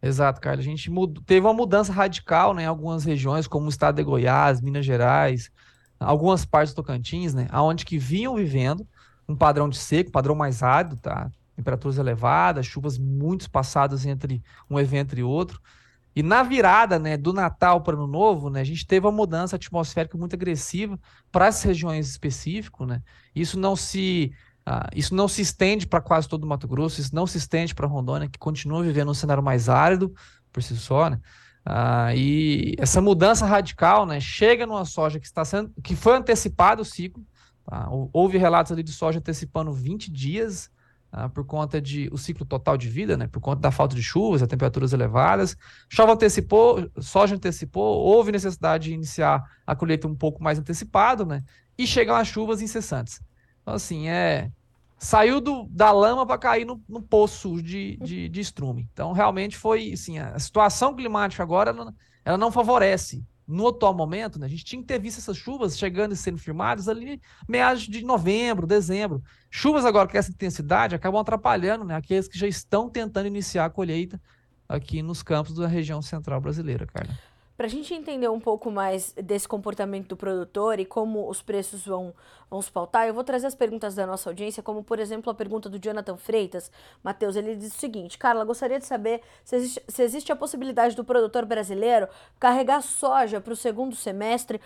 Exato, 0.00 0.40
Carlos. 0.40 0.64
A 0.64 0.68
gente 0.68 0.90
mudou, 0.90 1.22
teve 1.24 1.46
uma 1.46 1.54
mudança 1.54 1.92
radical 1.92 2.54
né, 2.54 2.64
em 2.64 2.66
algumas 2.66 3.04
regiões, 3.04 3.46
como 3.46 3.66
o 3.66 3.68
estado 3.68 3.96
de 3.96 4.02
Goiás, 4.02 4.60
Minas 4.60 4.84
Gerais, 4.84 5.50
algumas 5.98 6.44
partes 6.44 6.74
do 6.74 6.76
Tocantins, 6.76 7.34
né, 7.34 7.46
aonde 7.50 7.84
que 7.84 7.98
vinham 7.98 8.34
vivendo 8.34 8.86
um 9.28 9.36
padrão 9.36 9.68
de 9.68 9.78
seco, 9.78 10.10
padrão 10.10 10.34
mais 10.34 10.62
árido, 10.62 10.96
tá? 10.96 11.30
Temperaturas 11.56 11.98
elevadas, 11.98 12.66
chuvas 12.66 12.98
muito 12.98 13.42
espaçadas 13.42 14.06
entre 14.06 14.42
um 14.70 14.78
evento 14.78 15.18
e 15.18 15.22
outro. 15.22 15.60
E 16.14 16.22
na 16.22 16.42
virada, 16.42 16.98
né, 16.98 17.16
do 17.16 17.32
Natal 17.32 17.80
para 17.80 17.96
Ano 17.96 18.06
Novo, 18.06 18.50
né, 18.50 18.60
a 18.60 18.64
gente 18.64 18.86
teve 18.86 19.06
uma 19.06 19.12
mudança 19.12 19.56
atmosférica 19.56 20.16
muito 20.18 20.34
agressiva 20.34 20.98
para 21.30 21.46
essas 21.46 21.62
regiões 21.62 22.08
específicas, 22.08 22.86
né? 22.86 23.02
Isso 23.34 23.58
não 23.58 23.74
se 23.74 24.32
uh, 24.68 24.88
isso 24.94 25.14
não 25.14 25.26
se 25.26 25.40
estende 25.40 25.86
para 25.86 26.02
quase 26.02 26.28
todo 26.28 26.44
o 26.44 26.46
Mato 26.46 26.68
Grosso, 26.68 27.00
isso 27.00 27.14
não 27.14 27.26
se 27.26 27.38
estende 27.38 27.74
para 27.74 27.86
Rondônia, 27.86 28.28
que 28.28 28.38
continua 28.38 28.82
vivendo 28.82 29.10
um 29.10 29.14
cenário 29.14 29.42
mais 29.42 29.70
árido 29.70 30.12
por 30.52 30.62
si 30.62 30.76
só, 30.76 31.08
né? 31.08 31.18
Ah, 31.64 32.14
e 32.14 32.74
essa 32.78 33.00
mudança 33.00 33.46
radical 33.46 34.04
né, 34.04 34.18
chega 34.20 34.66
numa 34.66 34.84
soja 34.84 35.20
que 35.20 35.26
está 35.26 35.44
sendo 35.44 35.72
que 35.82 35.94
foi 35.94 36.16
antecipado 36.16 36.82
o 36.82 36.84
ciclo. 36.84 37.24
Tá? 37.64 37.88
Houve 38.12 38.36
relatos 38.36 38.72
ali 38.72 38.82
de 38.82 38.92
soja 38.92 39.20
antecipando 39.20 39.72
20 39.72 40.10
dias 40.10 40.68
ah, 41.12 41.28
por 41.28 41.44
conta 41.44 41.78
de 41.80 42.08
o 42.10 42.16
ciclo 42.16 42.46
total 42.46 42.78
de 42.78 42.88
vida, 42.88 43.18
né, 43.18 43.26
por 43.26 43.38
conta 43.38 43.60
da 43.60 43.70
falta 43.70 43.94
de 43.94 44.02
chuvas, 44.02 44.42
a 44.42 44.46
temperaturas 44.46 44.94
elevadas. 44.94 45.54
Chova 45.88 46.14
antecipou, 46.14 46.90
soja 46.98 47.34
antecipou, 47.34 47.98
houve 47.98 48.32
necessidade 48.32 48.84
de 48.84 48.94
iniciar 48.94 49.44
a 49.66 49.76
colheita 49.76 50.08
um 50.08 50.14
pouco 50.14 50.42
mais 50.42 50.58
antecipado, 50.58 51.26
né? 51.26 51.44
E 51.76 51.86
chegam 51.86 52.16
as 52.16 52.28
chuvas 52.28 52.62
incessantes. 52.62 53.20
Então, 53.60 53.74
assim, 53.74 54.08
é 54.08 54.50
saiu 55.02 55.40
do, 55.40 55.66
da 55.68 55.90
lama 55.90 56.24
para 56.24 56.38
cair 56.38 56.64
no, 56.64 56.80
no 56.88 57.02
poço 57.02 57.60
de, 57.60 57.96
de, 57.96 58.28
de, 58.28 58.40
estrume. 58.40 58.88
Então, 58.92 59.12
realmente 59.12 59.56
foi 59.56 59.92
assim, 59.92 60.18
a 60.18 60.38
situação 60.38 60.94
climática 60.94 61.42
agora 61.42 61.74
ela, 62.24 62.38
não 62.38 62.52
favorece. 62.52 63.24
No 63.46 63.68
atual 63.68 63.94
momento, 63.94 64.38
né, 64.38 64.46
a 64.46 64.48
gente 64.48 64.64
tinha 64.64 64.80
que 64.80 64.86
ter 64.86 64.98
visto 64.98 65.18
essas 65.18 65.36
chuvas 65.36 65.78
chegando 65.78 66.12
e 66.12 66.16
sendo 66.16 66.38
firmadas 66.38 66.88
ali 66.88 67.20
meados 67.48 67.82
de 67.82 68.04
novembro, 68.04 68.66
dezembro. 68.66 69.22
Chuvas 69.50 69.84
agora 69.84 70.08
com 70.08 70.16
essa 70.16 70.30
intensidade 70.30 70.94
acabam 70.94 71.20
atrapalhando 71.20 71.84
né, 71.84 71.94
aqueles 71.94 72.28
que 72.28 72.38
já 72.38 72.46
estão 72.46 72.88
tentando 72.88 73.26
iniciar 73.26 73.64
a 73.64 73.70
colheita 73.70 74.20
aqui 74.68 75.02
nos 75.02 75.22
campos 75.22 75.56
da 75.56 75.66
região 75.66 76.00
central 76.00 76.40
brasileira, 76.40 76.86
cara. 76.86 77.08
Para 77.56 77.66
a 77.66 77.70
gente 77.70 77.92
entender 77.92 78.28
um 78.28 78.40
pouco 78.40 78.70
mais 78.70 79.12
desse 79.12 79.46
comportamento 79.46 80.08
do 80.08 80.16
produtor 80.16 80.80
e 80.80 80.84
como 80.84 81.28
os 81.28 81.42
preços 81.42 81.84
vão, 81.84 82.14
se 82.60 82.70
pautar, 82.70 83.06
eu 83.06 83.14
vou 83.14 83.22
trazer 83.22 83.46
as 83.46 83.54
perguntas 83.54 83.94
da 83.94 84.06
nossa 84.06 84.28
audiência, 84.28 84.62
como 84.62 84.82
por 84.82 84.98
exemplo 84.98 85.30
a 85.30 85.34
pergunta 85.34 85.68
do 85.68 85.78
Jonathan 85.78 86.16
Freitas. 86.16 86.70
Matheus, 87.02 87.36
ele 87.36 87.54
diz 87.54 87.72
o 87.74 87.78
seguinte: 87.78 88.18
Carla, 88.18 88.44
gostaria 88.44 88.78
de 88.78 88.86
saber 88.86 89.22
se 89.44 89.54
existe, 89.54 89.82
se 89.86 90.02
existe 90.02 90.32
a 90.32 90.36
possibilidade 90.36 90.96
do 90.96 91.04
produtor 91.04 91.44
brasileiro 91.44 92.08
carregar 92.40 92.82
soja 92.82 93.40
para 93.40 93.52
o 93.52 93.56
segundo 93.56 93.94
semestre, 93.94 94.60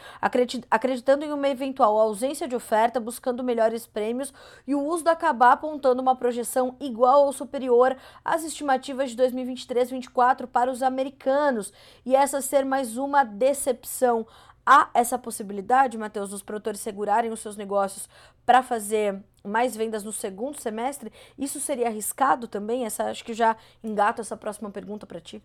acreditando 0.70 1.24
em 1.24 1.32
uma 1.32 1.49
eventual 1.49 1.99
ausência 1.99 2.49
de 2.49 2.57
oferta, 2.57 2.99
buscando 2.99 3.45
melhores 3.45 3.87
prêmios 3.87 4.32
e 4.66 4.74
o 4.74 4.82
uso 4.82 5.05
da 5.05 5.16
acabar 5.16 5.53
apontando 5.53 6.01
uma 6.01 6.14
projeção 6.14 6.76
igual 6.78 7.26
ou 7.26 7.32
superior 7.32 7.97
às 8.24 8.45
estimativas 8.45 9.11
de 9.11 9.16
2023-24 9.16 10.47
para 10.47 10.70
os 10.70 10.82
americanos 10.82 11.72
e 12.05 12.14
essa 12.14 12.41
ser 12.41 12.64
mais 12.64 12.97
uma 12.97 13.24
decepção. 13.24 14.26
Há 14.68 14.90
essa 14.92 15.16
possibilidade, 15.16 15.96
Matheus, 15.96 16.30
dos 16.30 16.42
produtores 16.42 16.80
segurarem 16.80 17.30
os 17.30 17.38
seus 17.38 17.56
negócios 17.56 18.08
para 18.44 18.64
fazer 18.64 19.22
mais 19.44 19.76
vendas 19.76 20.02
no 20.02 20.12
segundo 20.12 20.60
semestre? 20.60 21.12
Isso 21.38 21.60
seria 21.60 21.86
arriscado 21.86 22.48
também? 22.48 22.84
Essa, 22.84 23.04
acho 23.04 23.24
que 23.24 23.32
já 23.32 23.56
engato 23.82 24.20
essa 24.20 24.36
próxima 24.36 24.68
pergunta 24.68 25.06
para 25.06 25.20
ti. 25.20 25.40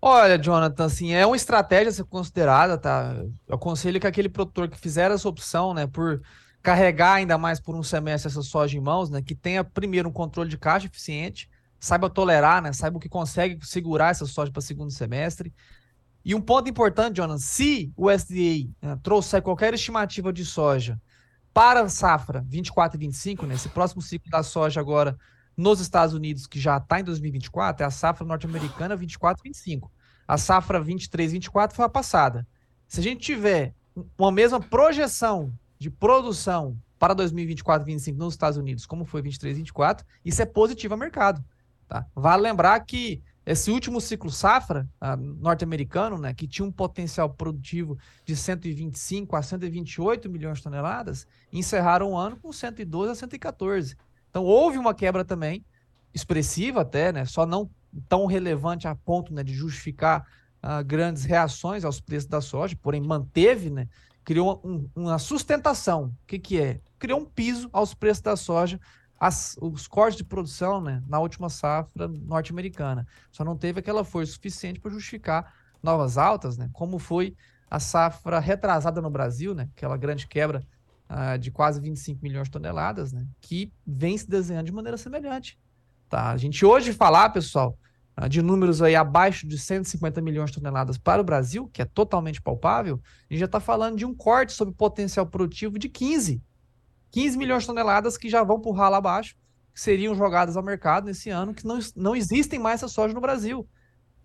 Olha, 0.00 0.38
Jonathan, 0.38 0.84
assim, 0.84 1.12
é 1.12 1.26
uma 1.26 1.34
estratégia 1.34 1.88
a 1.88 1.92
ser 1.92 2.04
considerada, 2.04 2.78
tá? 2.78 3.16
Eu 3.48 3.54
aconselho 3.56 3.98
que 3.98 4.06
aquele 4.06 4.28
produtor 4.28 4.68
que 4.68 4.78
fizer 4.78 5.10
essa 5.10 5.28
opção, 5.28 5.74
né, 5.74 5.86
por 5.86 6.22
carregar 6.62 7.14
ainda 7.14 7.36
mais 7.38 7.58
por 7.58 7.74
um 7.74 7.82
semestre 7.82 8.30
essa 8.30 8.42
soja 8.42 8.76
em 8.76 8.80
mãos, 8.80 9.10
né, 9.10 9.22
que 9.22 9.34
tenha 9.34 9.64
primeiro 9.64 10.08
um 10.08 10.12
controle 10.12 10.48
de 10.50 10.58
caixa 10.58 10.86
eficiente, 10.86 11.50
saiba 11.80 12.10
tolerar, 12.10 12.62
né, 12.62 12.72
saiba 12.72 12.98
o 12.98 13.00
que 13.00 13.08
consegue 13.08 13.64
segurar 13.66 14.10
essa 14.10 14.26
soja 14.26 14.52
para 14.52 14.62
segundo 14.62 14.90
semestre, 14.92 15.52
e 16.24 16.34
um 16.34 16.40
ponto 16.40 16.68
importante, 16.68 17.16
Jonas, 17.16 17.44
se 17.44 17.92
o 17.96 18.10
SDA 18.10 18.68
né, 18.82 18.98
trouxer 19.02 19.42
qualquer 19.42 19.72
estimativa 19.74 20.32
de 20.32 20.44
soja 20.44 21.00
para 21.54 21.80
a 21.82 21.88
safra 21.88 22.44
24 22.46 22.96
e 22.96 23.00
25, 23.00 23.46
né, 23.46 23.54
esse 23.54 23.68
próximo 23.68 24.02
ciclo 24.02 24.30
da 24.30 24.42
soja 24.42 24.80
agora 24.80 25.18
nos 25.56 25.80
Estados 25.80 26.14
Unidos, 26.14 26.46
que 26.46 26.60
já 26.60 26.76
está 26.76 27.00
em 27.00 27.04
2024, 27.04 27.82
é 27.82 27.86
a 27.86 27.90
safra 27.90 28.24
norte-americana 28.24 28.96
24-25. 28.96 29.90
A 30.26 30.38
safra 30.38 30.80
23-24 30.80 31.72
foi 31.72 31.84
a 31.84 31.88
passada. 31.88 32.46
Se 32.86 33.00
a 33.00 33.02
gente 33.02 33.20
tiver 33.20 33.74
uma 34.16 34.30
mesma 34.30 34.60
projeção 34.60 35.52
de 35.78 35.90
produção 35.90 36.76
para 36.98 37.14
2024-25 37.14 38.16
nos 38.16 38.34
Estados 38.34 38.58
Unidos, 38.58 38.86
como 38.86 39.04
foi 39.04 39.22
23-24, 39.22 40.04
isso 40.24 40.42
é 40.42 40.46
positivo 40.46 40.94
ao 40.94 41.00
mercado. 41.00 41.42
Tá? 41.88 42.06
Vale 42.14 42.42
lembrar 42.42 42.78
que 42.80 43.22
esse 43.50 43.70
último 43.70 43.98
ciclo 43.98 44.30
safra 44.30 44.86
norte-americano, 45.40 46.18
né, 46.18 46.34
que 46.34 46.46
tinha 46.46 46.68
um 46.68 46.70
potencial 46.70 47.30
produtivo 47.30 47.98
de 48.22 48.36
125 48.36 49.34
a 49.34 49.42
128 49.42 50.28
milhões 50.28 50.58
de 50.58 50.64
toneladas, 50.64 51.26
encerraram 51.50 52.12
o 52.12 52.16
ano 52.16 52.36
com 52.36 52.52
112 52.52 53.10
a 53.10 53.14
114. 53.14 53.96
Então 54.28 54.44
houve 54.44 54.76
uma 54.76 54.92
quebra 54.92 55.24
também, 55.24 55.64
expressiva 56.12 56.82
até, 56.82 57.10
né, 57.10 57.24
só 57.24 57.46
não 57.46 57.70
tão 58.06 58.26
relevante 58.26 58.86
a 58.86 58.94
ponto 58.94 59.32
né, 59.32 59.42
de 59.42 59.54
justificar 59.54 60.26
uh, 60.62 60.84
grandes 60.84 61.24
reações 61.24 61.86
aos 61.86 62.02
preços 62.02 62.28
da 62.28 62.42
soja, 62.42 62.76
porém 62.82 63.00
manteve, 63.00 63.70
né, 63.70 63.88
criou 64.24 64.60
um, 64.62 64.90
uma 64.94 65.18
sustentação. 65.18 66.14
O 66.22 66.26
que, 66.26 66.38
que 66.38 66.60
é? 66.60 66.82
Criou 66.98 67.20
um 67.20 67.24
piso 67.24 67.70
aos 67.72 67.94
preços 67.94 68.20
da 68.20 68.36
soja 68.36 68.78
as, 69.18 69.56
os 69.60 69.88
cortes 69.88 70.16
de 70.16 70.24
produção 70.24 70.80
né, 70.80 71.02
na 71.08 71.18
última 71.18 71.48
safra 71.48 72.06
norte-americana. 72.06 73.06
Só 73.32 73.44
não 73.44 73.56
teve 73.56 73.80
aquela 73.80 74.04
força 74.04 74.32
suficiente 74.32 74.78
para 74.78 74.90
justificar 74.90 75.52
novas 75.82 76.16
altas, 76.16 76.56
né, 76.56 76.70
como 76.72 76.98
foi 76.98 77.36
a 77.70 77.80
safra 77.80 78.38
retrasada 78.38 79.02
no 79.02 79.10
Brasil, 79.10 79.54
né, 79.54 79.68
aquela 79.76 79.96
grande 79.96 80.26
quebra 80.26 80.62
uh, 81.10 81.38
de 81.38 81.50
quase 81.50 81.80
25 81.80 82.22
milhões 82.22 82.44
de 82.44 82.52
toneladas, 82.52 83.12
né, 83.12 83.26
que 83.40 83.72
vem 83.86 84.16
se 84.16 84.28
desenhando 84.28 84.66
de 84.66 84.72
maneira 84.72 84.96
semelhante. 84.96 85.58
Tá? 86.08 86.30
A 86.30 86.36
gente 86.36 86.64
hoje 86.64 86.92
falar, 86.92 87.30
pessoal, 87.30 87.76
uh, 88.20 88.28
de 88.28 88.40
números 88.40 88.80
aí 88.80 88.94
abaixo 88.94 89.46
de 89.46 89.58
150 89.58 90.20
milhões 90.22 90.50
de 90.50 90.58
toneladas 90.58 90.96
para 90.96 91.20
o 91.20 91.24
Brasil, 91.24 91.68
que 91.72 91.82
é 91.82 91.84
totalmente 91.84 92.40
palpável, 92.40 93.00
a 93.28 93.32
gente 93.32 93.40
já 93.40 93.46
está 93.46 93.60
falando 93.60 93.96
de 93.96 94.06
um 94.06 94.14
corte 94.14 94.52
sobre 94.52 94.74
potencial 94.74 95.26
produtivo 95.26 95.78
de 95.78 95.88
15 95.88 96.40
15 97.10 97.38
milhões 97.38 97.62
de 97.62 97.68
toneladas 97.68 98.16
que 98.16 98.28
já 98.28 98.42
vão 98.42 98.60
por 98.60 98.72
ralo 98.72 98.96
abaixo, 98.96 99.36
que 99.74 99.80
seriam 99.80 100.14
jogadas 100.14 100.56
ao 100.56 100.62
mercado 100.62 101.06
nesse 101.06 101.30
ano, 101.30 101.54
que 101.54 101.66
não, 101.66 101.78
não 101.96 102.16
existem 102.16 102.58
mais 102.58 102.82
essa 102.82 102.88
soja 102.88 103.14
no 103.14 103.20
Brasil. 103.20 103.68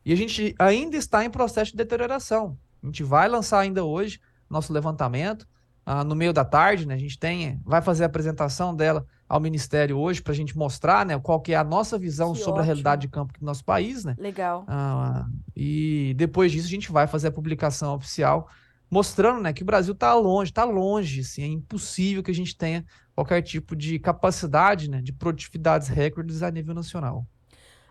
E 0.06 0.12
a 0.12 0.16
gente 0.16 0.54
ainda 0.60 0.98
está 0.98 1.24
em 1.24 1.30
processo 1.30 1.72
de 1.72 1.78
deterioração. 1.78 2.58
A 2.82 2.88
gente 2.88 3.04
vai 3.04 3.28
lançar 3.28 3.60
ainda 3.60 3.84
hoje 3.84 4.20
nosso 4.50 4.72
levantamento, 4.72 5.48
ah, 5.86 6.04
no 6.04 6.16
meio 6.16 6.32
da 6.32 6.46
tarde, 6.46 6.88
né? 6.88 6.94
A 6.94 6.98
gente 6.98 7.18
tem, 7.18 7.60
vai 7.66 7.82
fazer 7.82 8.04
a 8.04 8.06
apresentação 8.06 8.76
dela 8.76 9.06
ao 9.28 9.40
Ministério 9.40 9.98
hoje 9.98 10.22
para 10.22 10.32
a 10.32 10.36
gente 10.36 10.58
mostrar, 10.58 11.06
né, 11.06 11.18
qual 11.20 11.42
que 11.42 11.54
é 11.54 11.56
a 11.56 11.64
nossa 11.64 11.98
visão 11.98 12.34
que 12.34 12.40
sobre 12.40 12.52
ótimo. 12.52 12.62
a 12.62 12.66
realidade 12.66 13.02
de 13.02 13.08
campo 13.08 13.34
do 13.38 13.46
nosso 13.46 13.66
país, 13.66 14.06
né? 14.06 14.16
Legal. 14.18 14.64
Ah, 14.68 15.26
e 15.56 16.14
depois 16.16 16.52
disso 16.52 16.68
a 16.68 16.70
gente 16.70 16.92
vai 16.92 17.08
fazer 17.08 17.30
a 17.30 17.32
publicação 17.32 17.96
oficial 17.96 18.48
mostrando 18.94 19.42
né, 19.42 19.52
que 19.52 19.64
o 19.64 19.66
Brasil 19.66 19.94
está 19.94 20.14
longe, 20.14 20.52
está 20.52 20.64
longe, 20.64 21.22
assim, 21.22 21.42
é 21.42 21.48
impossível 21.48 22.22
que 22.22 22.30
a 22.30 22.34
gente 22.34 22.56
tenha 22.56 22.86
qualquer 23.16 23.42
tipo 23.42 23.76
de 23.76 23.98
capacidade 23.98 24.88
né, 24.88 25.02
de 25.02 25.12
produtividades 25.12 25.88
recordes 25.88 26.44
a 26.44 26.52
nível 26.52 26.76
nacional. 26.76 27.26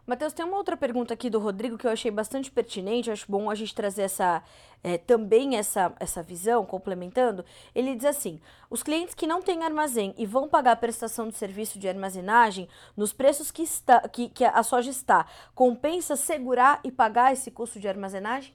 Matheus, 0.07 0.33
tem 0.33 0.45
uma 0.45 0.57
outra 0.57 0.77
pergunta 0.77 1.13
aqui 1.13 1.29
do 1.29 1.41
Rodrigo 1.41 1.77
que 1.77 1.87
eu 1.87 1.91
achei 1.91 2.11
bastante 2.11 2.53
pertinente, 2.53 3.11
acho 3.11 3.25
bom 3.29 3.51
a 3.51 3.55
gente 3.57 3.75
trazer 3.75 4.03
essa, 4.03 4.45
é, 4.83 4.97
também 4.97 5.57
essa, 5.57 5.93
essa 5.99 6.23
visão, 6.23 6.65
complementando. 6.65 7.45
Ele 7.75 7.97
diz 7.97 8.05
assim: 8.05 8.41
os 8.71 8.83
clientes 8.83 9.15
que 9.15 9.27
não 9.27 9.43
têm 9.43 9.65
armazém 9.65 10.15
e 10.17 10.25
vão 10.25 10.49
pagar 10.49 10.73
a 10.73 10.77
prestação 10.77 11.29
de 11.29 11.37
serviço 11.37 11.81
de 11.81 11.89
armazenagem 11.89 12.69
nos 12.97 13.13
preços 13.13 13.51
que, 13.51 13.63
está, 13.63 14.01
que, 14.09 14.29
que 14.29 14.45
a 14.45 14.63
soja 14.63 14.91
está, 14.91 15.27
compensa 15.53 16.15
segurar 16.15 16.81
e 16.85 16.93
pagar 16.93 17.33
esse 17.33 17.51
custo 17.51 17.81
de 17.81 17.89
armazenagem? 17.89 18.55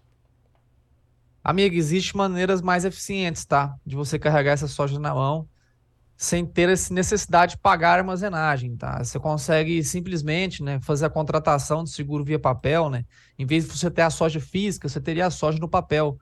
Amiga, 1.48 1.78
existem 1.78 2.18
maneiras 2.18 2.62
mais 2.62 2.84
eficientes, 2.84 3.45
tá? 3.45 3.74
De 3.86 3.95
você 3.95 4.20
carregar 4.20 4.52
essa 4.52 4.68
soja 4.68 5.00
na 5.00 5.16
mão 5.16 5.48
sem 6.18 6.45
ter 6.45 6.68
essa 6.68 6.93
necessidade 6.93 7.54
de 7.54 7.62
pagar 7.62 8.00
armazenagem, 8.00 8.76
tá? 8.76 9.02
Você 9.02 9.18
consegue 9.18 9.82
simplesmente, 9.82 10.62
né, 10.62 10.78
fazer 10.82 11.06
a 11.06 11.10
contratação 11.10 11.86
de 11.86 11.91
seguro 11.91 12.26
via 12.26 12.38
papel, 12.38 12.89
né? 12.89 13.06
Em 13.39 13.45
vez 13.45 13.66
de 13.66 13.78
você 13.78 13.89
ter 13.89 14.02
a 14.02 14.10
soja 14.10 14.41
física, 14.41 14.89
você 14.89 15.00
teria 15.00 15.26
a 15.26 15.30
soja 15.30 15.58
no 15.58 15.70
papel. 15.70 16.18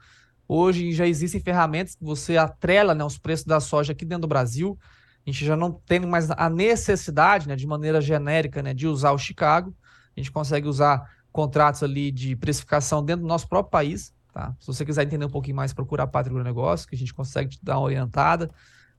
Hoje 0.47 0.91
já 0.91 1.07
existem 1.07 1.41
ferramentas 1.41 1.95
que 1.95 2.03
você 2.03 2.37
atrela, 2.37 2.93
né, 2.93 3.03
os 3.03 3.17
preços 3.17 3.47
da 3.47 3.59
soja 3.59 3.93
aqui 3.93 4.05
dentro 4.05 4.21
do 4.21 4.27
Brasil. 4.27 4.77
A 5.25 5.31
gente 5.31 5.43
já 5.43 5.57
não 5.57 5.71
tem 5.71 6.01
mais 6.01 6.29
a 6.29 6.51
necessidade, 6.51 7.47
né, 7.47 7.55
de 7.55 7.65
maneira 7.65 7.99
genérica, 7.99 8.61
né, 8.61 8.75
de 8.75 8.85
usar 8.87 9.11
o 9.11 9.17
Chicago. 9.17 9.75
A 10.15 10.19
gente 10.19 10.31
consegue 10.31 10.67
usar 10.67 11.03
contratos 11.31 11.81
ali 11.81 12.11
de 12.11 12.35
precificação 12.35 13.03
dentro 13.03 13.23
do 13.23 13.27
nosso 13.27 13.49
próprio 13.49 13.71
país. 13.71 14.13
Tá? 14.35 14.53
Se 14.59 14.67
você 14.67 14.83
quiser 14.83 15.03
entender 15.03 15.23
um 15.23 15.29
pouquinho 15.29 15.55
mais, 15.55 15.71
procura 15.71 16.03
a 16.03 16.07
Pátria 16.07 16.43
Negócio, 16.43 16.89
que 16.89 16.93
a 16.93 16.97
gente 16.97 17.13
consegue 17.13 17.51
te 17.51 17.59
dar 17.63 17.77
uma 17.77 17.85
orientada. 17.85 18.51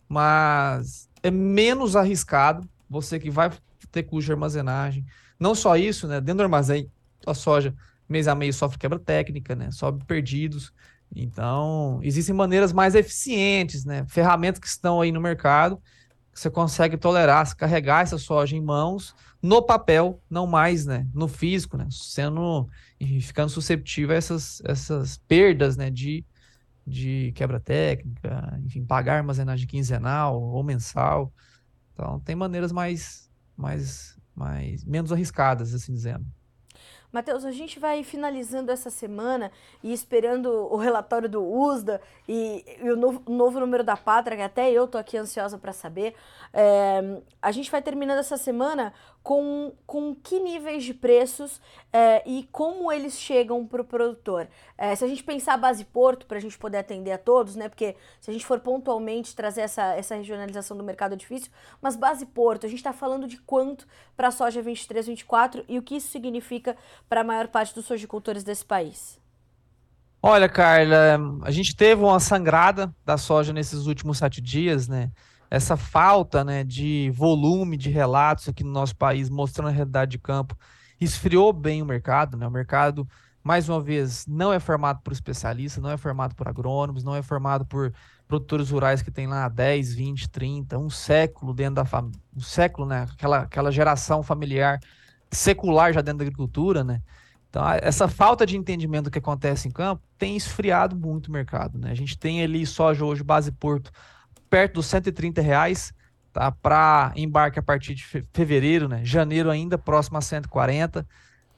Mas 0.09 1.11
é 1.23 1.31
menos 1.31 1.95
arriscado 1.95 2.67
você 2.89 3.21
que 3.21 3.29
vai 3.31 3.51
ter 3.93 4.05
custo 4.05 4.25
de 4.25 4.33
armazenagem. 4.33 5.05
Não 5.39 5.55
só 5.55 5.77
isso, 5.77 6.09
né? 6.09 6.23
Dentro 6.23 6.39
do 6.39 6.45
armazém, 6.45 6.91
a 7.27 7.35
soja 7.35 7.75
mês 8.09 8.27
a 8.27 8.35
mês 8.35 8.57
sofre 8.57 8.79
quebra 8.79 8.99
técnica, 8.99 9.55
né? 9.55 9.71
Sobe 9.71 10.03
perdidos. 10.07 10.73
Então, 11.15 12.01
existem 12.03 12.35
maneiras 12.35 12.73
mais 12.73 12.95
eficientes, 12.95 13.85
né? 13.85 14.07
Ferramentas 14.09 14.59
que 14.59 14.67
estão 14.67 15.03
aí 15.03 15.13
no 15.13 15.21
mercado 15.21 15.79
você 16.37 16.51
consegue 16.51 16.99
tolerar, 16.99 17.57
carregar 17.57 18.03
essa 18.03 18.19
soja 18.19 18.55
em 18.55 18.61
mãos 18.61 19.15
no 19.41 19.63
papel, 19.63 20.21
não 20.29 20.47
mais, 20.47 20.85
né? 20.85 21.07
No 21.15 21.29
físico, 21.29 21.79
né? 21.79 21.87
Sendo 21.91 22.69
ficando 23.23 23.49
susceptível 23.49 24.15
a 24.15 24.19
essas, 24.19 24.61
essas 24.67 25.17
perdas 25.17 25.79
né, 25.79 25.91
de, 25.91 26.25
de 26.87 27.33
quebra 27.35 27.59
técnica, 27.59 28.61
enfim, 28.65 28.85
pagar 28.85 29.17
armazenagem 29.17 29.67
quinzenal 29.67 30.41
ou 30.41 30.63
mensal. 30.63 31.33
Então, 31.95 32.21
tem 32.21 32.37
maneiras 32.37 32.71
mais, 32.71 33.31
mais, 33.57 34.19
mais 34.35 34.85
menos 34.85 35.13
arriscadas, 35.13 35.73
assim 35.73 35.95
dizendo. 35.95 36.27
Matheus, 37.17 37.47
a 37.47 37.51
gente 37.51 37.81
vai 37.81 38.05
finalizando 38.05 38.71
essa 38.71 38.91
semana 38.91 39.51
e 39.83 39.91
esperando 39.91 40.51
o 40.51 40.77
relatório 40.77 41.31
do 41.31 41.43
USDA 41.43 41.99
e, 42.29 42.63
e 42.79 42.91
o 42.91 42.95
novo, 42.95 43.23
novo, 43.27 43.59
número 43.59 43.83
da 43.83 43.97
Pátria, 43.97 44.37
que 44.37 44.43
até 44.43 44.71
eu 44.71 44.87
tô 44.87 44.99
aqui 44.99 45.17
ansiosa 45.17 45.57
para 45.57 45.73
saber. 45.73 46.15
É, 46.53 47.23
a 47.41 47.51
gente 47.53 47.71
vai 47.71 47.81
terminando 47.81 48.19
essa 48.19 48.37
semana 48.37 48.93
com, 49.27 49.73
com 49.85 50.15
que 50.15 50.39
níveis 50.39 50.85
de 50.85 50.95
preços 50.95 51.61
é, 51.93 52.23
e 52.25 52.49
como 52.53 52.93
eles 52.93 53.19
chegam 53.19 53.67
para 53.67 53.83
o 53.83 53.85
produtor. 53.85 54.47
É, 54.79 54.95
se 54.95 55.05
a 55.05 55.09
gente 55.09 55.25
pensar 55.25 55.57
base 55.57 55.85
porto, 55.85 56.27
para 56.27 56.39
a 56.39 56.41
gente 56.41 56.57
poder 56.57 56.79
atender 56.79 57.11
a 57.11 57.19
todos, 57.19 57.57
né? 57.57 57.69
Porque 57.69 57.97
se 58.21 58.31
a 58.31 58.33
gente 58.33 58.47
for 58.47 58.61
pontualmente 58.61 59.35
trazer 59.35 59.63
essa, 59.63 59.83
essa 59.97 60.15
regionalização 60.15 60.77
do 60.77 60.85
mercado 60.85 61.15
é 61.15 61.17
difícil, 61.17 61.51
mas 61.83 61.97
base 61.97 62.25
porto, 62.25 62.67
a 62.67 62.69
gente 62.69 62.79
está 62.79 62.93
falando 62.93 63.27
de 63.27 63.39
quanto 63.39 63.85
para 64.17 64.29
a 64.29 64.31
soja 64.31 64.63
23, 64.63 65.09
24 65.09 65.65
e 65.69 65.77
o 65.77 65.83
que 65.83 65.97
isso 65.97 66.07
significa 66.07 66.77
para 67.09 67.23
a 67.23 67.25
maior 67.25 67.49
parte 67.49 67.75
dos 67.75 67.85
sojicultores 67.85 68.45
desse 68.45 68.65
país. 68.65 69.21
Olha, 70.23 70.49
Carla, 70.49 71.19
a 71.43 71.51
gente 71.51 71.75
teve 71.75 72.01
uma 72.01 72.21
sangrada 72.21 72.95
da 73.05 73.19
soja 73.19 73.53
nesses 73.53 73.87
últimos 73.87 74.19
sete 74.19 74.41
dias, 74.41 74.87
né? 74.87 75.11
Essa 75.51 75.77
falta 75.77 76.45
né, 76.45 76.65
de 76.65 77.11
volume 77.15 77.77
de 77.77 77.91
relatos 77.91 78.49
aqui 78.49 78.65
no 78.65 78.71
nosso 78.71 78.97
país, 78.97 79.31
mostrando 79.31 79.69
a 79.69 79.73
realidade 79.73 80.13
de 80.13 80.19
campo, 80.19 80.57
esfriou 81.01 81.53
bem 81.53 81.83
o 81.83 81.87
mercado. 81.87 82.37
Né? 82.37 82.47
O 82.47 82.51
mercado, 82.51 83.09
mais 83.43 83.69
uma 83.69 83.81
vez, 83.81 84.27
não 84.27 84.53
é 84.53 84.59
formado 84.59 85.01
por 85.03 85.13
especialistas, 85.13 85.83
não 85.83 85.91
é 85.91 85.97
formado 85.97 86.35
por 86.35 86.49
agrônomos, 86.49 87.05
não 87.05 87.15
é 87.15 87.23
formado 87.23 87.65
por 87.65 87.93
produtores 88.27 88.71
rurais 88.71 89.03
que 89.03 89.11
tem 89.11 89.27
lá 89.27 89.49
10, 89.49 89.95
20, 89.95 90.29
30, 90.29 90.79
um 90.79 90.91
século 90.91 91.55
dentro 91.55 91.77
da 91.77 91.85
família, 91.85 92.21
um 92.37 92.41
século, 92.41 92.87
né? 92.87 93.07
Aquela, 93.13 93.39
aquela 93.41 93.71
geração 93.71 94.23
familiar 94.23 94.81
secular 95.31 95.93
já 95.93 96.01
dentro 96.01 96.19
da 96.19 96.25
agricultura, 96.25 96.83
né? 96.83 97.03
Então, 97.49 97.63
essa 97.81 98.09
falta 98.09 98.45
de 98.45 98.57
entendimento 98.57 99.05
do 99.05 99.11
que 99.11 99.19
acontece 99.19 99.69
em 99.69 99.71
campo 99.71 100.03
tem 100.19 100.37
esfriado 100.37 100.97
muito 100.97 101.29
o 101.29 101.33
mercado, 101.33 101.79
né? 101.79 101.91
A 101.91 101.95
gente 101.95 102.19
tem 102.19 102.43
ali 102.43 102.67
soja 102.67 103.05
hoje, 103.05 103.23
base 103.23 103.53
porto, 103.53 103.91
perto 104.57 104.73
dos 104.73 104.87
130 104.87 105.43
reais, 105.43 105.93
tá? 106.33 106.51
Para 106.51 107.13
embarque 107.15 107.59
a 107.59 107.63
partir 107.63 107.95
de 107.95 108.03
fevereiro, 108.33 108.89
né? 108.89 109.05
Janeiro 109.05 109.51
ainda 109.51 109.77
próximo 109.77 110.17
a 110.17 110.23
140. 110.23 111.01
Uh, 111.01 111.05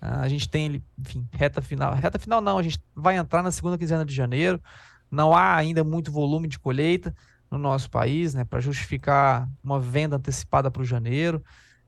ah, 0.01 0.21
a 0.23 0.29
gente 0.29 0.49
tem, 0.49 0.83
enfim, 0.99 1.25
reta 1.31 1.63
final. 1.63 1.95
Reta 1.95 2.19
final 2.19 2.41
não, 2.41 2.59
a 2.59 2.63
gente 2.63 2.81
vai 2.97 3.17
entrar 3.17 3.41
na 3.41 3.53
segunda 3.53 3.79
quinzena 3.79 4.05
de 4.05 4.13
janeiro. 4.13 4.61
Não 5.09 5.33
há 5.33 5.55
ainda 5.55 5.85
muito 5.85 6.11
volume 6.11 6.49
de 6.49 6.59
colheita 6.59 7.15
no 7.49 7.57
nosso 7.57 7.89
país, 7.89 8.35
né? 8.35 8.45
Para 8.45 8.59
justificar 8.59 9.49
uma 9.63 9.79
venda 9.79 10.17
antecipada 10.17 10.69
para 10.69 10.83
o 10.83 10.85
janeiro. 10.85 11.41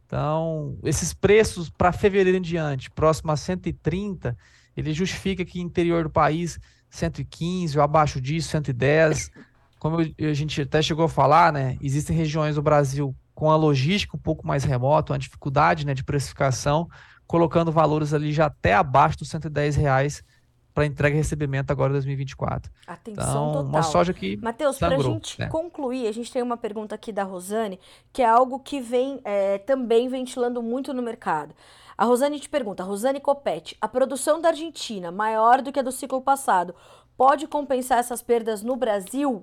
Então, 0.06 0.78
esses 0.84 1.12
preços 1.12 1.68
para 1.68 1.90
fevereiro 1.90 2.38
em 2.38 2.40
diante, 2.40 2.88
próximo 2.88 3.32
a 3.32 3.36
130, 3.36 4.38
ele 4.76 4.92
justifica 4.92 5.44
que 5.44 5.60
interior 5.60 6.04
do 6.04 6.10
país 6.10 6.56
115 6.88 7.76
ou 7.76 7.82
abaixo 7.82 8.20
disso, 8.20 8.50
110 8.50 9.28
como 9.80 9.96
a 9.98 10.34
gente 10.34 10.60
até 10.60 10.82
chegou 10.82 11.06
a 11.06 11.08
falar, 11.08 11.52
né, 11.52 11.78
existem 11.80 12.14
regiões 12.14 12.54
do 12.54 12.62
Brasil 12.62 13.16
com 13.34 13.50
a 13.50 13.56
logística 13.56 14.14
um 14.14 14.20
pouco 14.20 14.46
mais 14.46 14.62
remota, 14.62 15.14
uma 15.14 15.18
dificuldade 15.18 15.86
né, 15.86 15.94
de 15.94 16.04
precificação, 16.04 16.86
colocando 17.26 17.72
valores 17.72 18.12
ali 18.12 18.30
já 18.30 18.46
até 18.46 18.74
abaixo 18.74 19.18
dos 19.18 19.30
110 19.30 19.76
reais 19.76 20.22
para 20.74 20.84
entrega 20.84 21.14
e 21.14 21.18
recebimento 21.18 21.72
agora 21.72 21.90
em 21.90 21.94
2024. 21.94 22.70
Atenção 22.86 23.24
então, 23.24 23.52
total. 23.52 23.68
Uma 23.68 23.82
soja 23.82 24.12
que 24.12 24.36
Matheus, 24.36 24.78
para 24.78 24.96
a 24.96 25.02
gente 25.02 25.40
né? 25.40 25.48
concluir, 25.48 26.06
a 26.06 26.12
gente 26.12 26.30
tem 26.30 26.42
uma 26.42 26.58
pergunta 26.58 26.94
aqui 26.94 27.10
da 27.10 27.22
Rosane, 27.22 27.80
que 28.12 28.20
é 28.20 28.28
algo 28.28 28.60
que 28.60 28.82
vem 28.82 29.18
é, 29.24 29.56
também 29.58 30.08
ventilando 30.08 30.62
muito 30.62 30.92
no 30.92 31.02
mercado. 31.02 31.54
A 31.96 32.04
Rosane 32.04 32.38
te 32.38 32.50
pergunta, 32.50 32.84
Rosane 32.84 33.20
Copete, 33.20 33.78
a 33.80 33.88
produção 33.88 34.42
da 34.42 34.50
Argentina, 34.50 35.10
maior 35.10 35.62
do 35.62 35.72
que 35.72 35.80
a 35.80 35.82
do 35.82 35.90
ciclo 35.90 36.20
passado, 36.20 36.74
pode 37.16 37.46
compensar 37.46 37.98
essas 37.98 38.20
perdas 38.20 38.62
no 38.62 38.76
Brasil? 38.76 39.42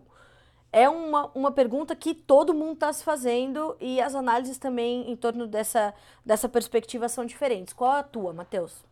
É 0.72 0.88
uma, 0.90 1.32
uma 1.34 1.52
pergunta 1.52 1.96
que 1.96 2.14
todo 2.14 2.54
mundo 2.54 2.74
está 2.74 2.92
se 2.92 3.04
fazendo 3.04 3.76
e 3.80 4.02
as 4.02 4.14
análises 4.16 4.58
também 4.58 5.10
em 5.10 5.16
torno 5.16 5.48
dessa, 5.48 5.94
dessa 6.26 6.50
perspectiva 6.50 7.08
são 7.10 7.26
diferentes. 7.26 7.74
Qual 7.74 7.92
a 7.92 8.04
tua, 8.04 8.34
Matheus? 8.34 8.86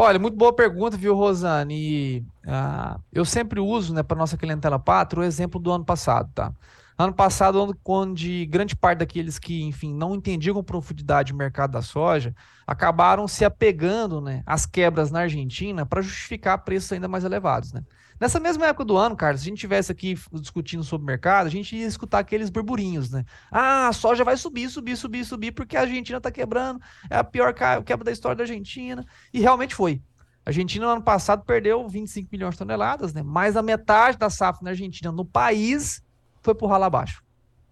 Olha, 0.00 0.18
muito 0.18 0.36
boa 0.36 0.52
pergunta, 0.52 0.96
viu, 0.96 1.14
Rosane? 1.16 1.74
E, 1.74 2.18
uh, 2.46 3.02
eu 3.12 3.24
sempre 3.24 3.58
uso, 3.58 3.92
né, 3.92 4.02
para 4.02 4.16
nossa 4.16 4.36
clientela 4.36 4.78
pátria, 4.78 5.22
o 5.22 5.24
exemplo 5.24 5.58
do 5.58 5.72
ano 5.72 5.84
passado, 5.84 6.30
tá? 6.32 6.52
Ano 6.96 7.12
passado, 7.12 7.76
onde 7.84 8.46
grande 8.46 8.76
parte 8.76 8.98
daqueles 9.00 9.38
que, 9.38 9.62
enfim, 9.62 9.92
não 9.92 10.14
entendiam 10.14 10.54
com 10.54 10.62
profundidade 10.62 11.32
o 11.32 11.36
mercado 11.36 11.72
da 11.72 11.82
soja, 11.82 12.34
acabaram 12.66 13.26
se 13.26 13.44
apegando, 13.44 14.20
né, 14.20 14.42
às 14.46 14.66
quebras 14.66 15.10
na 15.10 15.20
Argentina 15.20 15.84
para 15.84 16.02
justificar 16.02 16.58
preços 16.64 16.92
ainda 16.92 17.08
mais 17.08 17.24
elevados, 17.24 17.72
né? 17.72 17.82
Nessa 18.20 18.40
mesma 18.40 18.66
época 18.66 18.84
do 18.84 18.96
ano, 18.96 19.14
Carlos, 19.14 19.42
se 19.42 19.48
a 19.48 19.50
gente 19.50 19.60
tivesse 19.60 19.92
aqui 19.92 20.18
discutindo 20.32 20.82
sobre 20.82 21.04
o 21.04 21.06
mercado, 21.06 21.46
a 21.46 21.50
gente 21.50 21.76
ia 21.76 21.86
escutar 21.86 22.18
aqueles 22.18 22.50
burburinhos, 22.50 23.10
né? 23.10 23.24
Ah, 23.50 23.88
a 23.88 23.92
soja 23.92 24.24
vai 24.24 24.36
subir, 24.36 24.68
subir, 24.68 24.96
subir, 24.96 25.24
subir, 25.24 25.52
porque 25.52 25.76
a 25.76 25.82
Argentina 25.82 26.18
está 26.18 26.30
quebrando, 26.30 26.80
é 27.08 27.16
a 27.16 27.22
pior 27.22 27.54
quebra 27.54 28.04
da 28.04 28.10
história 28.10 28.36
da 28.36 28.42
Argentina. 28.42 29.04
E 29.32 29.40
realmente 29.40 29.74
foi. 29.74 30.02
A 30.44 30.50
Argentina, 30.50 30.86
no 30.86 30.92
ano 30.92 31.02
passado, 31.02 31.44
perdeu 31.44 31.88
25 31.88 32.28
milhões 32.32 32.54
de 32.54 32.58
toneladas, 32.58 33.12
né? 33.14 33.22
Mais 33.22 33.54
da 33.54 33.62
metade 33.62 34.18
da 34.18 34.30
safra 34.30 34.64
na 34.64 34.70
Argentina, 34.70 35.12
no 35.12 35.24
país, 35.24 36.02
foi 36.42 36.54
por 36.54 36.66
ralo 36.68 36.84
abaixo. 36.84 37.22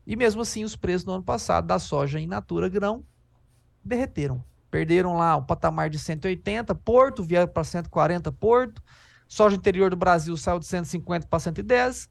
E 0.07 0.15
mesmo 0.15 0.43
assim, 0.43 0.63
os 0.63 0.77
preços 0.77 1.05
no 1.05 1.15
ano 1.15 1.25
passado 1.25 1.67
da 1.67 1.79
soja 1.81 2.21
in 2.21 2.27
natura 2.29 2.69
grão 2.69 3.05
derreteram. 3.85 4.45
Perderam 4.71 5.17
lá 5.17 5.37
o 5.37 5.43
patamar 5.43 5.91
de 5.91 5.99
180, 5.99 6.75
Porto 6.75 7.25
vieram 7.25 7.49
para 7.49 7.65
140, 7.65 8.31
Porto. 8.31 8.83
Soja 9.29 9.57
interior 9.57 9.91
do 9.91 9.97
Brasil 9.97 10.37
saiu 10.37 10.59
de 10.59 10.67
150 10.67 11.27
para 11.27 11.39
110. 11.39 12.09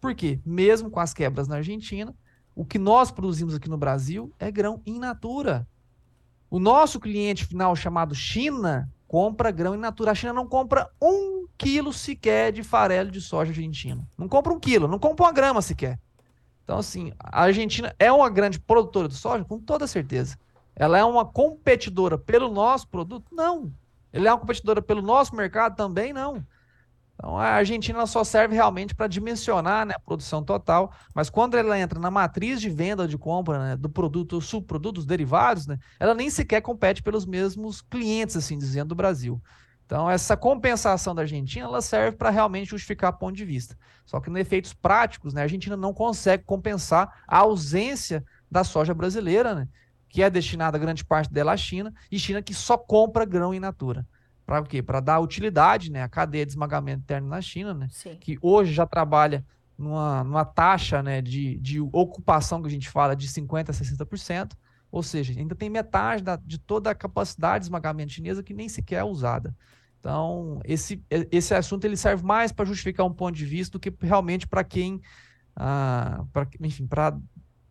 Por 0.00 0.14
quê? 0.14 0.40
Mesmo 0.44 0.90
com 0.90 1.00
as 1.00 1.12
quebras 1.12 1.48
na 1.48 1.56
Argentina, 1.56 2.14
o 2.54 2.64
que 2.64 2.78
nós 2.78 3.10
produzimos 3.10 3.54
aqui 3.54 3.68
no 3.68 3.76
Brasil 3.76 4.32
é 4.38 4.50
grão 4.50 4.82
in 4.86 4.98
natura. 4.98 5.66
O 6.50 6.58
nosso 6.58 6.98
cliente 6.98 7.44
final, 7.44 7.76
chamado 7.76 8.14
China, 8.14 8.90
compra 9.06 9.50
grão 9.50 9.74
in 9.74 9.78
natura. 9.78 10.12
A 10.12 10.14
China 10.14 10.32
não 10.32 10.46
compra 10.46 10.90
um 11.00 11.46
quilo 11.58 11.92
sequer 11.92 12.52
de 12.52 12.62
farelo 12.62 13.10
de 13.10 13.20
soja 13.20 13.50
argentino. 13.50 14.06
Não 14.16 14.28
compra 14.28 14.52
um 14.52 14.60
quilo, 14.60 14.88
não 14.88 14.98
compra 14.98 15.26
uma 15.26 15.32
grama 15.32 15.60
sequer. 15.60 15.98
Então, 16.64 16.78
assim, 16.78 17.12
a 17.18 17.42
Argentina 17.42 17.94
é 17.98 18.10
uma 18.12 18.28
grande 18.28 18.60
produtora 18.60 19.08
de 19.08 19.14
soja, 19.14 19.44
com 19.44 19.58
toda 19.58 19.86
certeza. 19.86 20.38
Ela 20.76 20.98
é 20.98 21.04
uma 21.04 21.24
competidora 21.24 22.16
pelo 22.16 22.48
nosso 22.52 22.86
produto? 22.88 23.26
Não. 23.32 23.72
Ele 24.12 24.26
é 24.26 24.32
uma 24.32 24.38
competidora 24.38 24.80
pelo 24.80 25.02
nosso 25.02 25.34
mercado 25.34 25.76
também? 25.76 26.12
Não. 26.12 26.44
Então 27.18 27.36
a 27.36 27.46
Argentina 27.46 28.06
só 28.06 28.22
serve 28.22 28.54
realmente 28.54 28.94
para 28.94 29.08
dimensionar 29.08 29.84
né, 29.84 29.94
a 29.96 30.00
produção 30.00 30.42
total, 30.42 30.92
mas 31.12 31.28
quando 31.28 31.56
ela 31.56 31.76
entra 31.76 31.98
na 31.98 32.12
matriz 32.12 32.60
de 32.60 32.70
venda 32.70 33.08
de 33.08 33.18
compra 33.18 33.58
né, 33.58 33.76
do 33.76 33.88
produto, 33.88 34.40
subprodutos 34.40 35.04
derivados, 35.04 35.66
né, 35.66 35.78
ela 35.98 36.14
nem 36.14 36.30
sequer 36.30 36.60
compete 36.60 37.02
pelos 37.02 37.26
mesmos 37.26 37.80
clientes, 37.80 38.36
assim 38.36 38.56
dizendo, 38.56 38.90
do 38.90 38.94
Brasil. 38.94 39.42
Então 39.84 40.08
essa 40.08 40.36
compensação 40.36 41.12
da 41.12 41.22
Argentina 41.22 41.66
ela 41.66 41.82
serve 41.82 42.16
para 42.16 42.30
realmente 42.30 42.70
justificar 42.70 43.18
ponto 43.18 43.34
de 43.34 43.44
vista. 43.44 43.76
Só 44.06 44.20
que, 44.20 44.30
nos 44.30 44.40
efeitos 44.40 44.72
práticos, 44.72 45.34
né, 45.34 45.40
a 45.40 45.44
Argentina 45.44 45.76
não 45.76 45.92
consegue 45.92 46.44
compensar 46.44 47.24
a 47.26 47.38
ausência 47.38 48.24
da 48.48 48.62
soja 48.62 48.94
brasileira, 48.94 49.56
né, 49.56 49.68
que 50.08 50.22
é 50.22 50.30
destinada 50.30 50.78
grande 50.78 51.04
parte 51.04 51.32
dela 51.32 51.52
à 51.52 51.56
China, 51.56 51.92
e 52.10 52.18
China 52.18 52.42
que 52.42 52.54
só 52.54 52.76
compra 52.76 53.24
grão 53.24 53.54
in 53.54 53.60
natura. 53.60 54.06
Para 54.46 54.60
o 54.60 54.64
quê? 54.64 54.82
Para 54.82 55.00
dar 55.00 55.20
utilidade 55.20 55.90
né, 55.90 56.02
à 56.02 56.08
cadeia 56.08 56.46
de 56.46 56.52
esmagamento 56.52 57.02
interno 57.02 57.28
na 57.28 57.40
China, 57.40 57.74
né, 57.74 57.88
que 58.18 58.38
hoje 58.40 58.72
já 58.72 58.86
trabalha 58.86 59.44
numa, 59.76 60.24
numa 60.24 60.44
taxa 60.44 61.02
né, 61.02 61.20
de, 61.20 61.58
de 61.58 61.80
ocupação 61.80 62.60
que 62.60 62.68
a 62.68 62.70
gente 62.70 62.88
fala 62.88 63.14
de 63.14 63.28
50% 63.28 63.68
a 63.68 63.72
60%, 63.72 64.52
ou 64.90 65.02
seja, 65.02 65.38
ainda 65.38 65.54
tem 65.54 65.68
metade 65.68 66.22
da, 66.22 66.36
de 66.36 66.58
toda 66.58 66.90
a 66.90 66.94
capacidade 66.94 67.62
de 67.62 67.66
esmagamento 67.66 68.12
chinesa 68.12 68.42
que 68.42 68.54
nem 68.54 68.68
sequer 68.68 69.00
é 69.00 69.04
usada. 69.04 69.54
Então, 70.00 70.60
esse, 70.64 71.04
esse 71.30 71.54
assunto 71.54 71.84
ele 71.84 71.96
serve 71.96 72.24
mais 72.24 72.52
para 72.52 72.64
justificar 72.64 73.04
um 73.04 73.12
ponto 73.12 73.34
de 73.34 73.44
vista 73.44 73.72
do 73.72 73.80
que 73.80 73.92
realmente 74.00 74.46
para 74.46 74.64
quem, 74.64 75.00
ah, 75.54 76.24
pra, 76.32 76.46
enfim, 76.60 76.86
para 76.86 77.18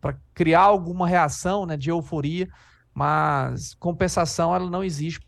para 0.00 0.16
criar 0.34 0.62
alguma 0.62 1.06
reação 1.06 1.66
né, 1.66 1.76
de 1.76 1.90
euforia, 1.90 2.48
mas 2.94 3.74
compensação 3.74 4.54
ela 4.54 4.68
não 4.68 4.82
existe 4.82 5.20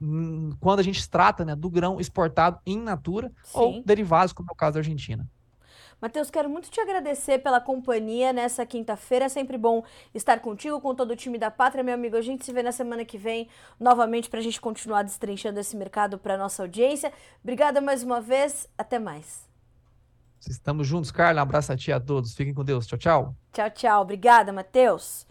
hum, 0.00 0.50
quando 0.60 0.80
a 0.80 0.82
gente 0.82 1.08
trata 1.08 1.44
né, 1.44 1.54
do 1.54 1.70
grão 1.70 2.00
exportado 2.00 2.60
em 2.66 2.78
natura 2.78 3.32
Sim. 3.42 3.58
ou 3.58 3.82
derivados, 3.84 4.32
como 4.32 4.48
é 4.50 4.52
o 4.52 4.56
caso 4.56 4.74
da 4.74 4.80
Argentina. 4.80 5.28
Matheus, 6.00 6.30
quero 6.30 6.50
muito 6.50 6.70
te 6.70 6.78
agradecer 6.78 7.38
pela 7.38 7.58
companhia 7.58 8.30
nessa 8.30 8.66
quinta-feira. 8.66 9.24
É 9.24 9.28
sempre 9.30 9.56
bom 9.56 9.82
estar 10.14 10.40
contigo, 10.40 10.78
com 10.78 10.94
todo 10.94 11.12
o 11.12 11.16
time 11.16 11.38
da 11.38 11.50
Pátria, 11.50 11.82
meu 11.82 11.94
amigo. 11.94 12.16
A 12.16 12.20
gente 12.20 12.44
se 12.44 12.52
vê 12.52 12.62
na 12.62 12.70
semana 12.70 13.02
que 13.02 13.16
vem 13.16 13.48
novamente 13.80 14.28
para 14.28 14.40
a 14.40 14.42
gente 14.42 14.60
continuar 14.60 15.02
destrinchando 15.02 15.58
esse 15.58 15.74
mercado 15.74 16.18
para 16.18 16.36
nossa 16.36 16.62
audiência. 16.62 17.10
Obrigada 17.42 17.80
mais 17.80 18.02
uma 18.02 18.20
vez. 18.20 18.68
Até 18.76 18.98
mais. 18.98 19.45
Estamos 20.48 20.86
juntos, 20.86 21.10
Carla. 21.10 21.40
Um 21.40 21.42
abraço 21.42 21.72
a 21.72 21.76
ti 21.76 21.92
a 21.92 22.00
todos. 22.00 22.34
Fiquem 22.34 22.54
com 22.54 22.64
Deus. 22.64 22.86
Tchau, 22.86 22.98
tchau. 22.98 23.36
Tchau, 23.52 23.70
tchau. 23.70 24.02
Obrigada, 24.02 24.52
Matheus. 24.52 25.25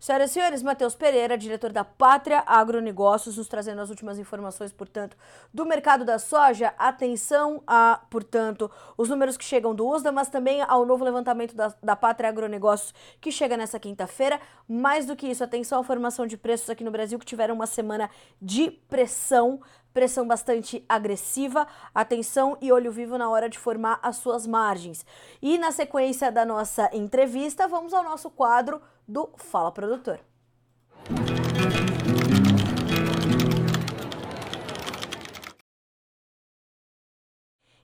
Senhoras 0.00 0.30
e 0.30 0.34
senhores, 0.34 0.62
Matheus 0.62 0.94
Pereira, 0.94 1.36
diretor 1.36 1.72
da 1.72 1.82
Pátria 1.82 2.44
Agronegócios, 2.46 3.36
nos 3.36 3.48
trazendo 3.48 3.80
as 3.80 3.90
últimas 3.90 4.16
informações, 4.16 4.72
portanto, 4.72 5.16
do 5.52 5.66
mercado 5.66 6.04
da 6.04 6.20
soja. 6.20 6.72
Atenção 6.78 7.64
a, 7.66 8.00
portanto, 8.08 8.70
os 8.96 9.08
números 9.08 9.36
que 9.36 9.44
chegam 9.44 9.74
do 9.74 9.88
USDA, 9.88 10.12
mas 10.12 10.28
também 10.28 10.62
ao 10.62 10.86
novo 10.86 11.02
levantamento 11.02 11.52
da, 11.52 11.74
da 11.82 11.96
Pátria 11.96 12.28
Agronegócios, 12.28 12.94
que 13.20 13.32
chega 13.32 13.56
nessa 13.56 13.80
quinta-feira. 13.80 14.40
Mais 14.68 15.04
do 15.04 15.16
que 15.16 15.26
isso, 15.26 15.42
atenção 15.42 15.80
à 15.80 15.84
formação 15.84 16.28
de 16.28 16.36
preços 16.36 16.70
aqui 16.70 16.84
no 16.84 16.92
Brasil, 16.92 17.18
que 17.18 17.26
tiveram 17.26 17.56
uma 17.56 17.66
semana 17.66 18.08
de 18.40 18.70
pressão 18.70 19.60
pressão 19.92 20.28
bastante 20.28 20.84
agressiva, 20.88 21.66
atenção 21.92 22.56
e 22.60 22.70
olho 22.70 22.92
vivo 22.92 23.18
na 23.18 23.28
hora 23.28 23.48
de 23.48 23.58
formar 23.58 23.98
as 24.00 24.16
suas 24.16 24.46
margens. 24.46 25.04
E 25.42 25.58
na 25.58 25.72
sequência 25.72 26.30
da 26.30 26.44
nossa 26.44 26.88
entrevista, 26.92 27.66
vamos 27.66 27.92
ao 27.92 28.04
nosso 28.04 28.30
quadro 28.30 28.80
do 29.08 29.30
Fala 29.36 29.72
Produtor. 29.72 30.20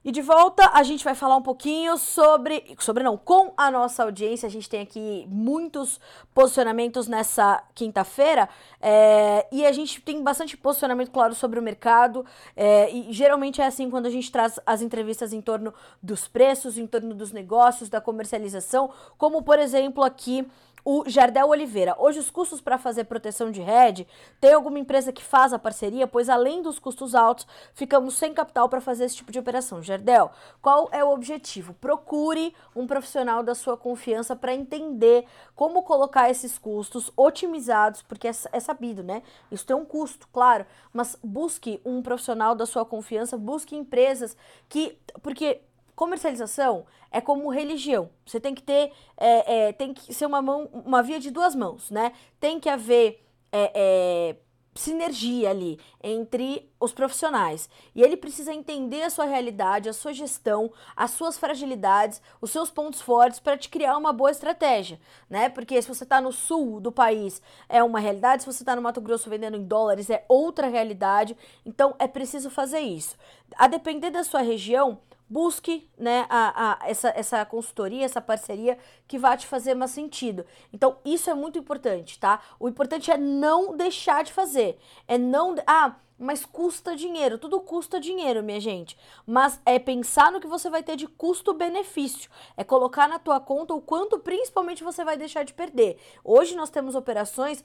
E 0.07 0.11
de 0.11 0.21
volta, 0.21 0.69
a 0.71 0.83
gente 0.83 1.03
vai 1.03 1.15
falar 1.15 1.35
um 1.35 1.41
pouquinho 1.41 1.97
sobre. 1.97 2.75
Sobre 2.77 3.01
não, 3.01 3.17
com 3.17 3.51
a 3.57 3.71
nossa 3.71 4.03
audiência. 4.03 4.45
A 4.45 4.51
gente 4.51 4.69
tem 4.69 4.81
aqui 4.81 5.25
muitos 5.27 5.99
posicionamentos 6.31 7.07
nessa 7.07 7.63
quinta-feira. 7.73 8.47
É, 8.79 9.47
e 9.51 9.65
a 9.65 9.71
gente 9.71 9.99
tem 10.01 10.21
bastante 10.21 10.55
posicionamento, 10.55 11.09
claro, 11.09 11.33
sobre 11.33 11.57
o 11.59 11.63
mercado. 11.63 12.23
É, 12.55 12.91
e 12.91 13.11
geralmente 13.11 13.61
é 13.61 13.65
assim 13.65 13.89
quando 13.89 14.05
a 14.05 14.11
gente 14.11 14.31
traz 14.31 14.59
as 14.63 14.83
entrevistas 14.83 15.33
em 15.33 15.41
torno 15.41 15.73
dos 16.03 16.27
preços, 16.27 16.77
em 16.77 16.85
torno 16.85 17.15
dos 17.15 17.31
negócios, 17.31 17.89
da 17.89 17.99
comercialização. 17.99 18.91
Como, 19.17 19.41
por 19.41 19.57
exemplo, 19.57 20.03
aqui 20.03 20.47
o 20.85 21.03
Jardel 21.07 21.49
Oliveira. 21.49 21.95
Hoje 21.97 22.19
os 22.19 22.29
custos 22.29 22.61
para 22.61 22.77
fazer 22.77 23.05
proteção 23.05 23.49
de 23.49 23.59
rede, 23.59 24.07
tem 24.39 24.53
alguma 24.53 24.77
empresa 24.77 25.11
que 25.11 25.23
faz 25.23 25.51
a 25.51 25.57
parceria, 25.57 26.05
pois 26.05 26.29
além 26.29 26.61
dos 26.61 26.77
custos 26.77 27.15
altos, 27.15 27.47
ficamos 27.73 28.13
sem 28.13 28.35
capital 28.35 28.69
para 28.69 28.79
fazer 28.79 29.05
esse 29.05 29.15
tipo 29.15 29.31
de 29.31 29.39
operação. 29.39 29.81
Jardel, 29.81 30.29
qual 30.61 30.87
é 30.91 31.03
o 31.03 31.11
objetivo? 31.11 31.73
Procure 31.73 32.53
um 32.75 32.85
profissional 32.85 33.41
da 33.41 33.55
sua 33.55 33.75
confiança 33.75 34.35
para 34.35 34.53
entender 34.53 35.25
como 35.55 35.81
colocar 35.81 36.29
esses 36.29 36.59
custos 36.59 37.11
otimizados, 37.17 38.03
porque 38.03 38.27
é, 38.27 38.31
é 38.51 38.59
sabido, 38.59 39.01
né? 39.01 39.23
Isso 39.51 39.65
tem 39.65 39.75
um 39.75 39.85
custo, 39.85 40.27
claro, 40.31 40.67
mas 40.93 41.17
busque 41.23 41.81
um 41.83 42.03
profissional 42.03 42.53
da 42.53 42.67
sua 42.67 42.85
confiança, 42.85 43.35
busque 43.37 43.75
empresas 43.75 44.37
que, 44.69 44.95
porque 45.23 45.61
Comercialização 45.95 46.85
é 47.11 47.21
como 47.21 47.49
religião. 47.49 48.09
Você 48.25 48.39
tem 48.39 48.53
que 48.53 48.61
ter, 48.61 48.91
é, 49.17 49.67
é, 49.67 49.73
tem 49.73 49.93
que 49.93 50.13
ser 50.13 50.25
uma 50.25 50.41
mão, 50.41 50.69
uma 50.73 51.01
via 51.01 51.19
de 51.19 51.31
duas 51.31 51.55
mãos, 51.55 51.89
né? 51.89 52.11
Tem 52.39 52.59
que 52.59 52.69
haver 52.69 53.25
é, 53.51 53.71
é 53.73 54.35
sinergia 54.75 55.49
ali 55.49 55.79
entre 56.03 56.69
os 56.79 56.91
profissionais. 56.91 57.69
E 57.95 58.01
ele 58.03 58.17
precisa 58.17 58.53
entender 58.53 59.03
a 59.03 59.09
sua 59.09 59.23
realidade, 59.23 59.87
a 59.87 59.93
sua 59.93 60.13
gestão, 60.13 60.71
as 60.95 61.11
suas 61.11 61.37
fragilidades, 61.37 62.21
os 62.41 62.51
seus 62.51 62.69
pontos 62.69 63.01
fortes 63.01 63.39
para 63.39 63.57
te 63.57 63.69
criar 63.69 63.97
uma 63.97 64.11
boa 64.11 64.29
estratégia, 64.29 64.99
né? 65.29 65.47
Porque 65.47 65.81
se 65.81 65.87
você 65.87 66.03
está 66.03 66.19
no 66.19 66.33
sul 66.33 66.81
do 66.81 66.91
país 66.91 67.41
é 67.69 67.81
uma 67.81 67.99
realidade, 67.99 68.43
se 68.43 68.51
você 68.51 68.63
está 68.63 68.75
no 68.75 68.81
Mato 68.81 68.99
Grosso 68.99 69.29
vendendo 69.29 69.55
em 69.55 69.63
dólares 69.63 70.09
é 70.09 70.25
outra 70.27 70.67
realidade. 70.67 71.37
Então 71.65 71.95
é 71.97 72.07
preciso 72.07 72.49
fazer 72.49 72.79
isso. 72.79 73.15
A 73.55 73.67
depender 73.67 74.09
da 74.09 74.25
sua 74.25 74.41
região, 74.41 74.99
busque 75.29 75.89
né, 75.97 76.25
a, 76.29 76.71
a, 76.83 76.89
essa, 76.89 77.09
essa 77.09 77.45
consultoria, 77.45 78.05
essa 78.05 78.21
parceria 78.21 78.77
que 79.07 79.17
vai 79.17 79.37
te 79.37 79.47
fazer 79.47 79.73
mais 79.73 79.91
sentido. 79.91 80.45
Então, 80.71 80.97
isso 81.03 81.29
é 81.29 81.33
muito 81.33 81.57
importante, 81.57 82.19
tá? 82.19 82.41
O 82.59 82.69
importante 82.69 83.11
é 83.11 83.17
não 83.17 83.75
deixar 83.75 84.23
de 84.23 84.31
fazer. 84.31 84.77
É 85.07 85.17
não. 85.17 85.55
Ah, 85.65 85.95
mas 86.17 86.45
custa 86.45 86.95
dinheiro. 86.95 87.37
Tudo 87.37 87.59
custa 87.59 87.99
dinheiro, 87.99 88.41
minha 88.43 88.59
gente. 88.59 88.97
Mas 89.25 89.59
é 89.65 89.77
pensar 89.77 90.31
no 90.31 90.39
que 90.39 90.47
você 90.47 90.69
vai 90.69 90.81
ter 90.81 90.95
de 90.95 91.07
custo-benefício. 91.07 92.29
É 92.55 92.63
colocar 92.63 93.07
na 93.07 93.19
tua 93.19 93.39
conta 93.39 93.73
o 93.73 93.81
quanto 93.81 94.19
principalmente 94.19 94.83
você 94.83 95.03
vai 95.03 95.17
deixar 95.17 95.43
de 95.43 95.53
perder. 95.53 95.97
Hoje 96.23 96.55
nós 96.55 96.69
temos 96.69 96.95
operações 96.95 97.63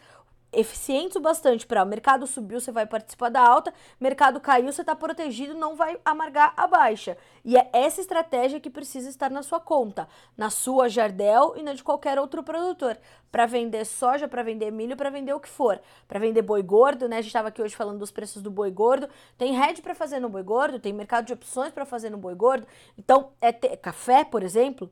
eficientes 0.53 1.17
o 1.17 1.21
bastante 1.21 1.67
para 1.67 1.83
o 1.83 1.87
mercado 1.87 2.27
subiu, 2.27 2.61
você 2.61 2.73
vai 2.73 2.87
participar 2.87 3.29
da 3.29 3.41
alta, 3.41 3.73
mercado 3.99 4.41
caiu, 4.41 4.73
você 4.73 4.83
está 4.83 4.95
protegido, 4.97 5.55
não 5.55 5.77
vai 5.77 5.99
amargar 6.05 6.53
a 6.57 6.67
baixa. 6.67 7.17
E 7.45 7.57
é 7.57 7.69
essa 7.73 8.01
estratégia 8.01 8.61
que 8.61 8.71
precisa 8.71 9.09
estar 9.09 9.31
na 9.31 9.43
sua 9.43 9.61
conta, 9.61 10.09
na 10.37 10.51
sua 10.51 10.89
Jardel 10.89 11.55
e 11.57 11.63
na 11.63 11.73
de 11.73 11.85
qualquer 11.85 12.19
outro 12.19 12.43
produtor, 12.43 12.99
para 13.31 13.47
vender 13.47 13.85
soja, 13.85 14.27
para 14.27 14.43
vender 14.43 14.71
milho, 14.71 14.97
para 14.97 15.09
vender 15.09 15.33
o 15.33 15.41
que 15.41 15.49
for, 15.49 15.81
para 16.09 16.19
vender 16.19 16.43
boi 16.43 16.63
gordo, 16.63 17.09
né? 17.09 17.19
A 17.19 17.21
gente 17.21 17.29
estava 17.29 17.49
aqui 17.49 17.63
hoje 17.63 17.77
falando 17.77 17.99
dos 17.99 18.11
preços 18.11 18.43
do 18.43 18.51
boi 18.51 18.71
gordo. 18.71 19.09
Tem 19.39 19.57
hedge 19.57 19.81
para 19.81 19.95
fazer 19.95 20.19
no 20.19 20.29
boi 20.29 20.43
gordo, 20.43 20.81
tem 20.81 20.93
mercado 20.93 21.27
de 21.27 21.33
opções 21.33 21.73
para 21.73 21.85
fazer 21.85 22.11
no 22.11 22.19
boi 22.19 22.35
gordo. 22.35 22.67
Então, 22.99 23.31
é 23.41 23.53
ter 23.53 23.77
café, 23.77 24.25
por 24.25 24.43
exemplo, 24.43 24.91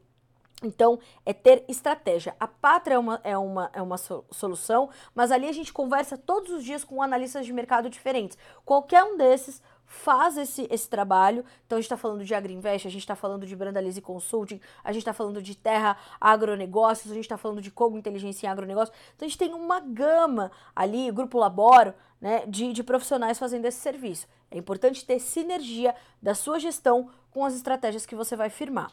então, 0.62 0.98
é 1.24 1.32
ter 1.32 1.64
estratégia. 1.68 2.34
A 2.38 2.48
Pátria 2.48 2.96
é 2.96 2.98
uma, 2.98 3.20
é 3.22 3.38
uma, 3.38 3.70
é 3.72 3.80
uma 3.80 3.96
solução, 3.96 4.90
mas 5.14 5.30
ali 5.30 5.48
a 5.48 5.52
gente 5.52 5.72
conversa 5.72 6.18
todos 6.18 6.50
os 6.50 6.64
dias 6.64 6.82
com 6.82 7.00
analistas 7.00 7.46
de 7.46 7.52
mercado 7.52 7.88
diferentes. 7.88 8.36
Qualquer 8.64 9.04
um 9.04 9.16
desses 9.16 9.62
faz 9.88 10.36
esse, 10.36 10.68
esse 10.70 10.88
trabalho. 10.88 11.44
Então, 11.64 11.78
a 11.78 11.80
gente 11.80 11.86
está 11.86 11.96
falando 11.96 12.24
de 12.24 12.34
Agriinvest, 12.34 12.86
a 12.86 12.90
gente 12.90 13.00
está 13.00 13.16
falando 13.16 13.46
de 13.46 13.56
Brandalize 13.56 14.00
Consulting, 14.00 14.60
a 14.84 14.92
gente 14.92 15.02
está 15.02 15.12
falando 15.12 15.40
de 15.40 15.56
Terra 15.56 15.96
Agronegócios, 16.20 17.10
a 17.10 17.14
gente 17.14 17.24
está 17.24 17.38
falando 17.38 17.62
de 17.62 17.70
Como 17.70 17.96
Inteligência 17.96 18.46
em 18.46 18.50
Agronegócio. 18.50 18.92
Então, 19.14 19.26
a 19.26 19.28
gente 19.28 19.38
tem 19.38 19.54
uma 19.54 19.80
gama 19.80 20.52
ali, 20.76 21.10
Grupo 21.10 21.38
Laboro, 21.38 21.94
né, 22.20 22.44
de, 22.46 22.72
de 22.72 22.82
profissionais 22.82 23.38
fazendo 23.38 23.64
esse 23.64 23.78
serviço. 23.78 24.26
É 24.50 24.58
importante 24.58 25.04
ter 25.04 25.18
sinergia 25.20 25.94
da 26.20 26.34
sua 26.34 26.58
gestão 26.58 27.10
com 27.30 27.44
as 27.44 27.54
estratégias 27.54 28.06
que 28.06 28.14
você 28.14 28.34
vai 28.34 28.50
firmar. 28.50 28.90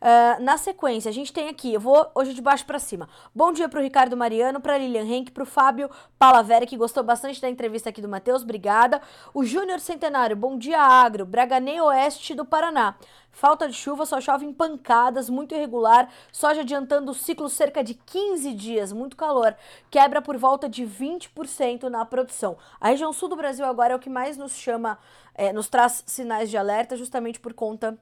Uh, 0.00 0.42
na 0.42 0.56
sequência, 0.56 1.08
a 1.08 1.12
gente 1.12 1.32
tem 1.32 1.48
aqui, 1.48 1.74
eu 1.74 1.80
vou 1.80 2.10
hoje 2.14 2.34
de 2.34 2.40
baixo 2.40 2.64
para 2.64 2.78
cima. 2.78 3.08
Bom 3.34 3.52
dia 3.52 3.68
para 3.68 3.80
o 3.80 3.82
Ricardo 3.82 4.16
Mariano, 4.16 4.60
para 4.60 4.78
Lilian 4.78 5.04
Henk, 5.04 5.30
para 5.30 5.42
o 5.42 5.46
Fábio 5.46 5.90
Palavera, 6.18 6.66
que 6.66 6.76
gostou 6.76 7.02
bastante 7.02 7.40
da 7.40 7.48
entrevista 7.48 7.88
aqui 7.88 8.00
do 8.00 8.08
Matheus, 8.08 8.42
obrigada. 8.42 9.00
O 9.32 9.44
Júnior 9.44 9.80
Centenário, 9.80 10.36
bom 10.36 10.56
dia 10.56 10.80
Agro, 10.80 11.24
Braganei 11.24 11.80
Oeste 11.80 12.34
do 12.34 12.44
Paraná. 12.44 12.96
Falta 13.30 13.68
de 13.68 13.74
chuva, 13.74 14.04
só 14.04 14.20
chove 14.20 14.44
em 14.44 14.52
pancadas, 14.52 15.30
muito 15.30 15.54
irregular. 15.54 16.08
Soja 16.32 16.62
adiantando 16.62 17.12
o 17.12 17.14
ciclo 17.14 17.48
cerca 17.48 17.84
de 17.84 17.94
15 17.94 18.52
dias, 18.52 18.92
muito 18.92 19.16
calor. 19.16 19.54
Quebra 19.90 20.20
por 20.20 20.36
volta 20.36 20.68
de 20.68 20.84
20% 20.84 21.84
na 21.84 22.04
produção. 22.04 22.58
A 22.80 22.88
região 22.88 23.12
sul 23.12 23.28
do 23.28 23.36
Brasil 23.36 23.64
agora 23.64 23.92
é 23.92 23.96
o 23.96 24.00
que 24.00 24.10
mais 24.10 24.36
nos 24.36 24.56
chama, 24.56 24.98
é, 25.38 25.52
nos 25.52 25.68
traz 25.68 26.02
sinais 26.04 26.50
de 26.50 26.56
alerta, 26.56 26.96
justamente 26.96 27.38
por 27.38 27.54
conta 27.54 27.96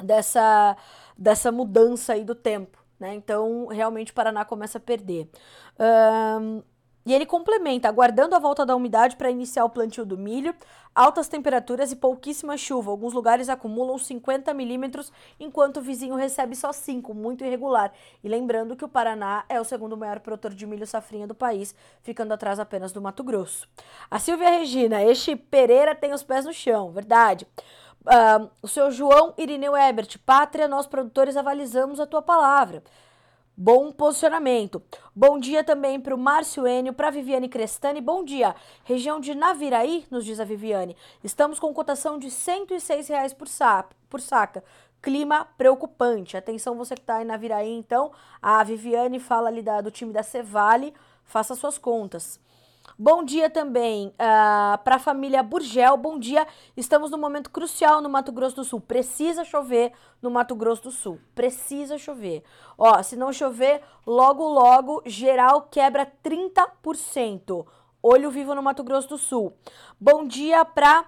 dessa, 0.00 0.76
dessa 1.18 1.50
mudança 1.50 2.12
aí 2.12 2.24
do 2.24 2.36
tempo. 2.36 2.78
Né? 3.00 3.14
Então, 3.16 3.66
realmente, 3.66 4.12
o 4.12 4.14
Paraná 4.14 4.44
começa 4.44 4.78
a 4.78 4.80
perder. 4.80 5.28
Um, 6.40 6.62
e 7.04 7.12
ele 7.12 7.26
complementa, 7.26 7.88
aguardando 7.88 8.34
a 8.34 8.38
volta 8.38 8.64
da 8.64 8.76
umidade 8.76 9.16
para 9.16 9.30
iniciar 9.30 9.64
o 9.64 9.70
plantio 9.70 10.04
do 10.04 10.16
milho, 10.16 10.54
altas 10.94 11.28
temperaturas 11.28 11.90
e 11.90 11.96
pouquíssima 11.96 12.56
chuva. 12.56 12.90
Alguns 12.90 13.12
lugares 13.12 13.48
acumulam 13.48 13.98
50 13.98 14.52
milímetros, 14.54 15.12
enquanto 15.40 15.78
o 15.78 15.82
vizinho 15.82 16.14
recebe 16.14 16.54
só 16.54 16.72
5, 16.72 17.12
muito 17.12 17.44
irregular. 17.44 17.92
E 18.22 18.28
lembrando 18.28 18.76
que 18.76 18.84
o 18.84 18.88
Paraná 18.88 19.44
é 19.48 19.60
o 19.60 19.64
segundo 19.64 19.96
maior 19.96 20.20
produtor 20.20 20.54
de 20.54 20.66
milho 20.66 20.86
safrinha 20.86 21.26
do 21.26 21.34
país, 21.34 21.74
ficando 22.02 22.32
atrás 22.32 22.60
apenas 22.60 22.92
do 22.92 23.02
Mato 23.02 23.24
Grosso. 23.24 23.68
A 24.10 24.18
Silvia 24.18 24.50
Regina, 24.50 25.02
este 25.02 25.34
Pereira 25.34 25.94
tem 25.94 26.12
os 26.12 26.22
pés 26.22 26.44
no 26.44 26.52
chão, 26.52 26.92
verdade. 26.92 27.46
Uh, 28.02 28.50
o 28.60 28.66
seu 28.66 28.90
João 28.90 29.32
Irineu 29.38 29.76
Ebert, 29.76 30.18
Pátria, 30.26 30.66
nós 30.66 30.86
produtores 30.86 31.36
avalizamos 31.36 32.00
a 32.00 32.06
tua 32.06 32.20
palavra. 32.20 32.82
Bom 33.54 33.92
posicionamento. 33.92 34.82
Bom 35.14 35.38
dia 35.38 35.62
também 35.62 36.00
para 36.00 36.14
o 36.14 36.18
Márcio 36.18 36.66
Enio, 36.66 36.94
para 36.94 37.10
Viviane 37.10 37.50
Crestani. 37.50 38.00
Bom 38.00 38.24
dia. 38.24 38.56
Região 38.82 39.20
de 39.20 39.34
Naviraí, 39.34 40.06
nos 40.10 40.24
diz 40.24 40.40
a 40.40 40.44
Viviane. 40.44 40.96
Estamos 41.22 41.58
com 41.58 41.72
cotação 41.74 42.18
de 42.18 42.30
106 42.30 43.08
reais 43.08 43.34
por, 43.34 43.46
sa 43.46 43.84
por 44.08 44.22
saca. 44.22 44.64
Clima 45.02 45.46
preocupante. 45.58 46.34
Atenção 46.34 46.78
você 46.78 46.94
que 46.94 47.02
está 47.02 47.18
na 47.18 47.26
Naviraí, 47.26 47.70
então. 47.70 48.10
A 48.40 48.64
Viviane 48.64 49.20
fala 49.20 49.48
ali 49.48 49.60
da, 49.60 49.82
do 49.82 49.90
time 49.90 50.14
da 50.14 50.22
Cevale. 50.22 50.94
Faça 51.22 51.54
suas 51.54 51.76
contas. 51.76 52.40
Bom 52.98 53.24
dia 53.24 53.48
também 53.48 54.08
uh, 54.08 54.12
ah, 54.18 54.80
para 54.84 54.96
a 54.96 54.98
família 54.98 55.42
Burgel. 55.42 55.96
Bom 55.96 56.18
dia. 56.18 56.46
Estamos 56.76 57.10
num 57.10 57.18
momento 57.18 57.50
crucial 57.50 58.02
no 58.02 58.08
Mato 58.08 58.30
Grosso 58.30 58.56
do 58.56 58.64
Sul. 58.64 58.80
Precisa 58.80 59.44
chover 59.44 59.92
no 60.20 60.30
Mato 60.30 60.54
Grosso 60.54 60.82
do 60.82 60.90
Sul. 60.90 61.18
Precisa 61.34 61.96
chover. 61.96 62.42
Ó, 62.76 63.02
se 63.02 63.16
não 63.16 63.32
chover, 63.32 63.82
logo 64.06 64.46
logo 64.46 65.02
geral 65.06 65.68
quebra 65.70 66.06
30%. 66.22 67.66
Olho 68.02 68.30
vivo 68.30 68.54
no 68.54 68.62
Mato 68.62 68.84
Grosso 68.84 69.08
do 69.08 69.18
Sul. 69.18 69.52
Bom 69.98 70.26
dia 70.26 70.64
para 70.64 71.06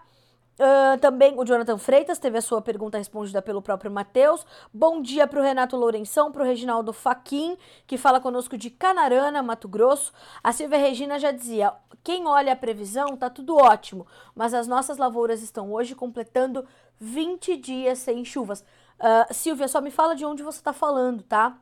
Uh, 0.55 0.97
também 1.01 1.35
o 1.37 1.45
Jonathan 1.45 1.77
Freitas 1.77 2.19
teve 2.19 2.39
a 2.39 2.41
sua 2.41 2.63
pergunta 2.63 2.97
respondida 2.97 3.43
pelo 3.43 3.61
próprio 3.61 3.91
Matheus. 3.91 4.47
Bom 4.73 5.03
dia 5.03 5.27
para 5.27 5.41
o 5.41 5.43
Renato 5.43 5.77
Lourenção, 5.77 6.31
para 6.31 6.43
o 6.43 6.47
Reginaldo 6.47 6.93
Faquin, 6.93 7.57
que 7.87 7.99
fala 7.99 8.21
conosco 8.21 8.57
de 8.57 8.71
Canarana, 8.71 9.43
Mato 9.43 9.67
Grosso. 9.67 10.13
A 10.43 10.53
Silvia 10.53 10.79
Regina 10.79 11.19
já 11.19 11.33
dizia: 11.33 11.73
quem 12.05 12.29
olha 12.29 12.53
a 12.53 12.57
previsão 12.57 13.17
tá 13.17 13.29
tudo 13.29 13.57
ótimo, 13.57 14.07
mas 14.35 14.55
as 14.55 14.69
nossas 14.69 14.97
lavouras 14.97 15.43
estão 15.43 15.73
hoje 15.73 15.95
completando 15.95 16.65
20 17.01 17.57
dias 17.57 17.99
sem 17.99 18.25
chuvas. 18.25 18.61
Uh, 19.01 19.35
Silvia, 19.35 19.67
só 19.67 19.81
me 19.81 19.91
fala 19.91 20.15
de 20.15 20.25
onde 20.25 20.45
você 20.45 20.59
está 20.59 20.73
falando, 20.73 21.25
tá? 21.25 21.59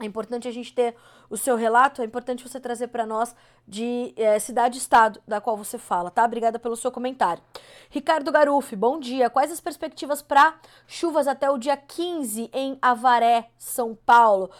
É 0.00 0.04
importante 0.04 0.46
a 0.46 0.52
gente 0.52 0.72
ter 0.72 0.94
o 1.30 1.36
seu 1.36 1.56
relato, 1.56 2.00
é 2.00 2.04
importante 2.04 2.46
você 2.46 2.58
trazer 2.58 2.88
para 2.88 3.06
nós 3.06 3.34
de 3.66 4.14
é, 4.16 4.38
cidade-estado 4.38 5.20
da 5.26 5.40
qual 5.40 5.56
você 5.56 5.76
fala, 5.76 6.10
tá? 6.10 6.24
Obrigada 6.24 6.58
pelo 6.58 6.76
seu 6.76 6.90
comentário. 6.90 7.42
Ricardo 7.90 8.32
Garufi, 8.32 8.74
bom 8.74 8.98
dia. 8.98 9.28
Quais 9.28 9.52
as 9.52 9.60
perspectivas 9.60 10.22
para 10.22 10.54
chuvas 10.86 11.28
até 11.28 11.50
o 11.50 11.58
dia 11.58 11.76
15 11.76 12.50
em 12.52 12.78
Avaré, 12.80 13.50
São 13.58 13.94
Paulo? 13.94 14.50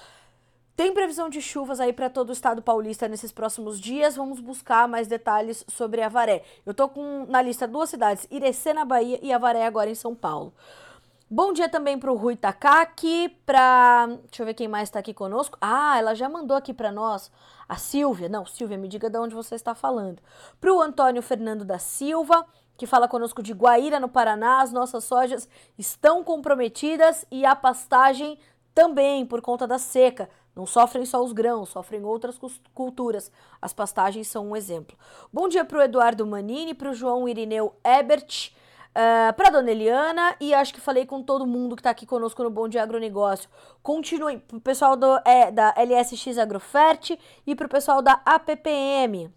Tem 0.78 0.94
previsão 0.94 1.28
de 1.28 1.42
chuvas 1.42 1.80
aí 1.80 1.92
para 1.92 2.08
todo 2.08 2.28
o 2.28 2.32
estado 2.32 2.62
paulista 2.62 3.08
nesses 3.08 3.32
próximos 3.32 3.80
dias. 3.80 4.14
Vamos 4.14 4.38
buscar 4.38 4.86
mais 4.86 5.08
detalhes 5.08 5.64
sobre 5.66 6.02
Avaré. 6.02 6.44
Eu 6.64 6.72
tô 6.72 6.88
com 6.88 7.26
na 7.28 7.42
lista 7.42 7.66
duas 7.66 7.90
cidades, 7.90 8.28
Irecê 8.30 8.72
na 8.72 8.84
Bahia 8.84 9.18
e 9.20 9.32
Avaré 9.32 9.66
agora 9.66 9.90
em 9.90 9.96
São 9.96 10.14
Paulo. 10.14 10.54
Bom 11.30 11.52
dia 11.52 11.68
também 11.68 11.98
para 11.98 12.10
o 12.10 12.16
Rui 12.16 12.36
Takaki, 12.36 13.28
para. 13.44 14.06
Deixa 14.06 14.40
eu 14.40 14.46
ver 14.46 14.54
quem 14.54 14.66
mais 14.66 14.88
está 14.88 14.98
aqui 14.98 15.12
conosco. 15.12 15.58
Ah, 15.60 15.98
ela 15.98 16.14
já 16.14 16.26
mandou 16.26 16.56
aqui 16.56 16.72
para 16.72 16.90
nós. 16.90 17.30
A 17.68 17.76
Silvia. 17.76 18.30
Não, 18.30 18.46
Silvia, 18.46 18.78
me 18.78 18.88
diga 18.88 19.10
de 19.10 19.18
onde 19.18 19.34
você 19.34 19.54
está 19.54 19.74
falando. 19.74 20.22
Para 20.58 20.72
o 20.72 20.80
Antônio 20.80 21.20
Fernando 21.20 21.66
da 21.66 21.78
Silva, 21.78 22.46
que 22.78 22.86
fala 22.86 23.06
conosco 23.06 23.42
de 23.42 23.52
Guaíra, 23.52 24.00
no 24.00 24.08
Paraná. 24.08 24.62
As 24.62 24.72
nossas 24.72 25.04
sojas 25.04 25.46
estão 25.76 26.24
comprometidas 26.24 27.26
e 27.30 27.44
a 27.44 27.54
pastagem 27.54 28.38
também, 28.74 29.26
por 29.26 29.42
conta 29.42 29.66
da 29.66 29.78
seca. 29.78 30.30
Não 30.56 30.64
sofrem 30.64 31.04
só 31.04 31.22
os 31.22 31.34
grãos, 31.34 31.68
sofrem 31.68 32.06
outras 32.06 32.40
culturas. 32.72 33.30
As 33.60 33.74
pastagens 33.74 34.28
são 34.28 34.48
um 34.48 34.56
exemplo. 34.56 34.96
Bom 35.30 35.46
dia 35.46 35.62
para 35.62 35.78
o 35.78 35.82
Eduardo 35.82 36.26
Manini, 36.26 36.72
para 36.72 36.88
o 36.88 36.94
João 36.94 37.28
Irineu 37.28 37.74
Ebert. 37.84 38.56
Uh, 38.98 39.32
para 39.34 39.50
dona 39.50 39.70
Eliana 39.70 40.34
e 40.40 40.52
acho 40.52 40.74
que 40.74 40.80
falei 40.80 41.06
com 41.06 41.22
todo 41.22 41.46
mundo 41.46 41.76
que 41.76 41.80
está 41.80 41.90
aqui 41.90 42.04
conosco 42.04 42.42
no 42.42 42.50
Bom 42.50 42.66
Dia 42.66 42.82
Agronegócio. 42.82 43.48
Continuem 43.80 44.40
pro 44.40 44.60
pessoal 44.60 44.96
do, 44.96 45.20
é, 45.24 45.52
da 45.52 45.72
LSX 45.76 46.36
Agrofert 46.36 47.16
e 47.46 47.54
pro 47.54 47.68
pessoal 47.68 48.02
da 48.02 48.20
APPM. 48.26 49.32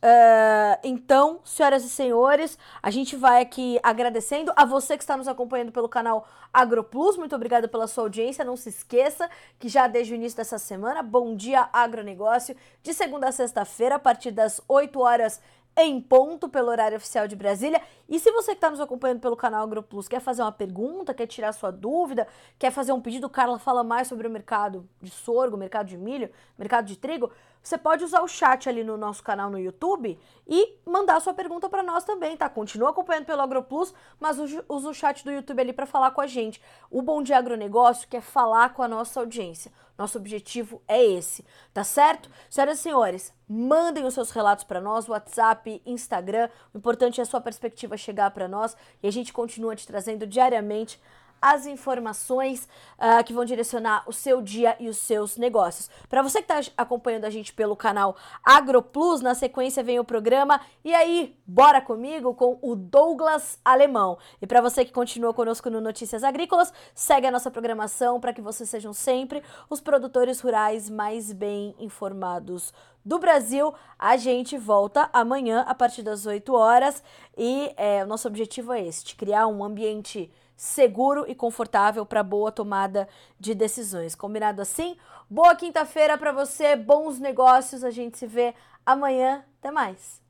Uh, 0.00 0.78
então, 0.84 1.40
senhoras 1.42 1.82
e 1.84 1.88
senhores, 1.88 2.58
a 2.82 2.90
gente 2.90 3.16
vai 3.16 3.40
aqui 3.40 3.80
agradecendo 3.82 4.52
a 4.54 4.66
você 4.66 4.98
que 4.98 5.02
está 5.02 5.16
nos 5.16 5.26
acompanhando 5.26 5.72
pelo 5.72 5.88
canal 5.88 6.28
AgroPlus. 6.52 7.16
Muito 7.16 7.34
obrigada 7.34 7.66
pela 7.66 7.86
sua 7.86 8.04
audiência. 8.04 8.44
Não 8.44 8.56
se 8.56 8.68
esqueça 8.68 9.28
que 9.58 9.70
já 9.70 9.86
desde 9.86 10.12
o 10.12 10.16
início 10.16 10.36
dessa 10.36 10.58
semana, 10.58 11.02
Bom 11.02 11.34
Dia 11.34 11.68
Agronegócio, 11.72 12.54
de 12.82 12.92
segunda 12.92 13.28
a 13.28 13.32
sexta-feira, 13.32 13.94
a 13.94 13.98
partir 13.98 14.32
das 14.32 14.60
8 14.68 15.00
horas 15.00 15.40
em 15.78 16.00
ponto 16.00 16.48
pelo 16.48 16.68
horário 16.68 16.96
oficial 16.96 17.28
de 17.28 17.36
Brasília. 17.36 17.80
E 18.08 18.18
se 18.18 18.30
você 18.32 18.50
que 18.50 18.56
está 18.56 18.70
nos 18.70 18.80
acompanhando 18.80 19.20
pelo 19.20 19.36
canal 19.36 19.62
AgroPlus 19.64 20.08
quer 20.08 20.20
fazer 20.20 20.42
uma 20.42 20.50
pergunta, 20.50 21.14
quer 21.14 21.26
tirar 21.26 21.52
sua 21.52 21.70
dúvida, 21.70 22.26
quer 22.58 22.72
fazer 22.72 22.92
um 22.92 23.00
pedido, 23.00 23.28
Carla 23.28 23.58
fala 23.58 23.84
mais 23.84 24.08
sobre 24.08 24.26
o 24.26 24.30
mercado 24.30 24.88
de 25.00 25.10
sorgo, 25.10 25.56
mercado 25.56 25.86
de 25.86 25.96
milho, 25.96 26.30
mercado 26.58 26.86
de 26.86 26.96
trigo, 26.96 27.30
você 27.68 27.76
pode 27.76 28.02
usar 28.02 28.22
o 28.22 28.28
chat 28.28 28.66
ali 28.66 28.82
no 28.82 28.96
nosso 28.96 29.22
canal 29.22 29.50
no 29.50 29.58
YouTube 29.58 30.18
e 30.46 30.78
mandar 30.86 31.20
sua 31.20 31.34
pergunta 31.34 31.68
para 31.68 31.82
nós 31.82 32.02
também, 32.02 32.34
tá? 32.34 32.48
Continua 32.48 32.88
acompanhando 32.88 33.26
pelo 33.26 33.42
AgroPlus, 33.42 33.92
mas 34.18 34.38
usa 34.38 34.88
o 34.88 34.94
chat 34.94 35.22
do 35.22 35.30
YouTube 35.30 35.60
ali 35.60 35.74
para 35.74 35.84
falar 35.84 36.12
com 36.12 36.22
a 36.22 36.26
gente. 36.26 36.62
O 36.90 37.02
Bom 37.02 37.22
Dia 37.22 37.36
Agronegócio 37.36 38.08
quer 38.08 38.22
falar 38.22 38.72
com 38.72 38.82
a 38.82 38.88
nossa 38.88 39.20
audiência. 39.20 39.70
Nosso 39.98 40.16
objetivo 40.16 40.80
é 40.88 41.04
esse, 41.04 41.44
tá 41.74 41.84
certo? 41.84 42.30
Senhoras 42.48 42.78
e 42.78 42.82
senhores, 42.82 43.34
mandem 43.46 44.06
os 44.06 44.14
seus 44.14 44.30
relatos 44.30 44.64
para 44.64 44.80
nós, 44.80 45.06
WhatsApp, 45.06 45.82
Instagram. 45.84 46.48
O 46.72 46.78
importante 46.78 47.20
é 47.20 47.22
a 47.22 47.26
sua 47.26 47.40
perspectiva 47.40 47.98
chegar 47.98 48.30
para 48.30 48.48
nós 48.48 48.74
e 49.02 49.08
a 49.08 49.12
gente 49.12 49.30
continua 49.30 49.76
te 49.76 49.86
trazendo 49.86 50.26
diariamente 50.26 50.98
as 51.40 51.66
informações 51.66 52.68
uh, 52.98 53.22
que 53.24 53.32
vão 53.32 53.44
direcionar 53.44 54.04
o 54.06 54.12
seu 54.12 54.42
dia 54.42 54.76
e 54.78 54.88
os 54.88 54.96
seus 54.96 55.36
negócios. 55.36 55.90
Para 56.08 56.22
você 56.22 56.42
que 56.42 56.52
está 56.52 56.72
acompanhando 56.76 57.24
a 57.24 57.30
gente 57.30 57.52
pelo 57.52 57.76
canal 57.76 58.16
AgroPlus, 58.44 59.20
na 59.20 59.34
sequência 59.34 59.82
vem 59.82 59.98
o 59.98 60.04
programa 60.04 60.60
E 60.84 60.94
aí, 60.94 61.36
bora 61.46 61.80
comigo 61.80 62.34
com 62.34 62.58
o 62.62 62.74
Douglas 62.74 63.58
Alemão. 63.64 64.18
E 64.40 64.46
para 64.46 64.60
você 64.60 64.84
que 64.84 64.92
continua 64.92 65.34
conosco 65.34 65.70
no 65.70 65.80
Notícias 65.80 66.24
Agrícolas, 66.24 66.72
segue 66.94 67.26
a 67.26 67.30
nossa 67.30 67.50
programação 67.50 68.20
para 68.20 68.32
que 68.32 68.40
vocês 68.40 68.68
sejam 68.68 68.92
sempre 68.92 69.42
os 69.70 69.80
produtores 69.80 70.40
rurais 70.40 70.88
mais 70.90 71.32
bem 71.32 71.74
informados 71.78 72.72
do 73.04 73.18
Brasil. 73.18 73.74
A 73.98 74.16
gente 74.16 74.58
volta 74.58 75.08
amanhã 75.12 75.64
a 75.66 75.74
partir 75.74 76.02
das 76.02 76.26
8 76.26 76.52
horas 76.54 77.02
e 77.36 77.72
é, 77.76 78.04
o 78.04 78.06
nosso 78.06 78.28
objetivo 78.28 78.72
é 78.72 78.86
este: 78.86 79.16
criar 79.16 79.46
um 79.46 79.64
ambiente 79.64 80.30
seguro 80.58 81.24
e 81.28 81.36
confortável 81.36 82.04
para 82.04 82.20
boa 82.20 82.50
tomada 82.50 83.08
de 83.38 83.54
decisões. 83.54 84.16
Combinado 84.16 84.60
assim? 84.60 84.96
Boa 85.30 85.54
quinta-feira 85.54 86.18
para 86.18 86.32
você, 86.32 86.74
bons 86.74 87.20
negócios. 87.20 87.84
A 87.84 87.90
gente 87.90 88.18
se 88.18 88.26
vê 88.26 88.52
amanhã. 88.84 89.44
Até 89.60 89.70
mais. 89.70 90.20